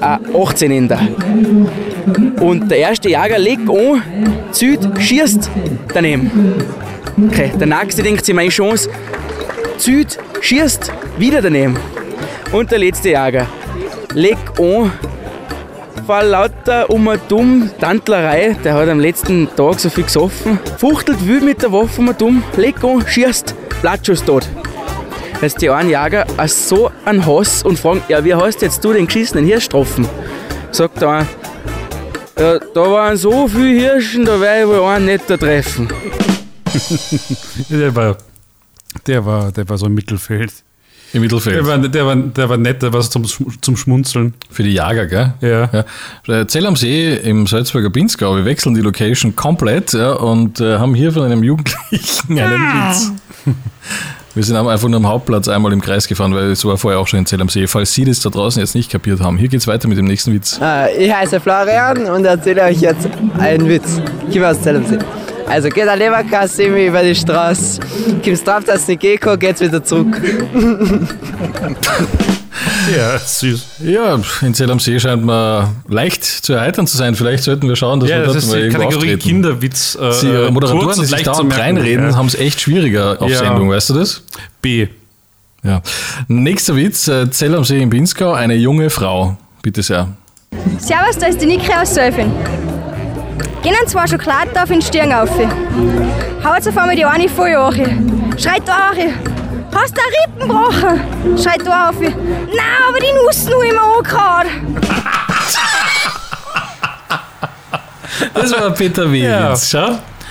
ein 0.00 0.18
18 0.34 0.70
Ender. 0.70 0.98
Und 2.40 2.70
der 2.70 2.78
erste 2.78 3.10
Jäger 3.10 3.38
legt 3.38 3.68
an, 3.68 4.02
zieht, 4.50 4.80
schießt 4.98 5.50
daneben. 5.92 6.30
Okay, 7.28 7.52
der 7.60 7.66
nächste 7.66 8.02
denkt 8.02 8.24
sich, 8.24 8.34
meine 8.34 8.48
Chance, 8.48 8.88
zieht, 9.76 10.18
schießt, 10.40 10.90
wieder 11.18 11.42
daneben. 11.42 11.76
Und 12.50 12.70
der 12.70 12.78
letzte 12.78 13.10
Jäger 13.10 13.46
legt 14.14 14.58
an, 14.58 14.90
vor 16.06 16.22
lauter 16.22 16.90
um 16.90 17.08
eine 17.08 17.20
dumm 17.28 17.70
Tantlerei, 17.80 18.56
der 18.64 18.74
hat 18.74 18.88
am 18.88 19.00
letzten 19.00 19.48
Tag 19.56 19.80
so 19.80 19.90
viel 19.90 20.04
gesoffen, 20.04 20.58
fuchtelt 20.78 21.26
wild 21.26 21.44
mit 21.44 21.62
der 21.62 21.72
Waffe 21.72 22.00
um 22.00 22.08
einen 22.08 22.18
dumm, 22.18 22.42
legt 22.56 22.84
an, 22.84 23.06
schießt, 23.06 23.54
Blattschuss 23.80 24.24
tot. 24.24 24.48
Jetzt 25.40 25.62
die 25.62 25.70
einen 25.70 25.88
Jäger 25.88 26.26
so 26.46 26.90
einen 27.04 27.24
Hass 27.26 27.62
und 27.62 27.78
fragen, 27.78 28.02
ja, 28.08 28.24
wie 28.24 28.34
hast 28.34 28.62
jetzt 28.62 28.84
du 28.84 28.92
den 28.92 29.06
geschissenen 29.06 29.44
Hirsch 29.44 29.64
getroffen? 29.64 30.08
Sagt 30.70 31.00
der 31.00 31.08
eine, 31.08 31.26
ja, 32.38 32.58
da 32.58 32.80
waren 32.90 33.16
so 33.16 33.48
viele 33.48 33.80
Hirschen, 33.80 34.24
da 34.24 34.40
werde 34.40 34.62
ich 34.62 34.68
wohl 34.68 34.84
einen 34.88 35.06
nicht 35.06 35.26
treffen. 35.26 35.88
der, 37.68 37.94
war, 37.94 38.16
der, 39.06 39.24
war, 39.24 39.52
der 39.52 39.68
war 39.68 39.78
so 39.78 39.86
im 39.86 39.94
Mittelfeld. 39.94 40.52
Im 41.12 41.22
Mittelfeld. 41.22 41.56
Der 41.56 41.66
war, 41.66 41.78
der 41.78 42.06
war, 42.06 42.16
der 42.16 42.48
war 42.48 42.56
nett, 42.56 42.82
der 42.82 42.92
war 42.92 43.02
so 43.02 43.08
zum, 43.20 43.26
zum 43.60 43.76
Schmunzeln. 43.76 44.34
Für 44.50 44.62
die 44.62 44.72
Jager, 44.72 45.06
gell? 45.06 45.34
Ja. 45.40 45.68
ja. 46.28 46.40
Äh, 46.40 46.46
Zell 46.46 46.66
am 46.66 46.76
See 46.76 47.14
im 47.14 47.46
Salzburger 47.46 47.90
Pinzgau. 47.90 48.36
Wir 48.36 48.44
wechseln 48.44 48.74
die 48.74 48.80
Location 48.80 49.34
komplett 49.34 49.92
ja, 49.92 50.12
und 50.12 50.60
äh, 50.60 50.78
haben 50.78 50.94
hier 50.94 51.12
von 51.12 51.22
einem 51.24 51.42
Jugendlichen 51.42 52.38
einen 52.38 52.90
Witz. 52.90 53.12
Wir 54.32 54.44
sind 54.44 54.54
einfach 54.54 54.88
nur 54.88 54.98
am 54.98 55.08
Hauptplatz 55.08 55.48
einmal 55.48 55.72
im 55.72 55.80
Kreis 55.80 56.06
gefahren, 56.06 56.32
weil 56.32 56.52
es 56.52 56.64
war 56.64 56.76
vorher 56.78 57.00
auch 57.00 57.08
schon 57.08 57.18
in 57.18 57.26
Zell 57.26 57.40
am 57.40 57.48
See. 57.48 57.66
Falls 57.66 57.92
Sie 57.92 58.04
das 58.04 58.20
da 58.20 58.30
draußen 58.30 58.60
jetzt 58.60 58.76
nicht 58.76 58.88
kapiert 58.88 59.18
haben, 59.20 59.36
hier 59.36 59.48
geht's 59.48 59.66
weiter 59.66 59.88
mit 59.88 59.98
dem 59.98 60.04
nächsten 60.04 60.32
Witz. 60.32 60.60
Äh, 60.62 61.06
Ich 61.06 61.12
heiße 61.12 61.40
Florian 61.40 62.04
und 62.06 62.24
erzähle 62.24 62.62
euch 62.62 62.80
jetzt 62.80 63.08
einen 63.38 63.68
Witz. 63.68 64.00
Ich 64.28 64.34
komme 64.34 64.48
aus 64.48 64.62
Zellumsee. 64.62 64.98
Also 65.50 65.68
geht 65.68 65.88
ein 65.88 65.98
Leberkasse 65.98 66.62
über 66.64 67.02
die 67.02 67.14
Straße, 67.14 67.80
kommst 68.24 68.46
drauf, 68.46 68.64
dass 68.64 68.82
es 68.82 68.88
nicht 68.88 69.00
geht, 69.00 69.20
geht's 69.40 69.60
wieder 69.60 69.82
zurück. 69.82 70.20
Ja, 72.94 73.18
süß. 73.18 73.66
Ja, 73.84 74.18
in 74.42 74.52
Zell 74.52 74.70
am 74.70 74.80
See 74.80 74.98
scheint 74.98 75.24
man 75.24 75.76
leicht 75.88 76.24
zu 76.24 76.52
erheitern 76.54 76.86
zu 76.86 76.96
sein. 76.96 77.14
Vielleicht 77.14 77.44
sollten 77.44 77.68
wir 77.68 77.76
schauen, 77.76 78.00
dass 78.00 78.08
Ja, 78.10 78.16
wir 78.18 78.24
das 78.24 78.32
dort 78.34 78.44
ist 78.44 78.50
mal 78.50 78.56
die 78.56 78.62
irgendwo 78.64 78.82
Kategorie 78.82 79.08
auftreten. 79.14 79.28
Kinderwitz. 79.28 79.98
Äh, 80.00 80.12
Sie, 80.12 80.26
äh, 80.28 80.50
Moderatoren, 80.50 80.84
kurz 80.84 80.96
die 80.96 81.00
und 81.02 81.06
sich 81.08 81.24
merken, 81.26 81.52
reinreden, 81.52 82.10
ja. 82.10 82.16
haben 82.16 82.26
es 82.26 82.34
echt 82.34 82.60
schwieriger 82.60 83.20
auf 83.22 83.30
Ja. 83.30 83.38
Sendung, 83.38 83.70
weißt 83.70 83.90
du 83.90 83.94
das? 83.94 84.22
B. 84.60 84.88
Ja. 85.62 85.80
Nächster 86.28 86.74
Witz, 86.76 87.06
äh, 87.08 87.30
Zell 87.30 87.54
am 87.54 87.64
See 87.64 87.80
in 87.80 87.88
Pinzgau, 87.90 88.32
eine 88.32 88.54
junge 88.56 88.90
Frau. 88.90 89.36
Bitte 89.62 89.82
sehr. 89.82 90.08
Servus, 90.78 91.16
da 91.18 91.26
ist 91.28 91.40
die 91.40 91.46
Niki 91.46 91.70
aus 91.72 91.94
Sölfing. 91.94 92.30
Gehen 93.62 93.74
zwei 93.86 94.06
Schokoladen 94.06 94.56
auf 94.56 94.68
den 94.68 94.80
Stirn 94.80 95.12
auf. 95.12 95.28
Haut 96.42 96.66
auf 96.66 96.78
einmal 96.78 96.96
die 96.96 97.04
eine 97.04 97.28
voll 97.28 97.54
an. 97.54 98.34
Schreit 98.38 98.66
da 98.66 98.90
auch. 98.90 98.96
Hast 99.74 99.96
du 99.96 100.00
einen 100.00 100.14
Rippen 100.24 100.48
gebrochen? 100.48 101.38
Schreit 101.38 101.66
da 101.66 101.90
auf. 101.90 102.00
Nein, 102.00 102.14
aber 102.88 102.98
die 102.98 103.12
Nuss 103.12 103.44
nur 103.44 103.64
immer 103.64 103.98
angehauen. 103.98 104.76
Das 108.34 108.52
war 108.52 108.70
Peter 108.70 109.10
W. 109.10 109.18
Ja. 109.18 109.52
Witz, 109.52 109.76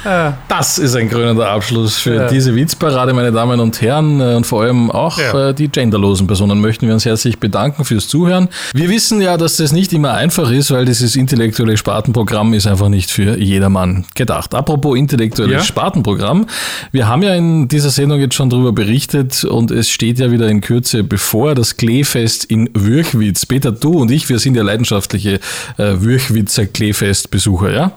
schau. 0.04 0.34
Das 0.47 0.78
ist 0.78 0.95
ein 0.95 1.10
krönender 1.10 1.50
Abschluss 1.50 1.97
für 1.97 2.16
Ja. 2.16 2.28
diese 2.28 2.56
Witzparade, 2.56 3.14
meine 3.14 3.32
Damen 3.32 3.60
und 3.60 3.82
Herren. 3.82 4.20
äh, 4.22 4.36
Und 4.36 4.45
vor 4.45 4.62
allem 4.64 4.89
auch 4.91 5.18
Ja. 5.20 5.50
äh, 5.50 5.54
die 5.54 5.68
genderlosen 5.68 6.28
Personen 6.28 6.62
möchten 6.62 6.88
wir 6.88 6.93
uns 6.93 7.06
herzlich 7.06 7.39
bedanken 7.39 7.84
fürs 7.86 8.08
Zuhören. 8.08 8.50
Wir 8.74 8.89
wissen 8.89 9.22
ja, 9.22 9.38
dass 9.38 9.58
das 9.58 9.72
nicht 9.72 9.91
immer 9.93 10.14
einfach 10.14 10.50
ist, 10.52 10.72
weil 10.72 10.86
dieses 10.86 11.16
intellektuelle 11.16 11.78
Spartenprogramm 11.78 12.54
ist 12.54 12.68
einfach 12.68 12.89
nicht 12.89 13.12
für 13.12 13.38
jedermann 13.38 14.06
gedacht. 14.16 14.54
Apropos 14.56 14.97
intellektuelles. 14.97 15.66
Spartenprogramm. 15.66 16.47
Wir 16.91 17.08
haben 17.08 17.22
ja 17.24 17.36
in 17.36 17.68
dieser 17.68 17.89
Sendung 17.89 18.20
jetzt 18.20 18.36
schon 18.36 18.50
darüber 18.50 18.72
berichtet 18.72 19.43
und 19.43 19.72
es 19.72 19.89
steht 19.89 20.20
ja 20.20 20.32
wieder 20.32 20.47
in 20.50 20.62
Kürze 20.62 21.04
bevor 21.04 21.56
das 21.56 21.78
Kleefest 21.78 22.45
in 22.45 22.70
Würchwitz. 22.74 23.45
Peter, 23.45 23.72
du 23.72 23.91
und 24.00 24.12
ich, 24.12 24.30
wir 24.30 24.39
sind 24.39 24.56
ja 24.56 24.64
leidenschaftliche 24.64 25.39
äh, 25.78 25.95
Würchwitzer 26.02 26.66
Kleefest-Besucher, 26.66 27.72
ja? 27.74 27.91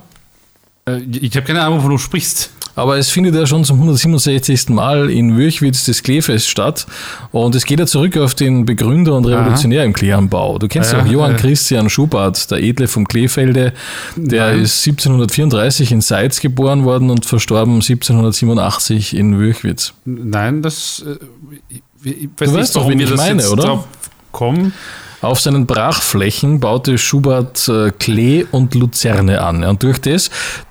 Äh, 0.87 0.99
Ich 1.21 1.35
habe 1.37 1.47
keine 1.47 1.63
Ahnung, 1.63 1.79
wovon 1.79 1.91
du 1.93 1.99
sprichst. 1.99 2.51
Aber 2.75 2.97
es 2.97 3.11
findet 3.11 3.35
ja 3.35 3.47
schon 3.47 3.65
zum 3.65 3.77
167. 3.77 4.71
Mal 4.71 5.11
in 5.11 5.37
Würchwitz 5.37 5.85
das 5.85 6.03
Kleefest 6.03 6.49
statt. 6.49 6.87
Und 7.31 7.55
es 7.55 7.67
geht 7.67 7.79
ja 7.81 7.87
zurück 7.87 8.17
auf 8.17 8.35
den 8.35 8.65
Begründer 8.65 9.15
und 9.15 9.27
Revolutionär 9.27 9.85
im 9.85 9.93
Kleeanbau. 9.93 10.59
Du 10.59 10.69
kennst 10.69 10.91
Ja, 10.93 10.99
ja, 11.01 11.05
auch 11.05 11.09
Johann 11.09 11.33
ja. 11.33 11.37
Christian 11.37 11.91
Schubert, 11.91 12.51
der 12.51 12.63
Edle 12.63 12.89
vom 12.89 13.07
Kleefelde. 13.07 13.75
Der 14.17 14.53
Nein. 14.53 14.61
ist 14.63 14.87
1734 14.87 15.93
in 15.93 16.01
Seitz 16.01 16.41
geboren 16.41 16.85
worden 16.85 17.11
und 17.11 17.27
verstorben 17.27 17.75
1787 17.75 19.15
in 19.17 19.39
Würchwitz. 19.39 19.93
Nein, 20.07 20.63
das. 20.63 21.05
Äh, 21.07 21.19
ich, 22.05 22.31
weiß 22.39 22.39
Du 22.39 22.45
nicht, 22.47 22.55
weißt 22.55 22.77
doch, 22.77 22.89
wen 22.89 23.01
ich 23.01 23.15
meine, 23.15 23.49
oder? 23.51 23.63
drauf 23.65 23.85
kommen. 24.33 24.73
Auf 25.23 25.41
seinen 25.41 25.67
Brachflächen 25.67 26.61
baute 26.61 26.99
Schubert 26.99 27.69
äh, 27.69 27.91
Klee 27.93 28.45
und 28.51 28.75
Luzerne 28.75 29.41
an. 29.41 29.65
Und 29.65 29.83
durch 29.83 30.01
das 30.01 30.31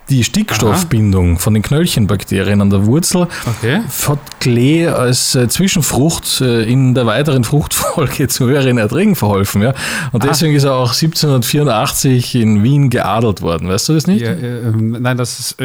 die 0.09 0.25
Stickstoffbindung 0.25 1.39
von 1.39 1.53
den 1.53 1.63
Knöllchenbakterien 1.63 2.59
an 2.61 2.69
der 2.69 2.85
Wurzel 2.85 3.27
Okay. 3.47 3.79
hat 4.09 4.19
Klee 4.41 4.87
als 4.87 5.35
äh, 5.35 5.47
Zwischenfrucht 5.47 6.41
äh, 6.41 6.63
in 6.63 6.93
der 6.93 7.05
weiteren 7.05 7.45
Fruchtfolge 7.45 8.27
zu 8.27 8.45
höheren 8.47 8.77
Erträgen 8.77 9.15
verholfen. 9.15 9.61
Ja? 9.61 9.73
Und 10.11 10.23
Ah. 10.25 10.27
deswegen 10.27 10.53
ist 10.53 10.65
er 10.65 10.73
auch 10.73 10.91
1784 10.93 12.35
in 12.35 12.61
Wien 12.61 12.89
geadelt 12.89 13.41
worden. 13.41 13.69
Weißt 13.69 13.87
du 13.87 13.93
das 13.93 14.05
nicht? 14.07 14.21
Ja, 14.21 14.31
äh, 14.31 14.59
ähm, 14.67 14.97
nein, 14.99 15.15
das 15.17 15.39
ist. 15.39 15.55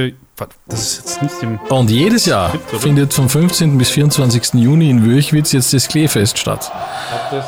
Das 0.68 0.82
ist 0.82 0.98
jetzt 0.98 1.22
nicht 1.22 1.34
im. 1.42 1.58
Und 1.70 1.90
jedes 1.90 2.26
Jahr 2.26 2.52
findet 2.78 3.14
vom 3.14 3.26
15. 3.28 3.78
bis 3.78 3.88
24. 3.88 4.52
Juni 4.60 4.90
in 4.90 5.06
Wöchwitz 5.06 5.52
jetzt 5.52 5.72
das 5.72 5.88
Kleefest 5.88 6.36
statt. 6.38 6.70
Hat 6.70 7.32
das 7.32 7.46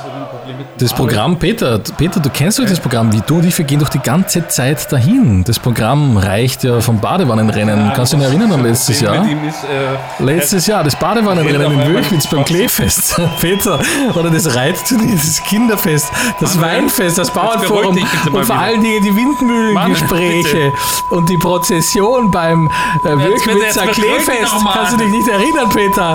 Das 0.78 0.94
Programm, 0.94 1.38
Peter, 1.38 1.78
Peter, 1.96 2.20
du 2.20 2.30
kennst 2.30 2.58
doch 2.58 2.64
das 2.64 2.80
Programm, 2.80 3.12
wie 3.12 3.20
du 3.26 3.36
und 3.36 3.44
ich, 3.44 3.56
wir 3.58 3.64
gehen 3.64 3.80
doch 3.80 3.88
die 3.88 3.98
ganze 3.98 4.46
Zeit 4.48 4.90
dahin. 4.90 5.44
Das 5.44 5.58
Programm 5.58 6.16
reicht 6.16 6.64
ja 6.64 6.80
vom 6.80 7.00
Badewannenrennen. 7.00 7.92
Kannst 7.94 8.12
du 8.12 8.16
dich 8.16 8.26
erinnern 8.26 8.52
an 8.52 8.62
letztes 8.62 9.00
Jahr? 9.00 9.26
Äh, 9.26 10.22
Letztes 10.22 10.66
Jahr, 10.66 10.84
das 10.84 10.96
Badewannenrennen 10.96 11.80
in 11.80 11.94
Wöchwitz 11.94 12.26
beim 12.28 12.44
Kleefest. 12.46 13.20
Peter, 13.40 13.80
oder 14.14 14.30
das 14.30 14.54
Reitturnier, 14.54 15.14
das 15.16 15.42
Kinderfest, 15.44 16.10
das 16.40 16.60
Weinfest, 16.60 17.18
das 17.18 17.30
Bauernforum 17.30 17.98
und 18.32 18.44
vor 18.44 18.56
allen 18.56 18.82
Dingen 18.82 19.02
die 19.02 19.14
Windmühlengespräche 19.14 20.72
und 21.10 21.28
die 21.28 21.36
Prozession 21.38 22.30
beim 22.30 22.70
äh, 23.04 23.08
Wöchwitzer 23.08 23.86
Kleefest. 23.88 24.52
Kannst 24.72 24.92
du 24.92 24.96
dich 24.96 25.08
nicht 25.08 25.28
erinnern, 25.28 25.68
Peter? 25.70 26.12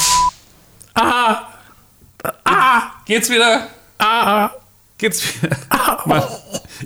Ah! 0.95 1.35
Ah! 2.45 2.81
Geht's 3.05 3.29
wieder? 3.29 3.67
Ah! 4.05 4.51
Geht's 4.97 5.23
wieder? 5.41 5.55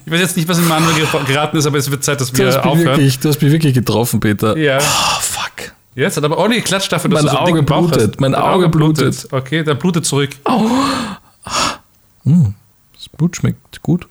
Ich 0.05 0.11
weiß 0.11 0.19
jetzt 0.21 0.37
nicht, 0.37 0.47
was 0.47 0.57
in 0.59 0.67
Manuel 0.67 0.93
ger- 1.03 1.23
geraten 1.25 1.57
ist, 1.57 1.65
aber 1.65 1.77
es 1.77 1.89
wird 1.89 2.03
Zeit, 2.03 2.21
dass 2.21 2.35
wir 2.35 2.45
mich 2.45 2.55
aufhören. 2.57 2.79
wirklich, 2.85 3.19
du 3.19 3.29
hast 3.29 3.41
mich 3.41 3.51
wirklich 3.51 3.73
getroffen, 3.73 4.19
Peter. 4.19 4.55
Ja. 4.57 4.77
Oh, 4.79 5.19
fuck. 5.19 5.71
Jetzt 5.95 6.17
hat 6.17 6.23
aber 6.23 6.37
ordentlich 6.37 6.63
geklatscht 6.63 6.91
dafür, 6.91 7.09
dass 7.09 7.23
Mein 7.23 7.31
du 7.31 7.37
so 7.37 7.43
Auge 7.43 7.63
blutet, 7.63 8.11
hast. 8.11 8.19
mein 8.21 8.31
Dein 8.33 8.41
Auge 8.41 8.69
blutet. 8.69 9.27
Okay, 9.31 9.63
der 9.63 9.73
blutet 9.75 10.05
zurück. 10.05 10.29
Oh. 10.45 10.69
Mm, 12.23 12.53
das 12.95 13.09
Blut 13.09 13.35
schmeckt 13.35 13.81
gut. 13.81 14.07